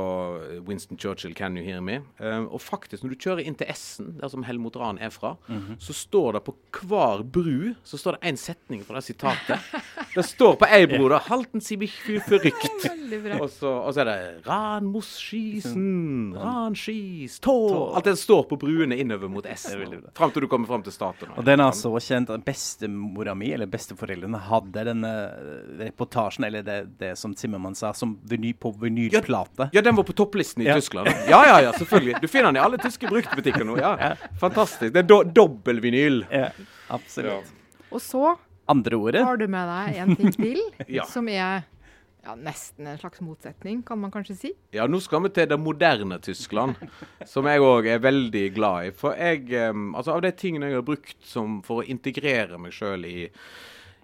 Winston 0.68 0.98
Churchill, 0.98 1.34
'Can 1.34 1.58
you 1.58 1.66
hear 1.66 1.82
me?' 1.82 2.02
Eh, 2.20 2.44
og 2.46 2.62
faktisk, 2.62 3.04
når 3.04 3.10
du 3.10 3.16
kjører 3.26 3.46
inn 3.46 3.56
til 3.56 3.68
Essen, 3.70 4.14
der 4.22 4.30
som 4.30 4.44
Helmut 4.44 4.76
Rahn 4.78 4.98
er 5.02 5.10
fra, 5.10 5.36
så 5.80 5.94
står 5.94 6.34
det 6.38 6.44
på 6.46 6.56
hver 6.86 7.24
bru 7.24 7.74
så 7.84 7.98
står 7.98 8.18
det 8.18 8.30
én 8.32 8.38
setning 8.38 8.84
fra 8.86 8.96
det 9.00 9.04
sitatet. 9.04 9.60
Det 10.16 10.24
står 10.26 10.56
på 10.62 10.66
ei 10.72 10.86
bro 10.88 11.10
da 11.10 11.20
'Halten 11.20 11.62
Sie 11.62 11.78
mich 11.78 11.96
für 12.06 12.20
verrückt'. 12.30 13.42
Og 13.42 13.50
så, 13.50 13.68
og 13.86 13.94
så 13.94 14.02
er 14.02 14.06
det 14.06 14.46
'Ran 14.46 14.84
muss 14.84 15.18
schießen', 15.20 16.34
'Ran 16.36 16.74
schieß', 16.76 17.40
tå'. 17.42 17.96
Alt 17.96 18.06
det 18.06 18.18
står 18.18 18.44
på 18.50 18.58
bruene 18.58 18.98
innover 18.98 19.28
mot 19.28 19.46
Essen. 19.46 19.80
veldig. 19.80 20.00
Fram 20.16 20.32
til 20.32 20.42
du 20.42 20.48
kommer 20.48 20.68
fram 20.68 20.84
til 20.84 20.92
staten. 20.94 21.30
Og 21.38 21.46
den 21.46 21.60
er 21.60 21.72
så 21.72 21.90
kjent 22.00 22.30
bestemora 22.46 23.36
mi, 23.36 23.52
eller 23.54 23.66
besteforeldrene, 23.66 24.35
hadde 24.48 24.84
denne 24.88 25.12
reportasjen, 25.80 26.46
eller 26.48 26.64
det, 26.66 26.78
det 27.00 27.12
som 27.20 27.34
Zimmermann 27.38 27.76
sa, 27.76 27.94
som 27.94 28.16
vinyl, 28.30 28.54
på 28.60 28.72
vinylplate. 28.82 29.70
Ja, 29.76 29.82
den 29.86 29.96
var 29.98 30.04
på 30.08 30.14
topplisten 30.18 30.64
i 30.64 30.70
Ja. 30.70 30.76
Tyskland. 30.80 31.08
Ja, 31.30 31.42
ja, 31.48 31.62
ja, 31.68 31.72
selvfølgelig. 31.74 32.22
Du 32.22 32.28
finner 32.28 32.52
den 32.52 32.60
i 32.62 32.66
alle 32.66 32.78
tyske 32.82 33.08
bruktbutikker 33.12 33.66
nå. 33.68 33.78
Ja, 33.82 34.16
Fantastisk. 34.42 34.94
Det 34.96 35.04
er 35.06 35.08
do 35.10 35.22
dobbel 35.24 35.80
vinyl. 35.84 36.24
Ja, 36.32 36.50
absolutt. 36.90 37.52
Og 37.92 38.02
så 38.02 38.36
Andre 38.68 38.98
ordet? 38.98 39.22
har 39.24 39.38
du 39.38 39.48
med 39.48 39.68
deg 39.70 39.98
en 40.02 40.16
ting 40.18 40.32
til, 40.34 40.62
Ja. 40.90 41.04
som 41.06 41.28
er 41.30 41.64
ja, 42.26 42.34
nesten 42.34 42.88
en 42.90 42.98
slags 42.98 43.22
motsetning, 43.22 43.84
kan 43.86 44.00
man 44.02 44.10
kanskje 44.10 44.34
si. 44.36 44.50
Ja, 44.74 44.88
nå 44.90 44.98
skal 45.00 45.22
vi 45.22 45.30
til 45.30 45.46
det 45.52 45.60
moderne 45.62 46.18
Tyskland, 46.26 46.74
som 47.30 47.46
jeg 47.46 47.62
òg 47.62 47.86
er 47.94 48.00
veldig 48.02 48.42
glad 48.56 48.88
i. 48.88 48.92
For 48.98 49.14
jeg 49.14 49.46
Altså, 49.62 50.16
av 50.16 50.24
de 50.26 50.32
tingene 50.34 50.72
jeg 50.72 50.80
har 50.80 50.88
brukt 50.88 51.20
som 51.22 51.60
for 51.62 51.84
å 51.84 51.86
integrere 51.86 52.58
meg 52.58 52.74
sjøl 52.74 53.06
i 53.06 53.28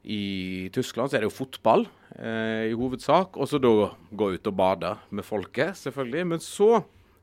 i 0.04 0.70
Tyskland 0.74 1.12
så 1.12 1.18
er 1.18 1.24
det 1.24 1.30
jo 1.30 1.36
fotball 1.36 1.86
eh, 2.18 2.72
i 2.72 2.78
hovedsak, 2.78 3.38
og 3.38 3.50
så 3.50 3.60
da 3.62 3.92
gå 4.18 4.32
ut 4.36 4.50
og 4.50 4.58
bade 4.58 4.96
med 5.14 5.28
folket, 5.28 5.78
selvfølgelig. 5.78 6.28
Men 6.34 6.44
så 6.44 6.72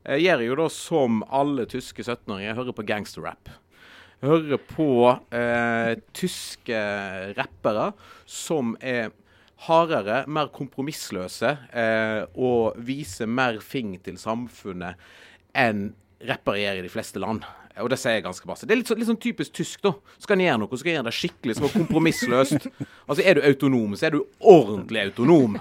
eh, 0.05 0.19
gjør 0.21 0.45
jeg 0.45 0.53
jo 0.53 0.59
da 0.61 0.69
som 0.73 1.23
alle 1.27 1.67
tyske 1.71 2.05
17-åringer, 2.05 2.53
jeg 2.53 2.59
hører 2.61 2.79
på 2.79 2.87
gangsterrap. 2.87 3.51
Hører 4.23 4.63
på 4.71 4.91
eh, 5.35 5.95
tyske 6.17 6.83
rappere 7.39 7.93
som 8.27 8.77
er 8.83 9.11
hardere, 9.67 10.23
mer 10.31 10.51
kompromissløse 10.55 11.55
eh, 11.75 12.23
og 12.39 12.79
viser 12.87 13.31
mer 13.31 13.59
fing 13.63 13.97
til 14.05 14.19
samfunnet 14.21 14.99
enn 15.59 15.89
rappere 16.29 16.63
gjør 16.63 16.81
i 16.81 16.85
de 16.87 16.93
fleste 16.93 17.23
land. 17.23 17.47
Og 17.83 17.91
det 17.93 17.99
sier 18.01 18.19
jeg 18.19 18.25
ganske 18.27 18.49
masse. 18.49 18.67
Det 18.67 18.75
er 18.75 18.81
litt, 18.81 18.91
så, 18.91 18.97
litt 18.99 19.09
sånn 19.09 19.21
typisk 19.23 19.53
tysk, 19.59 19.83
da. 19.85 19.93
Skal 20.23 20.39
en 20.39 20.45
gjøre 20.47 20.63
noe, 20.63 20.79
skal 20.81 20.93
en 20.93 20.97
gjøre 20.99 21.09
det 21.09 21.17
skikkelig, 21.19 21.59
så 21.59 21.73
kompromissløst. 21.75 22.71
Altså, 23.09 23.23
er 23.25 23.39
du 23.39 23.45
autonom, 23.49 23.95
så 23.97 24.09
er 24.09 24.17
du 24.17 24.23
ordentlig 24.45 25.07
autonom. 25.09 25.57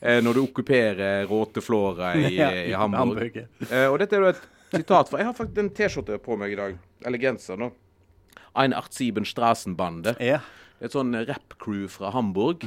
Eh, 0.00 0.18
når 0.24 0.36
du 0.36 0.40
okkuperer 0.42 1.26
Råteflåra 1.28 2.14
i, 2.28 2.32
i 2.70 2.72
Hamburg. 2.76 3.36
Eh, 3.68 3.86
og 3.86 3.98
dette 4.00 4.16
er 4.16 4.24
jo 4.24 4.32
et 4.32 4.42
sitat 4.70 5.10
fra 5.10 5.20
Jeg 5.20 5.28
har 5.28 5.36
faktisk 5.36 5.60
en 5.62 5.72
T-skjorte 5.76 6.18
på 6.24 6.36
meg 6.40 6.54
i 6.54 6.58
dag. 6.60 6.76
Eller 7.08 7.22
genser, 7.22 7.60
nå. 7.60 7.70
Ein 8.58 8.74
87 8.76 9.28
strassenbande. 9.30 10.16
Ja. 10.20 10.40
Det 10.78 10.88
er 10.88 10.90
et 10.90 10.96
sånn 10.96 11.16
rap-crew 11.28 11.88
fra 11.92 12.12
Hamburg. 12.14 12.64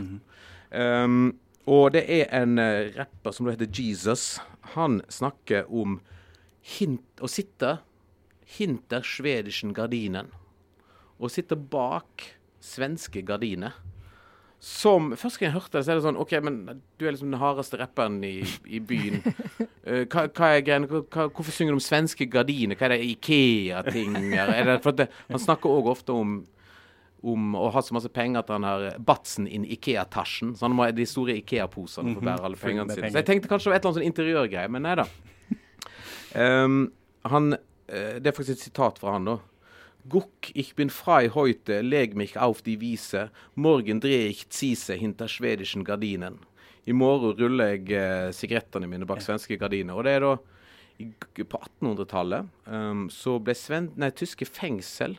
um, 0.70 1.34
og 1.64 1.93
det 1.95 2.04
er 2.12 2.28
en 2.36 2.58
eh, 2.60 2.91
rapper 2.97 3.32
som 3.32 3.47
heter 3.47 3.70
Jesus. 3.72 4.38
Han 4.76 4.99
snakker 5.12 5.70
om 5.72 6.01
hint, 6.76 7.08
å 7.24 7.30
sitte 7.32 7.78
hinter 8.58 9.04
schwedischen 9.06 9.74
gardinen. 9.74 10.32
og 11.20 11.32
sitter 11.32 11.56
bak 11.56 12.24
svenske 12.60 13.22
gardiner. 13.22 13.72
Som 14.60 15.12
Første 15.16 15.39
gang 15.39 15.52
jeg 15.52 15.54
hørte 15.54 15.78
det, 15.78 15.86
så 15.86 15.91
er 15.91 16.00
det 16.00 16.04
sånn 16.06 16.20
OK, 16.20 16.34
men 16.44 16.82
du 16.98 17.06
er 17.06 17.14
liksom 17.14 17.32
den 17.32 17.39
hardeste 17.39 17.78
rapperen 17.80 18.18
i, 18.24 18.44
i 18.66 18.80
byen. 18.80 19.22
Uh, 19.84 20.04
hva, 20.12 20.26
hva, 20.28 20.50
er 20.50 20.64
greien? 20.64 20.88
Hvorfor 20.88 21.52
synger 21.52 21.76
du 21.76 21.80
om 21.80 21.84
svenske 21.84 22.28
gardiner? 22.32 22.80
Hva 22.80 22.88
er 22.88 22.96
det 22.96 23.10
Ikea-ting? 23.12 24.18
Han 24.34 25.44
snakker 25.44 25.72
òg 25.72 25.91
ofte 25.94 26.16
om 26.16 26.41
om 27.24 27.54
å 27.56 27.70
ha 27.72 27.80
så 27.80 27.96
masse 27.96 28.10
penger 28.12 28.41
at 28.41 28.50
han 28.52 28.66
har 28.68 28.98
Batsen 29.00 29.46
in 29.48 29.64
Ikea-tasjen. 29.64 30.58
Så 30.60 30.68
han 30.68 30.74
må 30.76 30.84
ha 30.84 30.91
de 30.91 31.06
store 31.08 31.38
Ikea-posene 31.39 32.18
for 32.18 32.20
å 32.20 32.28
bære 32.28 32.50
alle 32.50 32.60
pengene 32.60 32.91
sine. 32.91 33.12
Så 33.14 33.22
jeg 33.22 33.30
tenkte 33.30 33.52
kanskje 33.52 33.70
det 33.70 33.72
var 33.72 33.78
et 33.78 33.86
eller 33.86 33.94
annet 33.94 34.02
sånn 34.02 34.10
interiørgreie, 34.10 34.72
men 34.76 34.84
nei 34.84 34.96
da. 35.00 35.06
Um, 36.36 36.82
han, 37.34 37.56
det 37.94 38.30
er 38.30 38.36
faktisk 38.36 38.58
et 38.58 38.68
sitat 38.68 39.02
fra 39.02 39.14
han, 39.18 39.28
da. 39.30 39.39
Guck, 40.10 40.52
ich 40.54 40.74
bin 40.76 40.89
frei 40.89 41.30
heute, 41.32 41.80
leg 41.82 42.16
mich 42.16 42.38
auf 42.38 42.62
die 42.62 42.82
Wiese. 42.82 43.30
Morgen 43.56 44.02
drehe 44.02 44.28
ich 44.28 44.50
Zise 44.50 44.96
hinter 44.96 45.30
schwedischen 45.30 45.86
Gardinen. 45.86 46.39
I 46.86 46.91
morgen 46.91 47.38
ruller 47.39 47.78
jeg 47.78 47.91
eh, 47.96 48.32
sigarettene 48.36 48.89
mine 48.91 49.08
bak 49.08 49.22
svenske 49.24 49.56
gardiner. 49.60 49.96
Og 49.96 50.04
det 50.04 50.18
er 50.18 50.26
da 50.26 50.34
i, 51.00 51.08
På 51.48 51.58
1800-tallet 51.58 52.50
um, 52.68 53.06
så 53.10 53.38
ble 53.41 53.56
sven, 53.58 53.88
nei, 53.98 54.12
tyske 54.14 54.46
fengsel 54.46 55.16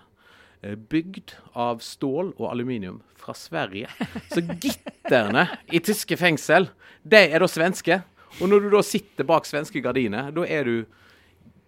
eh, 0.60 0.76
bygd 0.76 1.32
av 1.56 1.80
stål 1.82 2.34
og 2.36 2.50
aluminium 2.50 3.00
fra 3.18 3.34
Sverige. 3.34 3.88
Så 4.28 4.44
gitterne 4.60 5.48
i 5.72 5.80
tyske 5.80 6.18
fengsel, 6.20 6.68
de 7.02 7.24
er 7.24 7.40
da 7.40 7.48
svenske. 7.48 8.02
Og 8.42 8.50
når 8.50 8.66
du 8.66 8.68
da 8.76 8.84
sitter 8.84 9.26
bak 9.26 9.48
svenske 9.48 9.80
gardiner, 9.80 10.28
da 10.34 10.44
er 10.44 10.68
du 10.68 10.76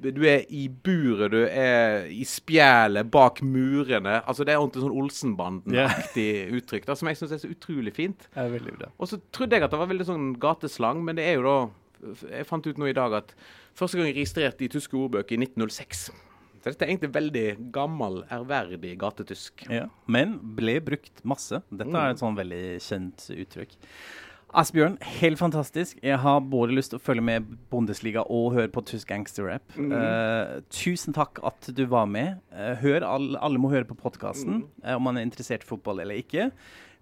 du 0.03 0.21
er 0.29 0.45
i 0.53 0.67
buret, 0.69 1.31
du 1.33 1.39
er 1.47 2.05
i 2.13 2.25
spjælet, 2.29 3.09
bak 3.11 3.41
murene. 3.43 4.19
Altså 4.29 4.45
Det 4.45 4.53
er 4.53 4.61
ordentlig 4.61 4.85
sånn 4.85 4.99
Olsenbanden-aktig 5.01 6.27
yeah. 6.27 6.53
uttrykk, 6.59 6.85
da, 6.89 6.97
som 6.99 7.09
jeg 7.09 7.21
syns 7.21 7.33
er 7.33 7.43
så 7.43 7.51
utrolig 7.53 7.95
fint. 7.97 8.29
Ja, 8.37 8.45
veldig 8.53 8.77
bra. 8.77 8.91
Og 9.01 9.11
så 9.11 9.21
trodde 9.33 9.57
jeg 9.57 9.65
at 9.65 9.73
det 9.73 9.81
var 9.81 9.91
veldig 9.93 10.09
sånn 10.09 10.29
gateslang, 10.43 11.01
men 11.07 11.19
det 11.19 11.27
er 11.31 11.41
jo 11.41 11.49
da 11.49 11.59
Jeg 12.29 12.45
fant 12.47 12.67
ut 12.67 12.77
nå 12.79 12.91
i 12.91 12.95
dag 12.95 13.15
at 13.17 13.33
første 13.75 13.97
gang 13.97 14.11
jeg 14.11 14.19
registrerte 14.19 14.67
i 14.67 14.69
tyske 14.71 14.99
ordbøker 15.01 15.35
i 15.35 15.41
1906. 15.41 16.11
Så 16.61 16.73
dette 16.73 16.85
er 16.85 16.91
egentlig 16.93 17.15
veldig 17.15 17.47
gammel, 17.73 18.21
ærverdig 18.35 18.93
gatetysk. 19.01 19.65
Ja, 19.73 19.87
Men 20.11 20.37
ble 20.59 20.77
brukt 20.85 21.25
masse. 21.25 21.63
Dette 21.71 21.95
er 21.95 22.13
et 22.13 22.21
sånn 22.21 22.37
veldig 22.37 22.63
kjent 22.85 23.29
uttrykk. 23.33 23.77
Asbjørn, 24.57 24.95
helt 25.21 25.37
fantastisk. 25.37 25.99
Jeg 26.01 26.17
har 26.23 26.39
både 26.41 26.73
lyst 26.79 26.95
til 26.95 26.97
å 26.97 27.05
følge 27.05 27.25
med 27.29 27.49
Bundesliga 27.69 28.23
og 28.33 28.55
høre 28.55 28.71
på 28.73 28.81
tysk 28.89 29.11
gangsterrap. 29.11 29.77
Mm. 29.77 29.91
Uh, 29.93 30.55
tusen 30.73 31.13
takk 31.17 31.43
at 31.45 31.69
du 31.77 31.83
var 31.93 32.09
med. 32.09 32.39
Uh, 32.55 32.73
hør, 32.81 33.05
alle, 33.05 33.37
alle 33.45 33.61
må 33.61 33.69
høre 33.75 33.85
på 33.85 33.99
podkasten 34.01 34.63
mm. 34.63 34.65
uh, 34.87 34.95
om 34.97 35.05
man 35.05 35.21
er 35.21 35.27
interessert 35.29 35.67
i 35.67 35.69
fotball 35.69 36.01
eller 36.07 36.23
ikke. 36.23 36.49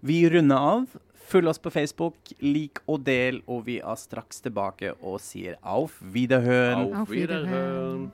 Vi 0.03 0.19
runder 0.33 0.67
av. 0.73 0.99
Følg 1.25 1.49
oss 1.49 1.63
på 1.63 1.71
Facebook, 1.73 2.35
lik 2.43 2.83
og 2.91 3.07
del, 3.07 3.39
og 3.47 3.63
vi 3.69 3.79
er 3.79 4.03
straks 4.03 4.43
tilbake 4.45 4.91
og 4.99 5.17
sier 5.23 5.55
auf 5.63 5.95
Wiederhøen. 6.03 6.91
Auf 6.91 7.09
Wiederhøen. 7.09 8.09